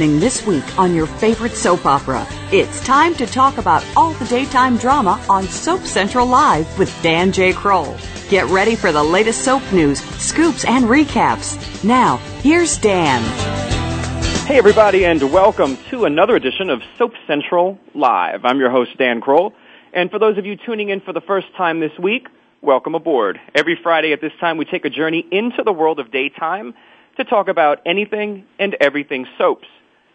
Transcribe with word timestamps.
happening 0.00 0.18
this 0.18 0.46
week 0.46 0.78
on 0.78 0.94
your 0.94 1.04
favorite 1.04 1.52
soap 1.52 1.84
opera. 1.84 2.26
It's 2.50 2.82
time 2.86 3.14
to 3.16 3.26
talk 3.26 3.58
about 3.58 3.84
all 3.94 4.14
the 4.14 4.24
daytime 4.24 4.78
drama 4.78 5.22
on 5.28 5.44
Soap 5.44 5.82
Central 5.82 6.26
Live 6.26 6.78
with 6.78 6.90
Dan 7.02 7.32
J. 7.32 7.52
Kroll. 7.52 7.94
Get 8.30 8.46
ready 8.46 8.76
for 8.76 8.92
the 8.92 9.02
latest 9.02 9.44
soap 9.44 9.62
news, 9.74 10.00
scoops, 10.18 10.64
and 10.64 10.86
recaps. 10.86 11.84
Now, 11.84 12.16
here's 12.40 12.78
Dan. 12.78 13.20
Hey, 14.46 14.56
everybody, 14.56 15.04
and 15.04 15.22
welcome 15.30 15.76
to 15.90 16.06
another 16.06 16.34
edition 16.34 16.70
of 16.70 16.80
Soap 16.96 17.12
Central 17.26 17.78
Live. 17.94 18.46
I'm 18.46 18.58
your 18.58 18.70
host, 18.70 18.96
Dan 18.96 19.20
Kroll. 19.20 19.52
And 19.92 20.10
for 20.10 20.18
those 20.18 20.38
of 20.38 20.46
you 20.46 20.56
tuning 20.56 20.88
in 20.88 21.02
for 21.02 21.12
the 21.12 21.20
first 21.20 21.48
time 21.58 21.78
this 21.78 21.92
week, 22.02 22.26
welcome 22.62 22.94
aboard. 22.94 23.38
Every 23.54 23.78
Friday 23.82 24.14
at 24.14 24.22
this 24.22 24.32
time, 24.40 24.56
we 24.56 24.64
take 24.64 24.86
a 24.86 24.90
journey 24.90 25.26
into 25.30 25.62
the 25.62 25.74
world 25.74 26.00
of 26.00 26.10
daytime 26.10 26.72
to 27.18 27.24
talk 27.24 27.48
about 27.48 27.80
anything 27.84 28.46
and 28.58 28.74
everything 28.80 29.26
soaps. 29.36 29.66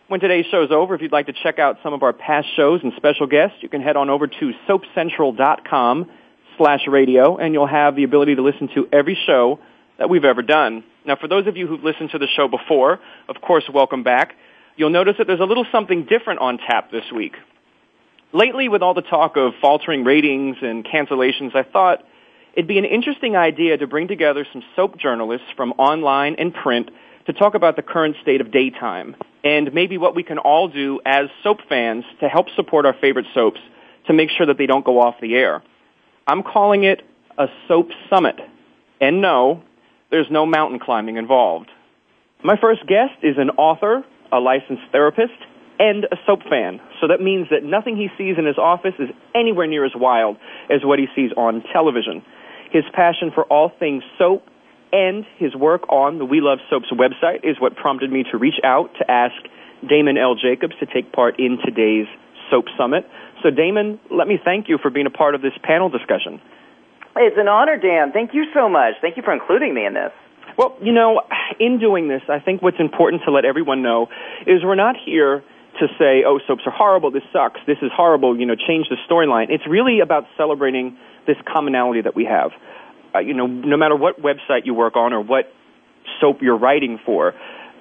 When 0.07 0.19
today's 0.19 0.45
show's 0.51 0.69
over, 0.69 0.93
if 0.93 1.01
you'd 1.01 1.11
like 1.11 1.25
to 1.25 1.33
check 1.33 1.57
out 1.57 1.77
some 1.81 1.93
of 1.93 2.03
our 2.03 2.13
past 2.13 2.47
shows 2.55 2.81
and 2.83 2.93
special 2.95 3.25
guests, 3.25 3.57
you 3.61 3.69
can 3.69 3.81
head 3.81 3.97
on 3.97 4.11
over 4.11 4.27
to 4.27 4.53
soapcentral.com 4.69 6.11
slash 6.59 6.81
radio, 6.87 7.37
and 7.37 7.55
you'll 7.55 7.65
have 7.65 7.95
the 7.95 8.03
ability 8.03 8.35
to 8.35 8.43
listen 8.43 8.69
to 8.75 8.87
every 8.93 9.17
show 9.25 9.57
that 9.97 10.07
we've 10.07 10.23
ever 10.23 10.43
done. 10.43 10.83
Now, 11.07 11.15
for 11.15 11.27
those 11.27 11.47
of 11.47 11.57
you 11.57 11.65
who've 11.65 11.83
listened 11.83 12.11
to 12.11 12.19
the 12.19 12.27
show 12.35 12.47
before, 12.47 12.99
of 13.27 13.41
course, 13.41 13.63
welcome 13.73 14.03
back. 14.03 14.35
You'll 14.75 14.91
notice 14.91 15.15
that 15.17 15.25
there's 15.25 15.39
a 15.39 15.45
little 15.45 15.65
something 15.71 16.05
different 16.05 16.39
on 16.39 16.59
tap 16.59 16.91
this 16.91 17.11
week. 17.11 17.33
Lately, 18.31 18.69
with 18.69 18.83
all 18.83 18.93
the 18.93 19.01
talk 19.01 19.37
of 19.37 19.53
faltering 19.59 20.03
ratings 20.03 20.57
and 20.61 20.85
cancellations, 20.85 21.55
I 21.55 21.63
thought 21.63 22.05
it'd 22.53 22.67
be 22.67 22.77
an 22.77 22.85
interesting 22.85 23.35
idea 23.35 23.75
to 23.77 23.87
bring 23.87 24.07
together 24.07 24.45
some 24.53 24.61
soap 24.75 24.99
journalists 24.99 25.47
from 25.57 25.71
online 25.79 26.35
and 26.37 26.53
print 26.53 26.91
to 27.25 27.33
talk 27.33 27.55
about 27.55 27.75
the 27.75 27.81
current 27.81 28.15
state 28.21 28.41
of 28.41 28.51
daytime 28.51 29.15
and 29.43 29.73
maybe 29.73 29.97
what 29.97 30.15
we 30.15 30.23
can 30.23 30.37
all 30.37 30.67
do 30.67 30.99
as 31.05 31.27
soap 31.43 31.59
fans 31.67 32.03
to 32.19 32.27
help 32.27 32.47
support 32.55 32.85
our 32.85 32.95
favorite 32.99 33.25
soaps 33.33 33.59
to 34.07 34.13
make 34.13 34.29
sure 34.29 34.45
that 34.45 34.57
they 34.57 34.65
don't 34.65 34.85
go 34.85 34.99
off 34.99 35.15
the 35.21 35.35
air. 35.35 35.63
I'm 36.27 36.43
calling 36.43 36.83
it 36.83 37.01
a 37.37 37.47
soap 37.67 37.89
summit. 38.09 38.35
And 39.01 39.21
no, 39.21 39.63
there's 40.11 40.27
no 40.31 40.45
mountain 40.45 40.79
climbing 40.79 41.17
involved. 41.17 41.69
My 42.43 42.57
first 42.59 42.85
guest 42.87 43.13
is 43.23 43.37
an 43.37 43.51
author, 43.51 44.03
a 44.31 44.39
licensed 44.39 44.83
therapist, 44.91 45.33
and 45.79 46.05
a 46.05 46.17
soap 46.25 46.41
fan. 46.49 46.79
So 47.01 47.07
that 47.07 47.21
means 47.21 47.47
that 47.51 47.63
nothing 47.63 47.97
he 47.97 48.09
sees 48.17 48.37
in 48.37 48.45
his 48.45 48.57
office 48.57 48.93
is 48.99 49.09
anywhere 49.33 49.67
near 49.67 49.85
as 49.85 49.91
wild 49.95 50.37
as 50.69 50.83
what 50.83 50.99
he 50.99 51.07
sees 51.15 51.31
on 51.35 51.63
television. 51.73 52.23
His 52.71 52.83
passion 52.93 53.31
for 53.33 53.43
all 53.45 53.71
things 53.77 54.03
soap 54.17 54.43
and 54.95 55.25
his 55.37 55.53
work 55.53 55.91
on 55.91 56.19
the 56.19 56.25
We 56.25 56.39
Love 56.39 56.59
Soaps 56.69 56.87
website 56.91 57.43
is 57.43 57.59
what 57.59 57.75
prompted 57.75 58.09
me 58.11 58.23
to 58.31 58.37
reach 58.37 58.61
out 58.63 58.91
to 58.99 59.11
ask 59.11 59.35
Damon 59.87 60.17
L. 60.17 60.35
Jacobs 60.35 60.73
to 60.79 60.85
take 60.85 61.11
part 61.11 61.37
in 61.37 61.57
today's 61.65 62.07
Soap 62.49 62.65
Summit. 62.77 63.05
So, 63.43 63.51
Damon, 63.51 63.99
let 64.09 64.27
me 64.27 64.39
thank 64.41 64.69
you 64.69 64.77
for 64.81 64.89
being 64.89 65.05
a 65.05 65.11
part 65.11 65.35
of 65.35 65.41
this 65.41 65.51
panel 65.63 65.89
discussion. 65.89 66.39
It's 67.17 67.35
an 67.37 67.49
honor, 67.49 67.77
Dan. 67.77 68.13
Thank 68.13 68.33
you 68.33 68.45
so 68.53 68.69
much. 68.69 68.95
Thank 69.01 69.17
you 69.17 69.23
for 69.23 69.33
including 69.33 69.73
me 69.73 69.85
in 69.85 69.93
this. 69.93 70.11
Well, 70.57 70.77
you 70.81 70.93
know, 70.93 71.21
in 71.59 71.79
doing 71.79 72.07
this, 72.07 72.21
I 72.29 72.39
think 72.39 72.61
what's 72.61 72.79
important 72.79 73.23
to 73.25 73.31
let 73.31 73.43
everyone 73.43 73.81
know 73.81 74.07
is 74.47 74.63
we're 74.63 74.75
not 74.75 74.95
here 74.95 75.43
to 75.79 75.87
say, 75.99 76.23
oh, 76.25 76.39
soaps 76.47 76.63
are 76.65 76.71
horrible, 76.71 77.11
this 77.11 77.23
sucks, 77.33 77.59
this 77.67 77.77
is 77.81 77.91
horrible, 77.93 78.39
you 78.39 78.45
know, 78.45 78.55
change 78.55 78.87
the 78.89 78.95
storyline. 79.09 79.47
It's 79.49 79.67
really 79.67 79.99
about 79.99 80.23
celebrating 80.37 80.97
this 81.27 81.35
commonality 81.51 82.01
that 82.01 82.15
we 82.15 82.23
have. 82.23 82.51
Uh, 83.15 83.19
you 83.19 83.33
know, 83.33 83.47
no 83.47 83.77
matter 83.77 83.95
what 83.95 84.21
website 84.21 84.65
you 84.65 84.73
work 84.73 84.95
on 84.95 85.13
or 85.13 85.21
what 85.21 85.51
soap 86.19 86.41
you're 86.41 86.57
writing 86.57 86.99
for, 87.05 87.33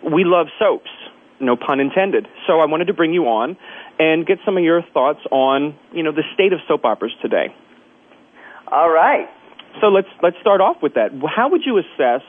we 0.03 0.25
love 0.25 0.47
soaps, 0.59 0.91
no 1.41 1.57
pun 1.57 1.81
intended. 1.81 2.29
So 2.47 2.61
I 2.61 2.67
wanted 2.67 2.87
to 2.87 2.95
bring 2.95 3.13
you 3.13 3.25
on 3.25 3.57
and 3.99 4.27
get 4.27 4.39
some 4.45 4.57
of 4.57 4.63
your 4.63 4.83
thoughts 4.93 5.21
on, 5.31 5.77
you 5.93 6.03
know, 6.03 6.13
the 6.13 6.23
state 6.35 6.53
of 6.53 6.61
soap 6.69 6.85
operas 6.85 7.13
today. 7.21 7.55
All 8.69 8.91
right. 8.91 9.29
So 9.81 9.89
let's 9.89 10.09
let's 10.23 10.37
start 10.41 10.61
off 10.61 10.83
with 10.83 10.95
that. 10.95 11.11
How 11.27 11.51
would 11.51 11.63
you 11.67 11.79
assess 11.79 12.23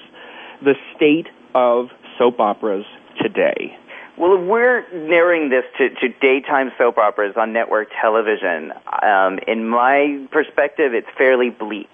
the 0.63 0.73
state 0.95 1.27
of 1.53 1.89
soap 2.17 2.39
operas 2.39 2.85
today? 3.21 3.77
Well, 4.17 4.37
we're 4.37 4.89
narrowing 4.93 5.49
this 5.49 5.65
to, 5.77 5.89
to 5.89 6.09
daytime 6.21 6.71
soap 6.77 6.97
operas 6.97 7.35
on 7.35 7.51
network 7.51 7.89
television, 8.01 8.71
um, 9.03 9.39
in 9.45 9.67
my 9.67 10.25
perspective, 10.31 10.93
it's 10.93 11.07
fairly 11.17 11.49
bleak. 11.49 11.93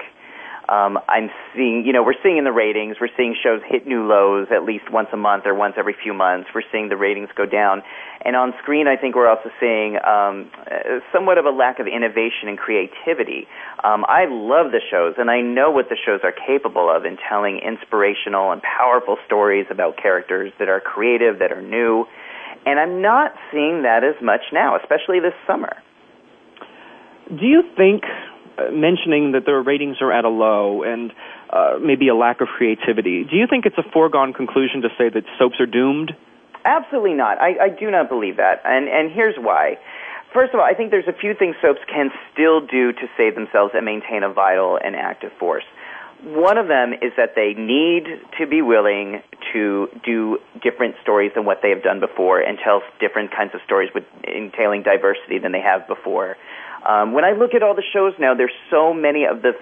Um, 0.72 0.98
I'm 1.10 1.30
seeing, 1.54 1.84
you 1.86 1.92
know, 1.92 2.02
we're 2.02 2.16
seeing 2.24 2.38
in 2.38 2.46
the 2.46 2.56
ratings, 2.56 2.96
we're 3.02 3.12
seeing 3.18 3.36
shows 3.36 3.60
hit 3.68 3.86
new 3.86 4.08
lows 4.08 4.48
at 4.56 4.64
least 4.64 4.88
once 4.90 5.10
a 5.12 5.18
month 5.18 5.44
or 5.46 5.54
once 5.54 5.76
every 5.78 5.96
few 6.02 6.14
months. 6.14 6.48
We're 6.56 6.64
seeing 6.72 6.88
the 6.88 6.96
ratings 6.96 7.28
go 7.36 7.46
down. 7.46 7.84
And 8.24 8.38
on 8.38 8.54
screen, 8.64 8.88
I 8.88 8.96
think 8.96 9.16
we're 9.16 9.28
also 9.28 9.52
seeing 9.60 10.00
um, 10.00 10.50
somewhat 11.12 11.38
of 11.38 11.44
a 11.44 11.50
lack 11.50 11.80
of 11.80 11.88
innovation 11.88 12.48
and 12.48 12.58
creativity. 12.58 13.48
Um, 13.84 14.06
I 14.08 14.32
love 14.32 14.72
the 14.72 14.80
shows, 14.80 15.16
and 15.18 15.30
I 15.30 15.42
know 15.42 15.72
what 15.72 15.90
the 15.90 15.98
shows 16.06 16.22
are 16.24 16.32
capable 16.32 16.88
of 16.90 17.04
in 17.04 17.18
telling 17.28 17.60
inspirational 17.60 18.54
and 18.54 18.62
powerful 18.62 19.18
stories 19.26 19.66
about 19.70 19.98
characters 19.98 20.54
that 20.60 20.70
are 20.70 20.80
creative, 20.80 21.40
that 21.40 21.52
are 21.52 21.62
new. 21.62 22.06
And 22.66 22.80
I'm 22.80 23.02
not 23.02 23.34
seeing 23.52 23.84
that 23.84 24.06
as 24.06 24.16
much 24.24 24.42
now, 24.54 24.78
especially 24.80 25.20
this 25.20 25.36
summer. 25.46 25.76
Do 27.28 27.46
you 27.46 27.64
think 27.76 28.04
uh, 28.04 28.31
mentioning 28.70 29.32
that 29.32 29.46
their 29.46 29.62
ratings 29.62 29.98
are 30.02 30.12
at 30.12 30.26
a 30.26 30.30
low 30.30 30.84
and 30.84 31.12
uh, 31.50 31.80
maybe 31.82 32.08
a 32.08 32.16
lack 32.16 32.42
of 32.42 32.48
creativity. 32.48 33.24
Do 33.24 33.36
you 33.36 33.48
think 33.50 33.66
it's 33.66 33.78
a 33.78 33.90
foregone 33.92 34.34
conclusion 34.34 34.82
to 34.82 34.90
say 34.98 35.10
that 35.10 35.24
soaps 35.40 35.60
are 35.60 35.66
doomed? 35.66 36.12
Absolutely 36.64 37.14
not. 37.14 37.42
I, 37.42 37.58
I 37.58 37.70
do 37.70 37.90
not 37.90 38.10
believe 38.10 38.38
that, 38.38 38.62
and 38.66 38.88
and 38.88 39.12
here's 39.12 39.36
why. 39.38 39.78
First 40.34 40.54
of 40.54 40.60
all, 40.60 40.66
I 40.66 40.74
think 40.74 40.92
there's 40.92 41.08
a 41.08 41.18
few 41.18 41.34
things 41.34 41.56
soaps 41.62 41.82
can 41.92 42.10
still 42.32 42.62
do 42.62 42.94
to 42.94 43.06
save 43.18 43.36
themselves 43.36 43.74
and 43.76 43.84
maintain 43.84 44.24
a 44.24 44.32
vital 44.32 44.80
and 44.82 44.96
active 44.96 45.32
force. 45.40 45.66
One 46.24 46.58
of 46.58 46.68
them 46.68 46.94
is 46.94 47.12
that 47.18 47.34
they 47.36 47.54
need 47.58 48.06
to 48.40 48.46
be 48.46 48.62
willing 48.62 49.24
to 49.54 49.90
do 50.06 50.38
different 50.62 50.96
stories 51.02 51.32
than 51.36 51.46
what 51.46 51.60
they 51.64 51.70
have 51.70 51.84
done 51.84 52.00
before 52.00 52.40
and 52.40 52.60
tell 52.64 52.84
different 53.00 53.32
kinds 53.32 53.56
of 53.56 53.62
stories 53.66 53.90
with 53.94 54.04
entailing 54.24 54.84
diversity 54.84 55.40
than 55.40 55.52
they 55.52 55.62
have 55.62 55.88
before. 55.88 56.38
Um, 56.88 57.14
when 57.14 57.24
I 57.24 57.34
look 57.34 57.54
at 57.54 57.62
all 57.62 57.76
the 57.76 57.86
shows 57.94 58.14
now, 58.18 58.34
there's 58.34 58.56
so 58.70 58.94
many 58.94 59.26
of 59.26 59.42
the 59.44 59.54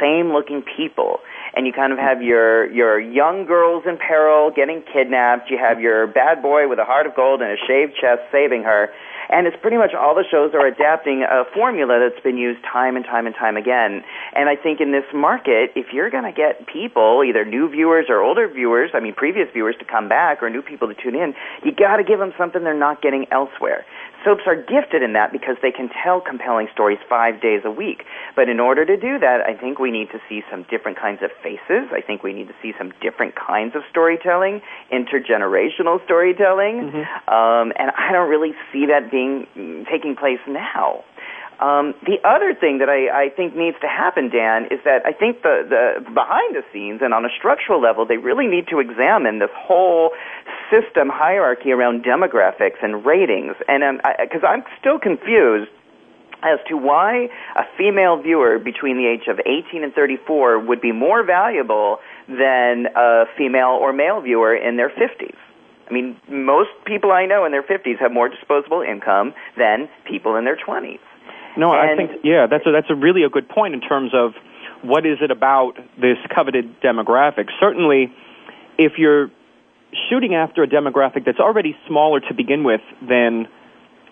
same 0.00 0.32
looking 0.32 0.62
people, 0.62 1.20
and 1.54 1.66
you 1.66 1.72
kind 1.72 1.92
of 1.92 1.98
have 1.98 2.22
your 2.22 2.70
your 2.70 3.00
young 3.00 3.46
girls 3.46 3.84
in 3.86 3.96
peril 3.96 4.50
getting 4.54 4.82
kidnapped. 4.92 5.50
You 5.50 5.56
have 5.56 5.80
your 5.80 6.06
bad 6.06 6.42
boy 6.42 6.68
with 6.68 6.78
a 6.78 6.84
heart 6.84 7.06
of 7.06 7.16
gold 7.16 7.40
and 7.40 7.50
a 7.50 7.56
shaved 7.66 7.96
chest 7.96 8.28
saving 8.30 8.64
her, 8.64 8.92
and 9.30 9.46
it's 9.46 9.56
pretty 9.62 9.78
much 9.78 9.94
all 9.94 10.14
the 10.14 10.24
shows 10.30 10.52
are 10.52 10.66
adapting 10.66 11.24
a 11.24 11.44
formula 11.54 11.98
that's 11.98 12.22
been 12.22 12.36
used 12.36 12.60
time 12.62 12.94
and 12.94 13.06
time 13.06 13.26
and 13.26 13.34
time 13.34 13.56
again. 13.56 14.04
And 14.34 14.48
I 14.48 14.56
think 14.56 14.80
in 14.80 14.92
this 14.92 15.08
market, 15.14 15.72
if 15.74 15.92
you're 15.92 16.10
going 16.10 16.24
to 16.24 16.32
get 16.32 16.66
people, 16.66 17.24
either 17.26 17.44
new 17.44 17.70
viewers 17.70 18.06
or 18.10 18.20
older 18.20 18.48
viewers, 18.48 18.90
I 18.92 19.00
mean 19.00 19.14
previous 19.14 19.48
viewers 19.52 19.76
to 19.78 19.86
come 19.86 20.08
back 20.08 20.42
or 20.42 20.50
new 20.50 20.62
people 20.62 20.88
to 20.88 20.94
tune 20.94 21.14
in, 21.16 21.34
you 21.64 21.72
got 21.72 21.96
to 21.96 22.04
give 22.04 22.18
them 22.18 22.34
something 22.36 22.62
they're 22.62 22.76
not 22.76 23.00
getting 23.00 23.26
elsewhere 23.32 23.86
soaps 24.26 24.42
are 24.46 24.56
gifted 24.56 25.02
in 25.06 25.12
that 25.12 25.30
because 25.30 25.54
they 25.62 25.70
can 25.70 25.88
tell 26.02 26.20
compelling 26.20 26.66
stories 26.74 26.98
five 27.08 27.40
days 27.40 27.62
a 27.64 27.70
week. 27.70 28.02
But 28.34 28.48
in 28.48 28.58
order 28.58 28.84
to 28.84 28.96
do 28.96 29.18
that, 29.20 29.46
I 29.46 29.54
think 29.54 29.78
we 29.78 29.92
need 29.92 30.10
to 30.10 30.18
see 30.28 30.42
some 30.50 30.66
different 30.68 30.98
kinds 30.98 31.22
of 31.22 31.30
faces. 31.42 31.86
I 31.94 32.02
think 32.02 32.24
we 32.24 32.32
need 32.32 32.48
to 32.48 32.54
see 32.60 32.74
some 32.76 32.92
different 33.00 33.34
kinds 33.36 33.76
of 33.76 33.82
storytelling, 33.88 34.60
intergenerational 34.92 36.02
storytelling, 36.04 36.90
mm-hmm. 36.90 37.30
um, 37.32 37.72
and 37.78 37.92
I 37.96 38.10
don't 38.10 38.28
really 38.28 38.52
see 38.72 38.86
that 38.86 39.10
being 39.10 39.46
taking 39.88 40.16
place 40.16 40.42
now. 40.48 41.04
Um, 41.58 41.94
the 42.04 42.20
other 42.22 42.52
thing 42.52 42.78
that 42.78 42.90
I, 42.90 43.08
I 43.08 43.28
think 43.30 43.56
needs 43.56 43.78
to 43.80 43.88
happen, 43.88 44.28
Dan, 44.28 44.66
is 44.66 44.80
that 44.84 45.06
I 45.06 45.12
think 45.12 45.40
the, 45.42 45.64
the 45.64 46.10
behind 46.10 46.54
the 46.54 46.62
scenes 46.72 47.00
and 47.02 47.14
on 47.14 47.24
a 47.24 47.30
structural 47.38 47.80
level, 47.80 48.04
they 48.04 48.18
really 48.18 48.46
need 48.46 48.68
to 48.68 48.78
examine 48.78 49.38
this 49.38 49.50
whole 49.56 50.10
system 50.70 51.08
hierarchy 51.08 51.72
around 51.72 52.04
demographics 52.04 52.82
and 52.82 53.06
ratings. 53.06 53.56
And 53.68 54.02
because 54.20 54.44
um, 54.44 54.50
I'm 54.50 54.64
still 54.78 54.98
confused 54.98 55.70
as 56.42 56.58
to 56.68 56.76
why 56.76 57.28
a 57.56 57.64
female 57.78 58.20
viewer 58.20 58.58
between 58.58 58.98
the 58.98 59.06
age 59.06 59.26
of 59.28 59.40
18 59.40 59.82
and 59.82 59.94
34 59.94 60.58
would 60.58 60.82
be 60.82 60.92
more 60.92 61.24
valuable 61.24 61.98
than 62.28 62.86
a 62.94 63.24
female 63.38 63.78
or 63.80 63.94
male 63.94 64.20
viewer 64.20 64.54
in 64.54 64.76
their 64.76 64.90
50s. 64.90 65.36
I 65.88 65.92
mean, 65.92 66.16
most 66.28 66.70
people 66.84 67.12
I 67.12 67.26
know 67.26 67.44
in 67.44 67.52
their 67.52 67.62
50s 67.62 67.98
have 68.00 68.12
more 68.12 68.28
disposable 68.28 68.82
income 68.82 69.34
than 69.56 69.88
people 70.04 70.36
in 70.36 70.44
their 70.44 70.56
20s. 70.56 70.98
No, 71.56 71.72
and 71.72 71.90
I 71.90 71.96
think 71.96 72.20
yeah, 72.24 72.46
that's 72.50 72.66
a, 72.66 72.72
that's 72.72 72.90
a 72.90 72.94
really 72.94 73.22
a 73.22 73.28
good 73.28 73.48
point 73.48 73.74
in 73.74 73.80
terms 73.80 74.12
of 74.14 74.32
what 74.82 75.06
is 75.06 75.18
it 75.20 75.30
about 75.30 75.74
this 75.96 76.18
coveted 76.34 76.80
demographic. 76.80 77.48
Certainly, 77.60 78.12
if 78.78 78.92
you're 78.98 79.30
shooting 80.10 80.34
after 80.34 80.62
a 80.62 80.66
demographic 80.66 81.24
that's 81.24 81.40
already 81.40 81.76
smaller 81.88 82.20
to 82.20 82.34
begin 82.34 82.64
with 82.64 82.82
than 83.00 83.48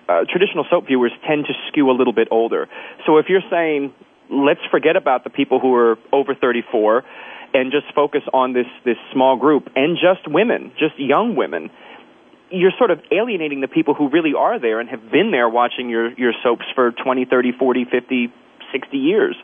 uh, 0.08 0.24
traditional 0.30 0.64
soap 0.70 0.86
viewers 0.86 1.12
tend 1.26 1.44
to 1.46 1.52
skew 1.68 1.90
a 1.90 1.96
little 1.96 2.12
bit 2.12 2.28
older. 2.30 2.68
So 3.06 3.18
if 3.18 3.26
you're 3.28 3.44
saying 3.50 3.92
let's 4.30 4.60
forget 4.70 4.96
about 4.96 5.24
the 5.24 5.30
people 5.30 5.60
who 5.60 5.74
are 5.74 5.98
over 6.12 6.34
34 6.34 7.04
and 7.52 7.70
just 7.70 7.92
focus 7.94 8.22
on 8.32 8.52
this 8.52 8.66
this 8.84 8.96
small 9.12 9.36
group 9.36 9.68
and 9.76 9.96
just 9.96 10.26
women, 10.26 10.72
just 10.78 10.98
young 10.98 11.36
women, 11.36 11.70
you're 12.54 12.72
sort 12.78 12.90
of 12.90 13.00
alienating 13.10 13.60
the 13.60 13.68
people 13.68 13.94
who 13.94 14.08
really 14.08 14.34
are 14.34 14.58
there 14.58 14.80
and 14.80 14.88
have 14.88 15.10
been 15.10 15.30
there 15.30 15.48
watching 15.48 15.88
your, 15.88 16.12
your 16.14 16.32
soaps 16.42 16.64
for 16.74 16.92
20, 16.92 17.24
30, 17.24 17.52
40, 17.58 17.84
50, 17.84 18.32
60 18.72 18.96
years. 18.96 19.36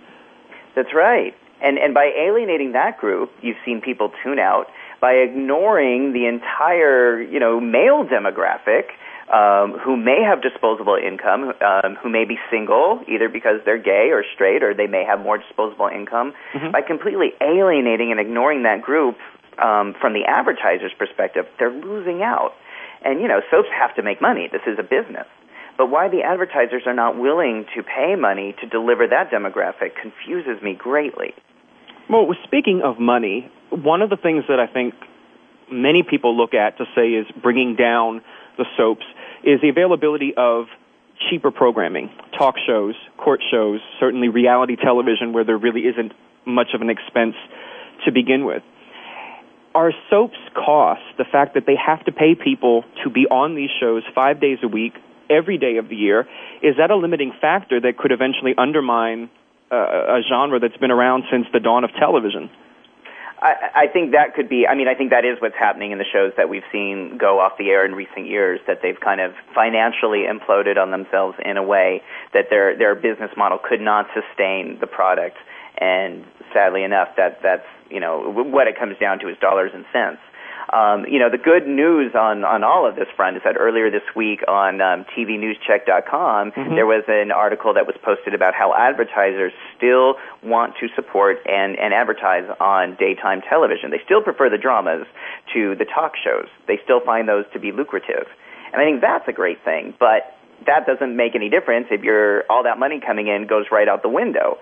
That's 0.75 0.95
right. 0.95 1.35
And, 1.63 1.79
and 1.79 1.93
by 1.93 2.11
alienating 2.17 2.73
that 2.73 2.99
group, 2.99 3.31
you've 3.43 3.59
seen 3.65 3.81
people 3.81 4.13
tune 4.25 4.39
out. 4.39 4.67
By 5.01 5.13
ignoring 5.13 6.13
the 6.13 6.27
entire, 6.27 7.21
you 7.21 7.41
know, 7.41 7.61
male 7.61 8.05
demographic, 8.05 8.93
um, 9.33 9.79
who 9.79 9.97
may 9.97 10.23
have 10.23 10.43
disposable 10.43 10.97
income, 10.97 11.53
um, 11.61 11.97
who 12.03 12.09
may 12.09 12.25
be 12.25 12.37
single, 12.51 13.01
either 13.07 13.29
because 13.29 13.61
they're 13.65 13.79
gay 13.79 14.11
or 14.11 14.25
straight, 14.35 14.63
or 14.63 14.75
they 14.75 14.87
may 14.87 15.05
have 15.05 15.21
more 15.21 15.39
disposable 15.39 15.87
income. 15.87 16.35
Mm-hmm. 16.53 16.73
By 16.73 16.83
completely 16.83 17.33
alienating 17.41 18.11
and 18.11 18.19
ignoring 18.19 18.65
that 18.65 18.83
group 18.83 19.17
um, 19.59 19.95
from 20.01 20.15
the 20.15 20.25
advertiser's 20.27 20.93
perspective, 20.99 21.47
they're 21.59 21.73
losing 21.73 22.23
out. 22.23 22.55
And 23.05 23.21
you 23.21 23.29
know, 23.29 23.41
soaps 23.51 23.69
have 23.77 23.95
to 23.97 24.03
make 24.03 24.21
money. 24.21 24.49
This 24.51 24.63
is 24.67 24.79
a 24.79 24.83
business. 24.83 25.27
But 25.77 25.91
why 25.91 26.09
the 26.09 26.23
advertisers 26.23 26.83
are 26.87 26.95
not 26.95 27.19
willing 27.19 27.65
to 27.75 27.83
pay 27.83 28.15
money 28.15 28.55
to 28.61 28.67
deliver 28.67 29.07
that 29.07 29.31
demographic 29.31 29.93
confuses 30.01 30.63
me 30.63 30.75
greatly. 30.75 31.33
Well, 32.09 32.29
speaking 32.45 32.83
of 32.85 32.99
money, 32.99 33.51
one 33.71 34.03
of 34.03 34.11
the 34.11 34.17
things 34.17 34.45
that 34.49 34.61
I 34.61 34.67
think 34.67 34.95
many 35.71 36.03
people 36.03 36.37
look 36.37 36.55
at 36.55 36.77
to 36.79 36.85
say 36.95 37.11
is 37.13 37.27
bringing 37.41 37.77
down 37.77 38.21
the 38.59 38.67
soaps 38.77 39.05
is 39.45 39.61
the 39.63 39.69
availability 39.69 40.35
of 40.37 40.67
cheaper 41.31 41.51
programming, 41.51 42.11
talk 42.37 42.57
shows, 42.67 42.95
court 43.17 43.41
shows, 43.51 43.81
certainly 43.99 44.29
reality 44.29 44.77
television 44.77 45.33
where 45.33 45.45
there 45.45 45.59
really 45.59 45.83
isn't 45.83 46.13
much 46.47 46.69
of 46.75 46.81
an 46.81 46.91
expense 46.91 47.37
to 48.05 48.13
begin 48.13 48.45
with. 48.45 48.63
Are 49.75 49.93
soaps 50.09 50.39
costs, 50.55 51.05
the 51.17 51.25
fact 51.25 51.55
that 51.55 51.65
they 51.67 51.77
have 51.77 52.05
to 52.07 52.13
pay 52.13 52.35
people 52.35 52.85
to 53.05 53.11
be 53.11 53.27
on 53.27 53.55
these 53.55 53.71
shows 53.81 54.03
five 54.15 54.41
days 54.41 54.59
a 54.63 54.69
week, 54.69 54.95
every 55.29 55.59
day 55.59 55.77
of 55.77 55.89
the 55.89 55.97
year, 55.97 56.27
is 56.61 56.77
that 56.79 56.91
a 56.91 56.97
limiting 56.97 57.33
factor 57.41 57.81
that 57.81 57.97
could 57.97 58.11
eventually 58.11 58.55
undermine 58.59 59.31
uh, 59.71 59.77
a 59.77 60.23
genre 60.29 60.59
that's 60.59 60.77
been 60.79 60.91
around 60.91 61.25
since 61.31 61.47
the 61.53 61.61
dawn 61.61 61.85
of 61.85 61.91
television? 61.95 62.51
I, 63.41 63.55
I 63.75 63.87
think 63.87 64.13
that 64.13 64.35
could 64.35 64.49
be. 64.49 64.67
I 64.67 64.75
mean, 64.75 64.89
I 64.89 64.95
think 64.95 65.11
that 65.11 65.25
is 65.25 65.41
what's 65.41 65.57
happening 65.57 65.93
in 65.93 65.99
the 65.99 66.05
shows 66.05 66.33
that 66.37 66.49
we've 66.49 66.67
seen 66.71 67.17
go 67.17 67.41
off 67.41 67.53
the 67.59 67.71
air 67.71 67.87
in 67.87 67.95
recent 67.95 68.27
years. 68.27 68.61
That 68.67 68.81
they've 68.83 68.99
kind 69.01 69.21
of 69.21 69.33
financially 69.55 70.25
imploded 70.29 70.77
on 70.77 70.91
themselves 70.91 71.39
in 71.43 71.57
a 71.57 71.63
way 71.63 72.03
that 72.35 72.51
their 72.51 72.77
their 72.77 72.95
business 72.95 73.31
model 73.37 73.59
could 73.59 73.81
not 73.81 74.09
sustain 74.13 74.79
the 74.81 74.87
product. 74.87 75.39
And 75.79 76.27
sadly 76.53 76.83
enough, 76.83 77.17
that 77.17 77.41
that's 77.43 77.67
you 77.91 78.01
know 78.01 78.31
what 78.33 78.67
it 78.67 78.79
comes 78.79 78.97
down 78.99 79.19
to 79.21 79.29
is 79.29 79.37
dollars 79.39 79.73
and 79.75 79.85
cents. 79.93 80.21
Um, 80.73 81.05
you 81.11 81.19
know, 81.19 81.29
the 81.29 81.39
good 81.39 81.67
news 81.67 82.15
on, 82.15 82.45
on 82.45 82.63
all 82.63 82.87
of 82.87 82.95
this 82.95 83.09
front 83.17 83.37
is 83.37 83.43
that 83.43 83.57
earlier 83.59 83.91
this 83.91 84.07
week 84.15 84.47
on 84.47 84.81
um, 84.81 85.05
TVNewscheck.com, 85.17 86.53
mm-hmm. 86.53 86.75
there 86.77 86.87
was 86.87 87.03
an 87.09 87.33
article 87.33 87.75
that 87.75 87.87
was 87.87 87.97
posted 88.05 88.35
about 88.35 88.55
how 88.55 88.73
advertisers 88.75 89.53
still 89.77 90.15
want 90.45 90.75
to 90.79 90.87
support 90.95 91.39
and, 91.47 91.77
and 91.77 91.93
advertise 91.93 92.47
on 92.61 92.95
daytime 93.01 93.43
television. 93.43 93.91
They 93.91 94.03
still 94.05 94.23
prefer 94.23 94.49
the 94.49 94.59
dramas 94.59 95.07
to 95.55 95.75
the 95.75 95.85
talk 95.85 96.13
shows. 96.15 96.47
They 96.69 96.79
still 96.85 97.01
find 97.01 97.29
those 97.29 97.47
to 97.53 97.59
be 97.59 97.73
lucrative. 97.73 98.31
And 98.73 98.81
I 98.81 98.85
think 98.85 99.01
that's 99.01 99.27
a 99.27 99.33
great 99.33 99.65
thing, 99.65 99.95
but 99.99 100.39
that 100.67 100.87
doesn't 100.87 101.17
make 101.17 101.35
any 101.35 101.49
difference 101.49 101.87
if 101.91 102.03
you're, 102.03 102.45
all 102.49 102.63
that 102.63 102.79
money 102.79 103.01
coming 103.05 103.27
in 103.27 103.47
goes 103.49 103.67
right 103.73 103.89
out 103.89 104.03
the 104.03 104.09
window. 104.09 104.59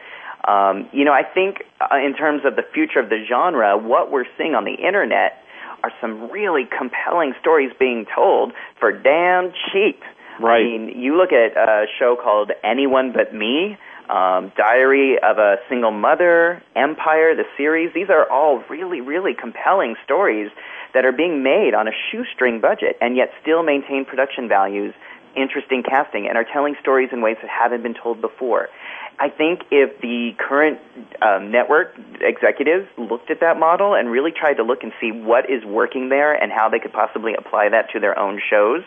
Um, 0.49 0.89
you 0.93 1.05
know, 1.05 1.13
I 1.13 1.23
think 1.23 1.65
uh, 1.81 1.97
in 1.97 2.15
terms 2.15 2.43
of 2.45 2.57
the 2.57 2.65
future 2.73 3.01
of 3.01 3.11
the 3.11 3.23
genre, 3.29 3.77
what 3.77 4.11
we're 4.11 4.25
seeing 4.39 4.55
on 4.55 4.65
the 4.65 4.75
internet 4.75 5.45
are 5.85 5.93
some 6.01 6.31
really 6.31 6.65
compelling 6.65 7.35
stories 7.41 7.71
being 7.79 8.07
told 8.15 8.53
for 8.81 8.91
damn 8.91 9.53
cheap. 9.71 10.01
Right. 10.41 10.61
I 10.61 10.65
mean, 10.65 11.01
you 11.01 11.17
look 11.17 11.33
at 11.33 11.57
a 11.57 11.87
show 11.99 12.17
called 12.17 12.51
Anyone 12.65 13.13
But 13.13 13.35
Me, 13.35 13.77
um, 14.09 14.53
Diary 14.57 15.19
of 15.23 15.37
a 15.39 15.57
Single 15.69 15.91
Mother, 15.91 16.63
Empire, 16.75 17.35
the 17.37 17.45
series. 17.57 17.93
These 17.93 18.09
are 18.09 18.29
all 18.31 18.65
really, 18.71 19.01
really 19.01 19.35
compelling 19.35 19.97
stories 20.05 20.51
that 20.95 21.05
are 21.05 21.13
being 21.13 21.43
made 21.43 21.75
on 21.75 21.89
a 21.89 21.93
shoestring 22.11 22.61
budget 22.61 22.97
and 23.01 23.17
yet 23.17 23.31
still 23.43 23.63
maintain 23.63 24.07
production 24.07 24.49
values, 24.49 24.95
interesting 25.37 25.83
casting, 25.83 26.27
and 26.29 26.37
are 26.37 26.45
telling 26.45 26.77
stories 26.81 27.11
in 27.13 27.21
ways 27.21 27.37
that 27.43 27.51
haven't 27.51 27.83
been 27.83 27.95
told 27.95 28.21
before. 28.21 28.69
I 29.21 29.31
think 29.31 29.63
if 29.71 30.01
the 30.01 30.33
current 30.39 30.79
um, 31.21 31.51
network 31.51 31.99
executives 32.21 32.87
looked 32.97 33.31
at 33.31 33.41
that 33.41 33.59
model 33.59 33.95
and 33.95 34.11
really 34.11 34.31
tried 34.31 34.55
to 34.55 34.63
look 34.63 34.85
and 34.85 34.93
see 35.01 35.11
what 35.11 35.51
is 35.51 35.65
working 35.65 36.09
there 36.09 36.33
and 36.33 36.53
how 36.53 36.69
they 36.69 36.79
could 36.79 36.93
possibly 36.93 37.35
apply 37.35 37.71
that 37.71 37.91
to 37.95 38.01
their 38.01 38.17
own 38.17 38.41
shows, 38.49 38.85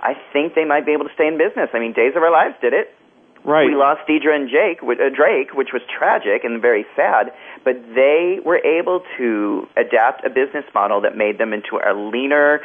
I 0.00 0.14
think 0.32 0.54
they 0.54 0.66
might 0.66 0.84
be 0.84 0.92
able 0.92 1.08
to 1.08 1.14
stay 1.14 1.26
in 1.26 1.38
business. 1.38 1.70
I 1.72 1.78
mean, 1.78 1.94
Days 1.94 2.12
of 2.14 2.22
Our 2.22 2.30
Lives 2.30 2.56
did 2.60 2.74
it. 2.74 2.94
Right. 3.42 3.66
We 3.66 3.74
lost 3.74 4.06
Deidre 4.06 4.36
and 4.36 4.50
Jake, 4.50 4.82
uh, 4.82 5.08
Drake, 5.16 5.54
which 5.54 5.72
was 5.72 5.80
tragic 5.88 6.44
and 6.44 6.60
very 6.60 6.84
sad, 6.94 7.32
but 7.64 7.74
they 7.94 8.38
were 8.44 8.58
able 8.58 9.00
to 9.16 9.66
adapt 9.78 10.26
a 10.26 10.28
business 10.28 10.64
model 10.74 11.00
that 11.00 11.16
made 11.16 11.38
them 11.38 11.54
into 11.54 11.80
a 11.80 11.96
leaner, 11.96 12.60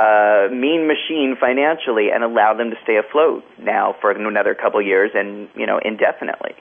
uh, 0.00 0.48
mean 0.48 0.88
machine 0.88 1.36
financially 1.38 2.08
and 2.12 2.24
allow 2.24 2.54
them 2.54 2.70
to 2.70 2.76
stay 2.82 2.96
afloat 2.96 3.44
now 3.58 3.94
for 4.00 4.10
another 4.10 4.54
couple 4.54 4.80
years 4.80 5.10
and 5.14 5.48
you 5.54 5.66
know 5.66 5.78
indefinitely. 5.84 6.54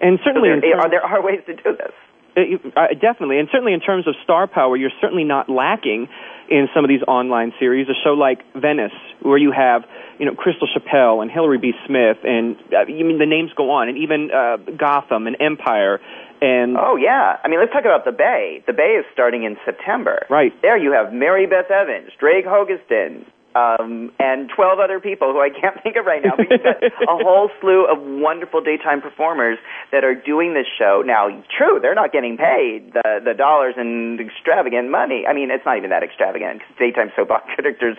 And 0.00 0.18
certainly, 0.24 0.50
so 0.54 0.60
there, 0.60 0.80
are, 0.80 0.90
there 0.90 1.04
are 1.04 1.22
ways 1.22 1.40
to 1.46 1.54
do 1.54 1.76
this. 1.76 1.92
Uh, 2.36 2.40
uh, 2.76 2.88
definitely, 3.00 3.38
and 3.38 3.48
certainly 3.50 3.72
in 3.72 3.80
terms 3.80 4.06
of 4.06 4.14
star 4.22 4.46
power, 4.46 4.76
you're 4.76 4.92
certainly 5.00 5.24
not 5.24 5.48
lacking 5.48 6.08
in 6.50 6.68
some 6.74 6.84
of 6.84 6.88
these 6.88 7.02
online 7.08 7.52
series. 7.58 7.88
A 7.88 7.94
show 8.04 8.12
like 8.12 8.40
Venice, 8.54 8.92
where 9.20 9.38
you 9.38 9.52
have 9.52 9.84
you 10.18 10.26
know 10.26 10.34
Crystal 10.34 10.68
Chappell 10.72 11.22
and 11.22 11.30
Hillary 11.30 11.58
B. 11.58 11.72
Smith, 11.86 12.18
and 12.24 12.56
uh, 12.72 12.86
you 12.86 13.04
mean 13.04 13.18
the 13.18 13.26
names 13.26 13.52
go 13.56 13.70
on, 13.70 13.88
and 13.88 13.96
even 13.98 14.30
uh, 14.30 14.56
Gotham 14.76 15.26
and 15.26 15.36
Empire, 15.40 16.00
and 16.40 16.76
oh 16.76 16.96
yeah, 16.96 17.38
I 17.42 17.48
mean 17.48 17.60
let's 17.60 17.72
talk 17.72 17.84
about 17.84 18.04
the 18.04 18.12
Bay. 18.12 18.62
The 18.66 18.72
Bay 18.72 18.98
is 18.98 19.04
starting 19.12 19.44
in 19.44 19.56
September. 19.64 20.26
Right 20.30 20.52
there, 20.62 20.76
you 20.76 20.92
have 20.92 21.12
Mary 21.12 21.46
Beth 21.46 21.70
Evans, 21.70 22.10
Drake 22.18 22.46
Hogestyn, 22.46 23.24
um, 23.56 24.12
and 24.20 24.50
12 24.54 24.78
other 24.78 25.00
people 25.00 25.32
who 25.32 25.40
I 25.40 25.48
can't 25.48 25.80
think 25.82 25.96
of 25.96 26.04
right 26.04 26.22
now. 26.22 26.36
But 26.36 26.46
you've 26.50 26.62
got 26.62 26.84
a 26.84 27.16
whole 27.24 27.50
slew 27.60 27.86
of 27.88 27.98
wonderful 28.20 28.60
daytime 28.60 29.00
performers 29.00 29.58
that 29.92 30.04
are 30.04 30.14
doing 30.14 30.52
this 30.52 30.66
show. 30.78 31.02
Now, 31.04 31.28
true, 31.56 31.80
they're 31.80 31.94
not 31.94 32.12
getting 32.12 32.36
paid 32.36 32.92
the, 32.92 33.24
the 33.24 33.32
dollars 33.32 33.74
and 33.76 34.20
extravagant 34.20 34.90
money. 34.90 35.24
I 35.26 35.32
mean, 35.32 35.50
it's 35.50 35.64
not 35.64 35.78
even 35.78 35.90
that 35.90 36.02
extravagant 36.02 36.60
because 36.60 36.76
daytime 36.78 37.10
soap 37.16 37.30
opera 37.36 37.56
directors, 37.56 37.96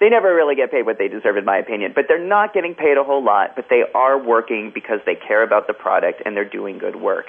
they 0.00 0.08
never 0.08 0.34
really 0.34 0.56
get 0.56 0.70
paid 0.70 0.86
what 0.86 0.98
they 0.98 1.08
deserve, 1.08 1.36
in 1.36 1.44
my 1.44 1.58
opinion. 1.58 1.92
But 1.94 2.06
they're 2.08 2.22
not 2.22 2.52
getting 2.52 2.74
paid 2.74 2.98
a 2.98 3.04
whole 3.04 3.22
lot, 3.22 3.54
but 3.54 3.66
they 3.70 3.82
are 3.94 4.18
working 4.18 4.72
because 4.74 4.98
they 5.06 5.14
care 5.14 5.42
about 5.42 5.66
the 5.66 5.74
product 5.74 6.22
and 6.24 6.36
they're 6.36 6.48
doing 6.48 6.78
good 6.78 6.96
work 6.96 7.26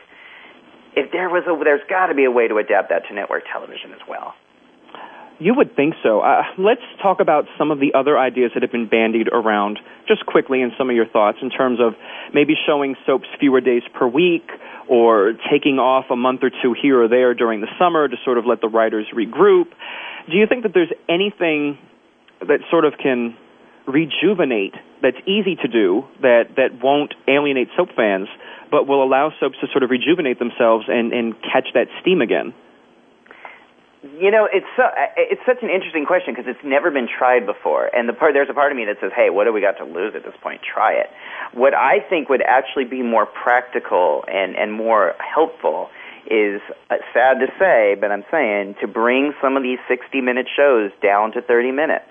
if 0.96 1.12
there 1.12 1.30
was 1.30 1.44
a, 1.48 1.64
there's 1.64 1.82
got 1.90 2.08
to 2.08 2.16
be 2.16 2.26
a 2.26 2.32
way 2.32 2.48
to 2.48 2.58
adapt 2.58 2.90
that 2.90 3.08
to 3.08 3.14
network 3.14 3.44
television 3.52 3.94
as 3.94 4.02
well. 4.08 4.34
You 5.40 5.56
would 5.56 5.76
think 5.76 5.96
so. 6.04 6.20
Uh, 6.22 6.44
let's 6.60 6.86
talk 7.02 7.20
about 7.20 7.46
some 7.58 7.72
of 7.72 7.80
the 7.80 7.96
other 7.96 8.18
ideas 8.20 8.52
that 8.54 8.62
have 8.62 8.72
been 8.72 8.88
bandied 8.88 9.28
around 9.28 9.80
just 10.08 10.24
quickly 10.28 10.62
and 10.62 10.72
some 10.78 10.90
of 10.90 10.96
your 10.96 11.08
thoughts 11.08 11.40
in 11.42 11.50
terms 11.50 11.80
of 11.82 11.94
maybe 12.32 12.54
showing 12.68 12.96
soaps 13.08 13.26
fewer 13.40 13.60
days 13.60 13.82
per 13.98 14.06
week 14.06 14.48
or 14.88 15.34
taking 15.50 15.80
off 15.80 16.06
a 16.12 16.16
month 16.16 16.42
or 16.44 16.52
two 16.62 16.76
here 16.80 17.02
or 17.02 17.08
there 17.08 17.34
during 17.34 17.62
the 17.62 17.68
summer 17.80 18.08
to 18.08 18.16
sort 18.24 18.38
of 18.38 18.46
let 18.46 18.62
the 18.62 18.68
writers 18.68 19.08
regroup. 19.16 19.66
Do 20.30 20.38
you 20.38 20.46
think 20.46 20.62
that 20.62 20.74
there's 20.76 20.94
anything 21.10 21.80
that 22.42 22.60
sort 22.70 22.86
of 22.86 22.94
can 23.02 23.36
rejuvenate 23.88 24.76
that's 25.02 25.18
easy 25.26 25.56
to 25.56 25.68
do 25.68 26.04
that, 26.22 26.56
that 26.58 26.84
won't 26.84 27.16
alienate 27.28 27.70
soap 27.76 27.90
fans 27.96 28.28
but 28.72 28.88
will 28.88 29.04
allow 29.04 29.32
soaps 29.40 29.60
to 29.60 29.68
sort 29.72 29.84
of 29.84 29.92
rejuvenate 29.92 30.40
themselves 30.40 30.86
and, 30.88 31.12
and 31.12 31.36
catch 31.44 31.68
that 31.76 31.88
steam 32.02 32.22
again? 32.22 32.54
You 34.02 34.32
know, 34.32 34.50
it's 34.52 34.66
so, 34.76 34.90
it's 35.16 35.42
such 35.46 35.62
an 35.62 35.70
interesting 35.70 36.08
question 36.08 36.34
because 36.34 36.50
it's 36.50 36.66
never 36.66 36.90
been 36.90 37.08
tried 37.08 37.46
before, 37.46 37.86
and 37.94 38.10
the 38.10 38.14
part 38.14 38.34
there's 38.34 38.50
a 38.50 38.54
part 38.54 38.72
of 38.72 38.76
me 38.76 38.86
that 38.86 38.98
says, 39.00 39.12
"Hey, 39.16 39.30
what 39.30 39.44
do 39.44 39.54
we 39.54 39.62
got 39.62 39.78
to 39.78 39.86
lose 39.86 40.16
at 40.16 40.24
this 40.24 40.34
point? 40.42 40.62
Try 40.66 40.94
it." 40.94 41.06
What 41.54 41.76
I 41.76 42.00
think 42.10 42.28
would 42.28 42.42
actually 42.42 42.86
be 42.86 43.04
more 43.04 43.28
practical 43.28 44.26
and 44.28 44.56
and 44.56 44.74
more 44.74 45.14
helpful 45.20 45.92
is 46.26 46.62
uh, 46.90 46.96
sad 47.14 47.40
to 47.42 47.48
say, 47.60 47.96
but 48.00 48.12
I'm 48.12 48.26
saying 48.32 48.76
to 48.82 48.88
bring 48.88 49.34
some 49.42 49.56
of 49.56 49.62
these 49.62 49.80
60 49.88 50.20
minute 50.22 50.48
shows 50.50 50.90
down 51.04 51.32
to 51.34 51.42
30 51.42 51.72
minutes. 51.72 52.10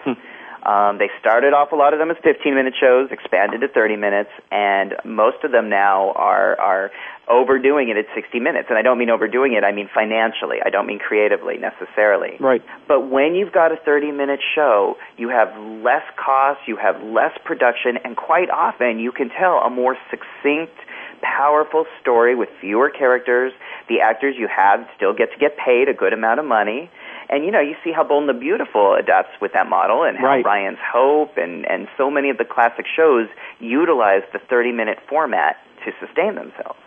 Um, 0.62 0.98
they 0.98 1.08
started 1.20 1.52
off 1.52 1.72
a 1.72 1.76
lot 1.76 1.92
of 1.92 1.98
them 1.98 2.10
as 2.10 2.16
15 2.22 2.54
minute 2.54 2.74
shows, 2.78 3.08
expanded 3.10 3.62
to 3.62 3.68
30 3.68 3.96
minutes, 3.96 4.30
and 4.50 4.94
most 5.04 5.42
of 5.44 5.52
them 5.52 5.68
now 5.68 6.12
are 6.12 6.58
are 6.60 6.90
overdoing 7.28 7.88
it 7.88 7.96
at 7.96 8.06
60 8.14 8.40
minutes. 8.40 8.66
And 8.68 8.76
I 8.78 8.82
don't 8.82 8.98
mean 8.98 9.10
overdoing 9.10 9.54
it; 9.54 9.64
I 9.64 9.72
mean 9.72 9.88
financially. 9.92 10.58
I 10.64 10.70
don't 10.70 10.86
mean 10.86 10.98
creatively 10.98 11.56
necessarily. 11.56 12.36
Right. 12.40 12.62
But 12.86 13.08
when 13.08 13.34
you've 13.34 13.52
got 13.52 13.72
a 13.72 13.76
30 13.76 14.12
minute 14.12 14.40
show, 14.54 14.96
you 15.16 15.30
have 15.30 15.48
less 15.82 16.04
costs, 16.16 16.64
you 16.66 16.76
have 16.76 17.02
less 17.02 17.32
production, 17.44 17.96
and 18.04 18.16
quite 18.16 18.50
often 18.50 18.98
you 18.98 19.12
can 19.12 19.30
tell 19.30 19.58
a 19.58 19.70
more 19.70 19.96
succinct 20.10 20.76
powerful 21.22 21.84
story 22.00 22.34
with 22.34 22.48
fewer 22.60 22.90
characters. 22.90 23.52
The 23.88 24.00
actors 24.00 24.36
you 24.38 24.48
have 24.48 24.86
still 24.96 25.12
get 25.12 25.32
to 25.32 25.38
get 25.38 25.56
paid 25.56 25.88
a 25.88 25.94
good 25.94 26.12
amount 26.12 26.40
of 26.40 26.46
money 26.46 26.90
And 27.30 27.44
you 27.44 27.52
know, 27.52 27.60
you 27.60 27.76
see 27.84 27.92
how 27.92 28.02
Bold 28.02 28.28
and 28.28 28.37
the 28.37 28.38
Beautiful 28.38 28.94
adapts 28.94 29.30
with 29.40 29.52
that 29.54 29.68
model, 29.68 30.02
and 30.02 30.18
how 30.18 30.26
Right. 30.26 30.44
Ryan's 30.44 30.82
Hope 30.82 31.38
and 31.38 31.64
and 31.64 31.87
so 31.96 32.10
many 32.10 32.28
of 32.28 32.38
the 32.38 32.44
classic 32.44 32.87
shows 32.87 33.28
utilize 33.60 34.22
the 34.32 34.40
30 34.40 34.72
minute 34.72 34.99
format 35.08 35.56
to 35.84 35.92
sustain 36.04 36.34
themselves. 36.34 36.78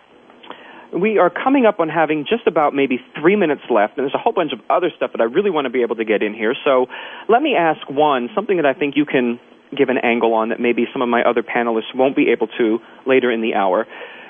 We 0.92 1.18
are 1.18 1.30
coming 1.30 1.66
up 1.66 1.80
on 1.80 1.88
having 1.88 2.24
just 2.28 2.46
about 2.46 2.72
maybe 2.74 3.00
three 3.18 3.34
minutes 3.34 3.62
left, 3.68 3.96
and 3.96 4.04
there's 4.04 4.14
a 4.14 4.18
whole 4.18 4.32
bunch 4.32 4.52
of 4.52 4.60
other 4.70 4.90
stuff 4.94 5.10
that 5.12 5.20
I 5.20 5.24
really 5.24 5.50
want 5.50 5.64
to 5.64 5.70
be 5.70 5.82
able 5.82 5.96
to 5.96 6.04
get 6.04 6.22
in 6.22 6.34
here. 6.34 6.54
So 6.62 6.86
let 7.28 7.42
me 7.42 7.56
ask 7.56 7.80
one, 7.90 8.28
something 8.34 8.58
that 8.58 8.66
I 8.66 8.74
think 8.74 8.94
you 8.96 9.04
can 9.04 9.40
give 9.76 9.88
an 9.88 9.98
angle 9.98 10.34
on 10.34 10.50
that 10.50 10.60
maybe 10.60 10.86
some 10.92 11.02
of 11.02 11.08
my 11.08 11.22
other 11.22 11.42
panelists 11.42 11.94
won't 11.94 12.14
be 12.14 12.30
able 12.30 12.46
to 12.58 12.78
later 13.06 13.30
in 13.32 13.40
the 13.40 13.54
hour. 13.54 13.86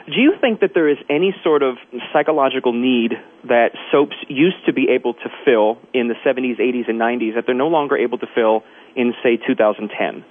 Do 0.07 0.21
you 0.21 0.35
think 0.39 0.61
that 0.61 0.73
there 0.75 0.89
is 0.89 0.99
any 1.09 1.35
sort 1.43 1.63
of 1.63 1.77
psychological 2.13 2.75
need 2.75 3.13
that 3.49 3.71
soaps 3.91 4.17
used 4.29 4.67
to 4.67 4.73
be 4.73 4.89
able 4.91 5.15
to 5.15 5.29
fill 5.47 5.79
in 5.95 6.09
the 6.09 6.15
70s, 6.25 6.61
80s, 6.61 6.89
and 6.89 7.01
90s 7.01 7.35
that 7.37 7.45
they're 7.47 7.55
no 7.55 7.69
longer 7.69 7.97
able 7.97 8.19
to 8.19 8.27
fill 8.35 8.65
in, 8.95 9.15
say, 9.23 9.39
2010? 9.39 10.25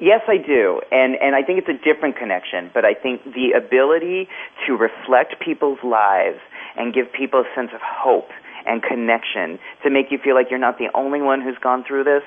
Yes, 0.00 0.20
I 0.28 0.36
do, 0.36 0.80
and 0.92 1.16
and 1.20 1.34
I 1.34 1.42
think 1.42 1.58
it's 1.58 1.68
a 1.68 1.84
different 1.84 2.16
connection. 2.16 2.70
But 2.72 2.84
I 2.84 2.94
think 2.94 3.24
the 3.24 3.58
ability 3.58 4.28
to 4.66 4.76
reflect 4.76 5.40
people's 5.40 5.80
lives 5.82 6.38
and 6.76 6.94
give 6.94 7.12
people 7.12 7.40
a 7.40 7.54
sense 7.54 7.70
of 7.74 7.80
hope 7.82 8.30
and 8.64 8.80
connection 8.80 9.58
to 9.82 9.90
make 9.90 10.12
you 10.12 10.18
feel 10.22 10.36
like 10.36 10.50
you're 10.50 10.60
not 10.60 10.78
the 10.78 10.88
only 10.94 11.20
one 11.20 11.40
who's 11.40 11.58
gone 11.60 11.82
through 11.82 12.04
this. 12.04 12.22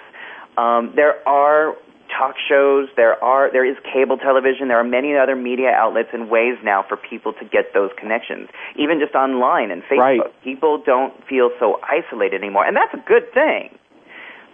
Um, 0.57 0.91
there 0.97 1.25
are 1.27 1.75
talk 2.17 2.35
shows, 2.49 2.89
there 2.95 3.21
are 3.23 3.51
there 3.51 3.65
is 3.65 3.77
cable 3.93 4.17
television, 4.17 4.67
there 4.67 4.79
are 4.79 4.83
many 4.83 5.15
other 5.15 5.35
media 5.35 5.69
outlets 5.71 6.09
and 6.13 6.29
ways 6.29 6.57
now 6.63 6.83
for 6.87 6.97
people 6.97 7.33
to 7.33 7.45
get 7.45 7.73
those 7.73 7.91
connections. 7.97 8.49
Even 8.75 8.99
just 8.99 9.15
online 9.15 9.71
and 9.71 9.83
Facebook, 9.83 9.99
Right. 9.99 10.43
people 10.43 10.77
don't 10.77 11.13
feel 11.27 11.51
so 11.59 11.79
isolated 11.83 12.41
anymore, 12.41 12.65
and 12.65 12.75
that's 12.75 12.93
a 12.93 13.03
good 13.07 13.31
thing. 13.33 13.77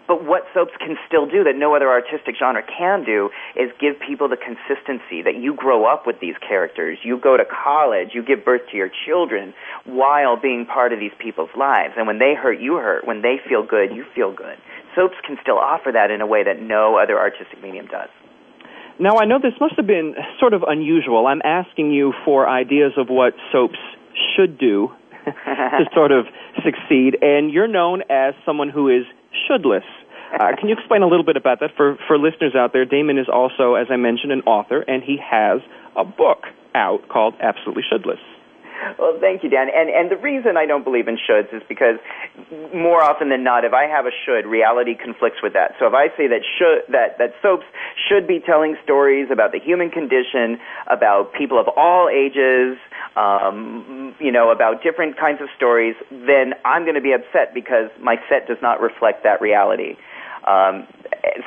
But 0.08 0.24
what 0.24 0.48
soaps 0.54 0.72
can 0.80 0.96
still 1.06 1.26
do 1.28 1.44
that 1.44 1.58
no 1.58 1.76
other 1.76 1.90
artistic 1.90 2.36
genre 2.40 2.64
can 2.64 3.04
do 3.04 3.30
is 3.58 3.70
give 3.78 4.00
people 4.00 4.30
the 4.30 4.38
consistency 4.38 5.22
that 5.22 5.36
you 5.36 5.54
grow 5.54 5.84
up 5.84 6.08
with 6.08 6.22
these 6.22 6.36
characters. 6.40 6.98
You 7.04 7.18
go 7.20 7.36
to 7.36 7.44
college, 7.44 8.12
you 8.14 8.24
give 8.24 8.46
birth 8.46 8.62
to 8.72 8.78
your 8.78 8.90
children 9.06 9.54
while 9.84 10.38
being 10.38 10.66
part 10.66 10.94
of 10.94 11.00
these 11.00 11.12
people's 11.20 11.50
lives. 11.58 11.96
And 11.98 12.08
when 12.08 12.20
they 12.20 12.34
hurt, 12.36 12.62
you 12.62 12.76
hurt. 12.76 13.06
When 13.06 13.22
they 13.22 13.36
feel 13.50 13.64
good, 13.64 13.94
you 13.94 14.06
feel 14.16 14.32
good. 14.32 14.56
Soaps 14.98 15.16
can 15.26 15.38
still 15.44 15.60
offer 15.60 15.92
that 15.94 16.10
in 16.10 16.22
a 16.22 16.28
way 16.28 16.44
that 16.44 16.60
no 16.60 16.98
other 16.98 17.20
artistic 17.20 17.62
medium 17.62 17.86
does. 17.86 18.10
Now, 19.00 19.20
I 19.20 19.26
know 19.26 19.38
this 19.38 19.54
must 19.62 19.76
have 19.78 19.86
been 19.86 20.16
sort 20.40 20.56
of 20.56 20.64
unusual. 20.68 21.28
I'm 21.28 21.42
asking 21.44 21.92
you 21.92 22.14
for 22.26 22.50
ideas 22.50 22.94
of 22.98 23.10
what 23.10 23.34
soaps 23.52 23.78
should 24.36 24.58
do 24.58 24.90
to 25.26 25.86
sort 25.94 26.12
of 26.12 26.26
succeed, 26.66 27.18
and 27.22 27.52
you're 27.52 27.68
known 27.68 28.02
as 28.10 28.34
someone 28.44 28.70
who 28.70 28.90
is 28.90 29.06
shouldless. 29.48 29.84
Uh, 30.34 30.56
can 30.60 30.68
you 30.68 30.76
explain 30.76 31.04
a 31.04 31.08
little 31.08 31.26
bit 31.26 31.38
about 31.38 31.60
that 31.60 31.70
for, 31.78 31.98
for 32.08 32.18
listeners 32.18 32.56
out 32.58 32.74
there? 32.74 32.86
Damon 32.86 33.20
is 33.20 33.28
also, 33.32 33.76
as 33.76 33.86
I 33.92 33.98
mentioned, 33.98 34.32
an 34.32 34.42
author, 34.42 34.82
and 34.82 35.04
he 35.04 35.18
has 35.22 35.62
a 35.96 36.04
book 36.04 36.46
out 36.74 37.08
called 37.08 37.36
Absolutely 37.40 37.84
Shouldless. 37.88 38.20
Well, 38.98 39.18
thank 39.20 39.44
you, 39.44 39.50
Dan. 39.50 39.68
And 39.74 39.90
and 39.90 40.12
the 40.12 40.18
reason 40.18 40.58
I 40.58 40.66
don't 40.66 40.84
believe 40.84 41.08
in 41.08 41.18
shoulds 41.18 41.54
is 41.54 41.62
because 41.68 41.98
more 42.74 43.04
often 43.04 43.30
than 43.30 43.44
not, 43.44 43.66
if 43.66 43.74
I 43.74 43.86
have 43.86 44.06
a 44.06 44.12
should, 44.26 44.46
reality 44.46 44.96
conflicts 44.96 45.42
with 45.42 45.54
that. 45.54 45.76
So 45.80 45.88
if 45.88 45.94
I 45.94 46.08
say 46.18 46.28
that 46.28 46.42
should 46.58 46.92
that 46.92 47.18
that 47.18 47.34
soaps 47.42 47.66
should 48.08 48.28
be 48.28 48.40
telling 48.40 48.76
stories 48.84 49.30
about 49.32 49.52
the 49.52 49.60
human 49.60 49.90
condition, 49.90 50.60
about 50.88 51.34
people 51.34 51.60
of 51.60 51.68
all 51.76 52.10
ages, 52.10 52.78
um, 53.16 54.16
you 54.20 54.32
know, 54.32 54.52
about 54.52 54.84
different 54.84 55.18
kinds 55.18 55.42
of 55.42 55.50
stories, 55.56 55.96
then 56.12 56.54
I'm 56.66 56.84
going 56.84 56.96
to 56.96 57.02
be 57.02 57.14
upset 57.14 57.54
because 57.54 57.90
my 58.00 58.18
set 58.30 58.48
does 58.48 58.62
not 58.62 58.82
reflect 58.82 59.24
that 59.24 59.42
reality. 59.42 59.96
Um, 60.46 60.88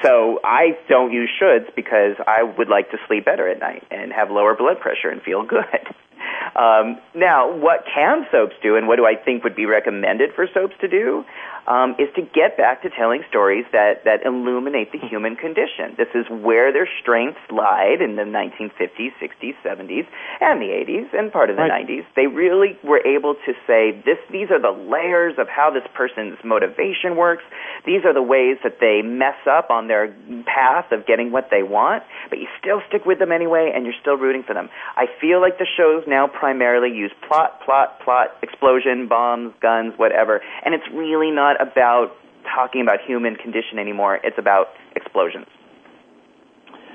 so 0.02 0.40
I 0.44 0.76
don't 0.88 1.12
use 1.12 1.30
shoulds 1.40 1.74
because 1.74 2.16
I 2.26 2.42
would 2.42 2.68
like 2.68 2.90
to 2.90 2.98
sleep 3.06 3.24
better 3.24 3.48
at 3.48 3.58
night 3.58 3.84
and 3.90 4.12
have 4.12 4.30
lower 4.30 4.54
blood 4.54 4.78
pressure 4.80 5.08
and 5.08 5.22
feel 5.22 5.44
good. 5.44 5.64
Um, 6.56 6.98
now, 7.14 7.54
what 7.56 7.84
can 7.92 8.26
soaps 8.30 8.54
do, 8.62 8.76
and 8.76 8.88
what 8.88 8.96
do 8.96 9.06
I 9.06 9.14
think 9.14 9.44
would 9.44 9.56
be 9.56 9.66
recommended 9.66 10.30
for 10.34 10.46
soaps 10.52 10.74
to 10.80 10.88
do, 10.88 11.24
um, 11.70 11.94
is 12.02 12.10
to 12.16 12.22
get 12.22 12.56
back 12.58 12.82
to 12.82 12.90
telling 12.90 13.22
stories 13.30 13.64
that, 13.70 14.02
that 14.04 14.26
illuminate 14.26 14.90
the 14.90 14.98
human 14.98 15.36
condition. 15.36 15.94
This 15.96 16.10
is 16.16 16.26
where 16.28 16.72
their 16.72 16.88
strengths 17.00 17.38
lied 17.48 18.02
in 18.02 18.16
the 18.16 18.26
1950s, 18.26 19.14
60s, 19.22 19.54
70s, 19.62 20.06
and 20.40 20.60
the 20.60 20.66
80s, 20.66 21.14
and 21.14 21.30
part 21.30 21.48
of 21.48 21.56
the 21.56 21.62
Right. 21.62 21.86
90s. 21.86 22.04
They 22.16 22.26
really 22.26 22.76
were 22.82 23.00
able 23.06 23.34
to 23.46 23.52
say, 23.68 23.92
this, 24.04 24.18
these 24.32 24.50
are 24.50 24.58
the 24.58 24.72
layers 24.74 25.34
of 25.38 25.46
how 25.46 25.70
this 25.70 25.84
person's 25.94 26.38
motivation 26.42 27.14
works. 27.16 27.44
These 27.86 28.04
are 28.04 28.12
the 28.12 28.22
ways 28.22 28.56
that 28.64 28.80
they 28.80 29.02
mess 29.02 29.38
up 29.46 29.70
on 29.70 29.86
their 29.86 30.12
path 30.46 30.90
of 30.90 31.06
getting 31.06 31.30
what 31.30 31.50
they 31.52 31.62
want, 31.62 32.02
but 32.30 32.40
you 32.40 32.48
still 32.58 32.82
stick 32.88 33.06
with 33.06 33.20
them 33.20 33.30
anyway, 33.30 33.70
and 33.72 33.84
you're 33.84 33.94
still 34.00 34.16
rooting 34.16 34.42
for 34.42 34.54
them. 34.54 34.70
I 34.96 35.06
feel 35.20 35.40
like 35.40 35.58
the 35.58 35.66
shows 35.76 36.02
now 36.08 36.26
primarily 36.26 36.90
use 36.90 37.12
plot, 37.28 37.60
plot, 37.64 38.00
plot, 38.00 38.34
explosion, 38.42 39.06
bombs, 39.06 39.54
guns, 39.62 39.94
whatever, 39.96 40.40
and 40.64 40.74
it's 40.74 40.88
really 40.92 41.30
not 41.30 41.59
about 41.60 42.16
talking 42.54 42.80
about 42.80 43.00
human 43.06 43.36
condition 43.36 43.78
anymore. 43.78 44.18
It's 44.24 44.38
about 44.38 44.68
explosions, 44.96 45.46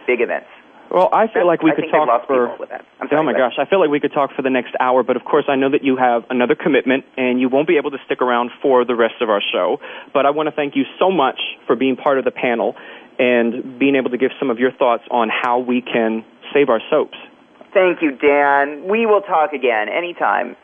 big 0.07 0.21
events. 0.21 0.47
Well, 0.91 1.09
I 1.11 1.27
feel 1.27 1.47
like 1.47 1.63
we 1.63 1.71
I 1.71 1.75
could 1.75 1.89
talk 1.91 2.27
for. 2.27 2.47
people 2.47 2.57
with 2.59 2.69
that. 2.69 2.85
I'm 3.01 3.09
Oh 3.11 3.23
my 3.23 3.33
gosh, 3.33 3.53
I 3.57 3.65
feel 3.65 3.79
like 3.79 3.89
we 3.89 3.99
could 3.99 4.13
talk 4.13 4.31
for 4.35 4.41
the 4.41 4.49
next 4.49 4.75
hour, 4.79 5.03
but 5.03 5.15
of 5.15 5.25
course 5.25 5.45
I 5.49 5.55
know 5.55 5.69
that 5.71 5.83
you 5.83 5.97
have 5.97 6.23
another 6.29 6.55
commitment 6.55 7.05
and 7.17 7.39
you 7.39 7.49
won't 7.49 7.67
be 7.67 7.77
able 7.77 7.91
to 7.91 7.97
stick 8.05 8.21
around 8.21 8.51
for 8.61 8.85
the 8.85 8.95
rest 8.95 9.15
of 9.19 9.29
our 9.29 9.41
show. 9.51 9.79
But 10.13 10.25
I 10.25 10.29
want 10.29 10.47
to 10.47 10.55
thank 10.55 10.75
you 10.75 10.83
so 10.99 11.11
much 11.11 11.39
for 11.65 11.75
being 11.75 11.95
part 11.95 12.19
of 12.19 12.25
the 12.25 12.31
panel 12.31 12.75
and 13.17 13.79
being 13.79 13.95
able 13.95 14.11
to 14.11 14.17
give 14.17 14.31
some 14.39 14.49
of 14.49 14.59
your 14.59 14.71
thoughts 14.71 15.03
on 15.09 15.29
how 15.29 15.59
we 15.59 15.81
can 15.81 16.23
save 16.53 16.69
our 16.69 16.81
soaps. 16.89 17.17
Thank 17.73 18.01
you, 18.01 18.11
Dan. 18.11 18.87
We 18.87 19.05
will 19.05 19.21
talk 19.21 19.53
again 19.53 19.89
anytime. 19.89 20.55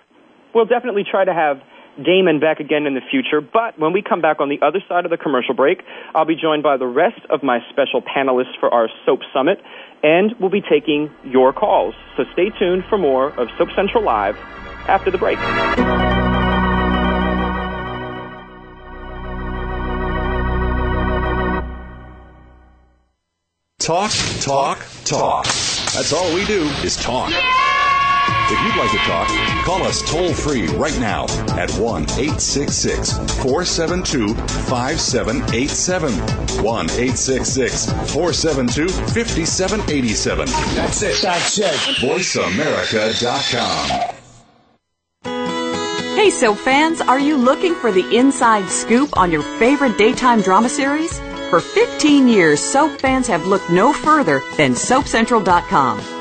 We'll 0.54 0.66
definitely 0.66 1.04
try 1.04 1.26
to 1.26 1.34
have 1.34 1.62
Damon 1.98 2.40
back 2.40 2.60
again 2.60 2.86
in 2.86 2.94
the 2.94 3.02
future, 3.10 3.42
but 3.42 3.78
when 3.78 3.92
we 3.94 4.02
come 4.02 4.22
back 4.22 4.40
on 4.40 4.50
the 4.50 4.60
other 4.62 4.80
side 4.88 5.06
of 5.06 5.12
the 5.12 5.18
commercial 5.18 5.54
break, 5.54 5.84
I'll 6.16 6.26
be 6.26 6.36
joined 6.36 6.64
by 6.64 6.78
the 6.78 6.88
rest 6.88 7.20
of 7.30 7.44
my 7.44 7.60
special 7.70 8.02
panelists 8.02 8.58
for 8.60 8.74
our 8.74 8.90
Soap 9.06 9.20
Summit, 9.34 9.60
and 10.04 10.34
we'll 10.40 10.50
be 10.50 10.62
taking 10.62 11.12
your 11.24 11.54
calls. 11.54 11.94
So 12.16 12.24
stay 12.34 12.50
tuned 12.58 12.84
for 12.90 12.98
more 12.98 13.28
of 13.40 13.50
Soap 13.58 13.70
Central 13.76 14.04
Live 14.04 14.38
after 14.88 15.12
the 15.12 15.18
break. 15.18 15.38
Talk, 23.80 24.12
talk, 24.40 24.78
talk. 25.06 25.46
That's 25.46 26.14
all 26.14 26.34
we 26.34 26.46
do 26.46 26.62
is 26.84 26.96
talk. 26.96 27.32
If 28.54 28.60
you'd 28.66 28.76
like 28.76 28.92
to 28.92 28.98
talk, 28.98 29.30
call 29.64 29.82
us 29.84 30.02
toll 30.02 30.34
free 30.34 30.68
right 30.76 31.00
now 31.00 31.24
at 31.58 31.72
1 31.72 32.04
866 32.04 33.14
472 33.42 34.36
5787. 34.36 36.12
1 36.62 36.90
866 36.90 37.86
472 38.14 38.90
5787. 38.90 40.46
That's 40.76 41.02
it. 41.02 41.22
That's 41.22 41.60
it. 41.60 41.74
VoiceAmerica.com. 42.02 44.16
Hey, 46.18 46.30
soap 46.30 46.58
fans, 46.58 47.00
are 47.00 47.20
you 47.20 47.38
looking 47.38 47.74
for 47.74 47.94
the 47.94 48.04
inside 48.16 48.68
scoop 48.70 49.16
on 49.18 49.32
your 49.32 49.44
favorite 49.60 49.98
daytime 49.98 50.42
drama 50.42 50.68
series? 50.68 51.18
For 51.50 51.62
15 51.62 52.28
years, 52.28 52.60
soap 52.60 53.00
fans 53.00 53.28
have 53.28 53.48
looked 53.48 53.70
no 53.70 53.94
further 53.94 54.42
than 54.58 54.74
SoapCentral.com. 54.74 56.21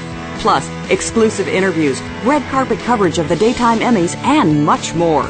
Plus, 0.41 0.67
exclusive 0.89 1.47
interviews, 1.47 2.01
red 2.25 2.41
carpet 2.49 2.79
coverage 2.79 3.19
of 3.19 3.29
the 3.29 3.35
daytime 3.35 3.79
Emmys, 3.79 4.15
and 4.17 4.65
much 4.65 4.95
more. 4.95 5.23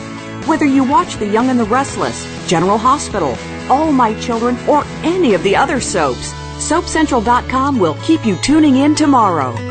Whether 0.47 0.65
you 0.65 0.85
watch 0.85 1.17
The 1.17 1.27
Young 1.27 1.49
and 1.49 1.59
the 1.59 1.65
Restless, 1.65 2.25
General 2.47 2.77
Hospital, 2.77 3.37
All 3.69 3.91
My 3.91 4.17
Children, 4.21 4.57
or 4.69 4.85
any 5.03 5.33
of 5.33 5.43
the 5.43 5.55
other 5.55 5.81
soaps, 5.81 6.31
SoapCentral.com 6.61 7.77
will 7.77 7.95
keep 7.95 8.25
you 8.25 8.37
tuning 8.37 8.77
in 8.77 8.95
tomorrow. 8.95 9.70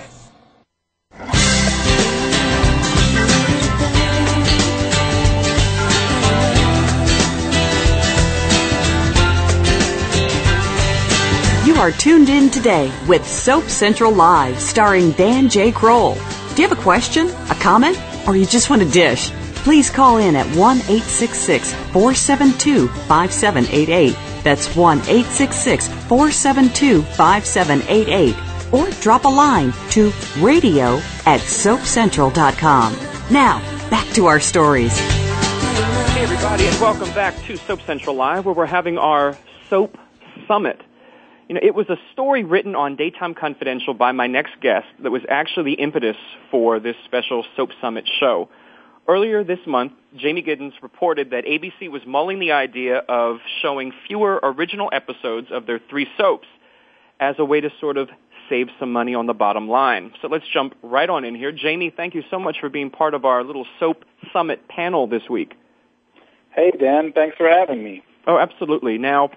are 11.81 11.91
tuned 11.91 12.29
in 12.29 12.47
today 12.51 12.93
with 13.07 13.27
Soap 13.27 13.63
Central 13.63 14.13
Live, 14.13 14.59
starring 14.59 15.13
Dan 15.13 15.49
J. 15.49 15.71
Kroll. 15.71 16.13
Do 16.13 16.61
you 16.61 16.67
have 16.67 16.77
a 16.77 16.79
question, 16.79 17.27
a 17.49 17.55
comment, 17.55 17.99
or 18.27 18.35
you 18.35 18.45
just 18.45 18.69
want 18.69 18.83
a 18.83 18.85
dish? 18.85 19.31
Please 19.63 19.89
call 19.89 20.17
in 20.17 20.35
at 20.35 20.45
1 20.55 20.77
866 20.77 21.73
472 21.73 22.87
5788. 22.87 24.15
That's 24.43 24.75
1 24.75 24.99
866 24.99 25.87
472 25.87 27.01
5788. 27.01 28.35
Or 28.71 28.87
drop 29.01 29.25
a 29.25 29.27
line 29.27 29.73
to 29.89 30.13
radio 30.37 30.97
at 31.25 31.39
soapcentral.com. 31.39 32.95
Now, 33.31 33.59
back 33.89 34.07
to 34.13 34.27
our 34.27 34.39
stories. 34.39 34.95
Hey, 34.99 36.21
everybody, 36.21 36.67
and 36.67 36.79
welcome 36.79 37.11
back 37.15 37.35
to 37.45 37.57
Soap 37.57 37.81
Central 37.81 38.15
Live, 38.15 38.45
where 38.45 38.53
we're 38.53 38.67
having 38.67 38.99
our 38.99 39.35
Soap 39.67 39.97
Summit. 40.47 40.79
You 41.51 41.55
know, 41.55 41.67
it 41.67 41.75
was 41.75 41.89
a 41.89 41.97
story 42.13 42.45
written 42.45 42.75
on 42.75 42.95
Daytime 42.95 43.33
Confidential 43.33 43.93
by 43.93 44.13
my 44.13 44.25
next 44.25 44.53
guest 44.61 44.87
that 45.03 45.11
was 45.11 45.23
actually 45.27 45.75
the 45.75 45.81
impetus 45.81 46.15
for 46.49 46.79
this 46.79 46.95
special 47.03 47.43
Soap 47.57 47.71
Summit 47.81 48.09
show. 48.21 48.47
Earlier 49.05 49.43
this 49.43 49.59
month, 49.67 49.91
Jamey 50.15 50.47
Giddens 50.47 50.71
reported 50.81 51.31
that 51.31 51.43
ABC 51.43 51.91
was 51.91 52.03
mulling 52.07 52.39
the 52.39 52.53
idea 52.53 52.99
of 52.99 53.39
showing 53.61 53.91
fewer 54.07 54.39
original 54.41 54.89
episodes 54.93 55.47
of 55.51 55.65
their 55.65 55.81
three 55.89 56.07
soaps 56.17 56.47
as 57.19 57.35
a 57.37 57.43
way 57.43 57.59
to 57.59 57.69
sort 57.81 57.97
of 57.97 58.07
save 58.49 58.67
some 58.79 58.93
money 58.93 59.13
on 59.13 59.25
the 59.25 59.33
bottom 59.33 59.67
line. 59.67 60.13
So 60.21 60.29
let's 60.29 60.45
jump 60.53 60.73
right 60.81 61.09
on 61.09 61.25
in 61.25 61.35
here. 61.35 61.51
Jamey, 61.51 61.93
thank 61.93 62.15
you 62.15 62.23
so 62.31 62.39
much 62.39 62.61
for 62.61 62.69
being 62.69 62.89
part 62.89 63.13
of 63.13 63.25
our 63.25 63.43
little 63.43 63.67
Soap 63.77 64.05
Summit 64.31 64.69
panel 64.69 65.05
this 65.05 65.23
week. 65.29 65.55
Hey, 66.55 66.71
Dan. 66.71 67.11
Thanks 67.11 67.35
for 67.35 67.49
having 67.49 67.83
me. 67.83 68.03
Oh, 68.25 68.37
absolutely. 68.37 68.97
Now, 68.97 69.31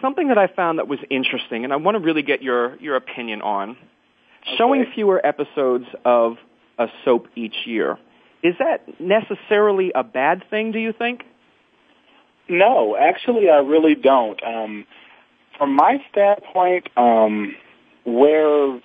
something 0.00 0.28
that 0.28 0.38
I 0.38 0.46
found 0.46 0.78
that 0.78 0.88
was 0.88 0.98
interesting, 1.10 1.64
and 1.64 1.72
I 1.72 1.76
want 1.76 1.96
to 1.96 2.00
really 2.00 2.22
get 2.22 2.42
your, 2.42 2.76
your 2.76 2.96
opinion 2.96 3.42
on. 3.42 3.70
Okay. 3.70 4.56
Showing 4.56 4.86
fewer 4.94 5.24
episodes 5.24 5.86
of 6.04 6.36
a 6.78 6.86
soap 7.04 7.28
each 7.36 7.66
year. 7.66 7.98
Is 8.42 8.54
that 8.58 9.00
necessarily 9.00 9.92
a 9.94 10.02
bad 10.02 10.42
thing, 10.48 10.72
do 10.72 10.78
you 10.78 10.92
think? 10.92 11.24
No, 12.48 12.96
actually, 12.96 13.50
I 13.50 13.58
really 13.58 13.94
don't. 13.94 14.42
Um, 14.42 14.86
from 15.58 15.76
my 15.76 16.02
standpoint, 16.10 16.88
um, 16.96 17.54
where 18.04 18.80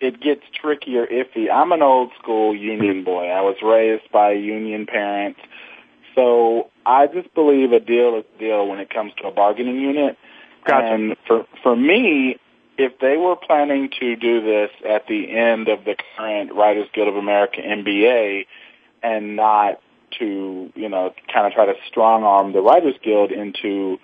it 0.00 0.20
gets 0.20 0.42
tricky 0.60 0.96
or 0.96 1.06
iffy, 1.06 1.50
I'm 1.50 1.72
an 1.72 1.82
old 1.82 2.12
school 2.20 2.54
union 2.54 3.02
boy. 3.04 3.28
I 3.28 3.40
was 3.40 3.56
raised 3.62 4.10
by 4.12 4.32
union 4.32 4.86
parents. 4.86 5.40
So 6.14 6.70
I 6.84 7.06
just 7.06 7.32
believe 7.34 7.72
a 7.72 7.80
deal 7.80 8.16
is 8.18 8.24
a 8.36 8.38
deal 8.38 8.68
when 8.68 8.78
it 8.78 8.90
comes 8.90 9.12
to 9.22 9.28
a 9.28 9.32
bargaining 9.32 9.80
unit. 9.80 10.16
Gotcha. 10.66 10.86
And 10.86 11.16
for 11.26 11.46
for 11.62 11.76
me, 11.76 12.36
if 12.76 12.98
they 13.00 13.16
were 13.16 13.36
planning 13.36 13.90
to 14.00 14.16
do 14.16 14.40
this 14.40 14.70
at 14.88 15.06
the 15.06 15.30
end 15.30 15.68
of 15.68 15.84
the 15.84 15.96
current 16.16 16.54
Writers 16.54 16.88
Guild 16.92 17.08
of 17.08 17.16
America 17.16 17.60
MBA 17.60 18.46
and 19.02 19.36
not 19.36 19.80
to, 20.18 20.72
you 20.74 20.88
know, 20.88 21.12
kind 21.32 21.46
of 21.46 21.52
try 21.52 21.66
to 21.66 21.74
strong 21.88 22.22
arm 22.22 22.52
the 22.52 22.60
Writers 22.60 22.94
Guild 23.02 23.30
into 23.32 23.98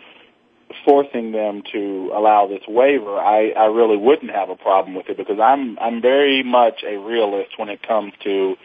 forcing 0.84 1.32
them 1.32 1.62
to 1.72 2.10
allow 2.14 2.46
this 2.46 2.62
waiver, 2.66 3.18
I, 3.18 3.50
I 3.50 3.66
really 3.66 3.96
wouldn't 3.96 4.32
have 4.32 4.50
a 4.50 4.56
problem 4.56 4.94
with 4.94 5.08
it 5.08 5.16
because 5.16 5.38
I'm 5.40 5.78
I'm 5.78 6.00
very 6.00 6.42
much 6.42 6.82
a 6.82 6.96
realist 6.96 7.58
when 7.58 7.68
it 7.68 7.86
comes 7.86 8.12
to 8.24 8.56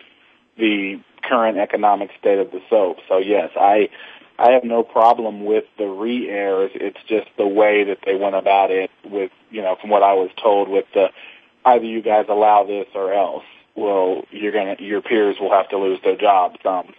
the 0.57 0.99
current 1.23 1.57
economic 1.57 2.09
state 2.19 2.39
of 2.39 2.51
the 2.51 2.61
soap. 2.69 2.97
So 3.07 3.17
yes, 3.17 3.51
I 3.55 3.89
I 4.39 4.51
have 4.51 4.63
no 4.63 4.83
problem 4.83 5.45
with 5.45 5.65
the 5.77 5.87
re-airs. 5.87 6.71
It's 6.73 7.01
just 7.07 7.27
the 7.37 7.47
way 7.47 7.83
that 7.83 7.99
they 8.05 8.15
went 8.15 8.35
about 8.35 8.71
it 8.71 8.89
with, 9.03 9.31
you 9.51 9.61
know, 9.61 9.75
from 9.79 9.89
what 9.89 10.01
I 10.01 10.13
was 10.13 10.29
told 10.41 10.69
with 10.69 10.85
the 10.93 11.09
either 11.65 11.85
you 11.85 12.01
guys 12.01 12.25
allow 12.29 12.63
this 12.63 12.87
or 12.95 13.13
else. 13.13 13.43
Well, 13.75 14.23
you're 14.31 14.51
gonna 14.51 14.75
your 14.79 15.01
peers 15.01 15.37
will 15.39 15.51
have 15.51 15.69
to 15.69 15.77
lose 15.77 15.99
their 16.03 16.15
jobs. 16.15 16.57
Um, 16.65 16.93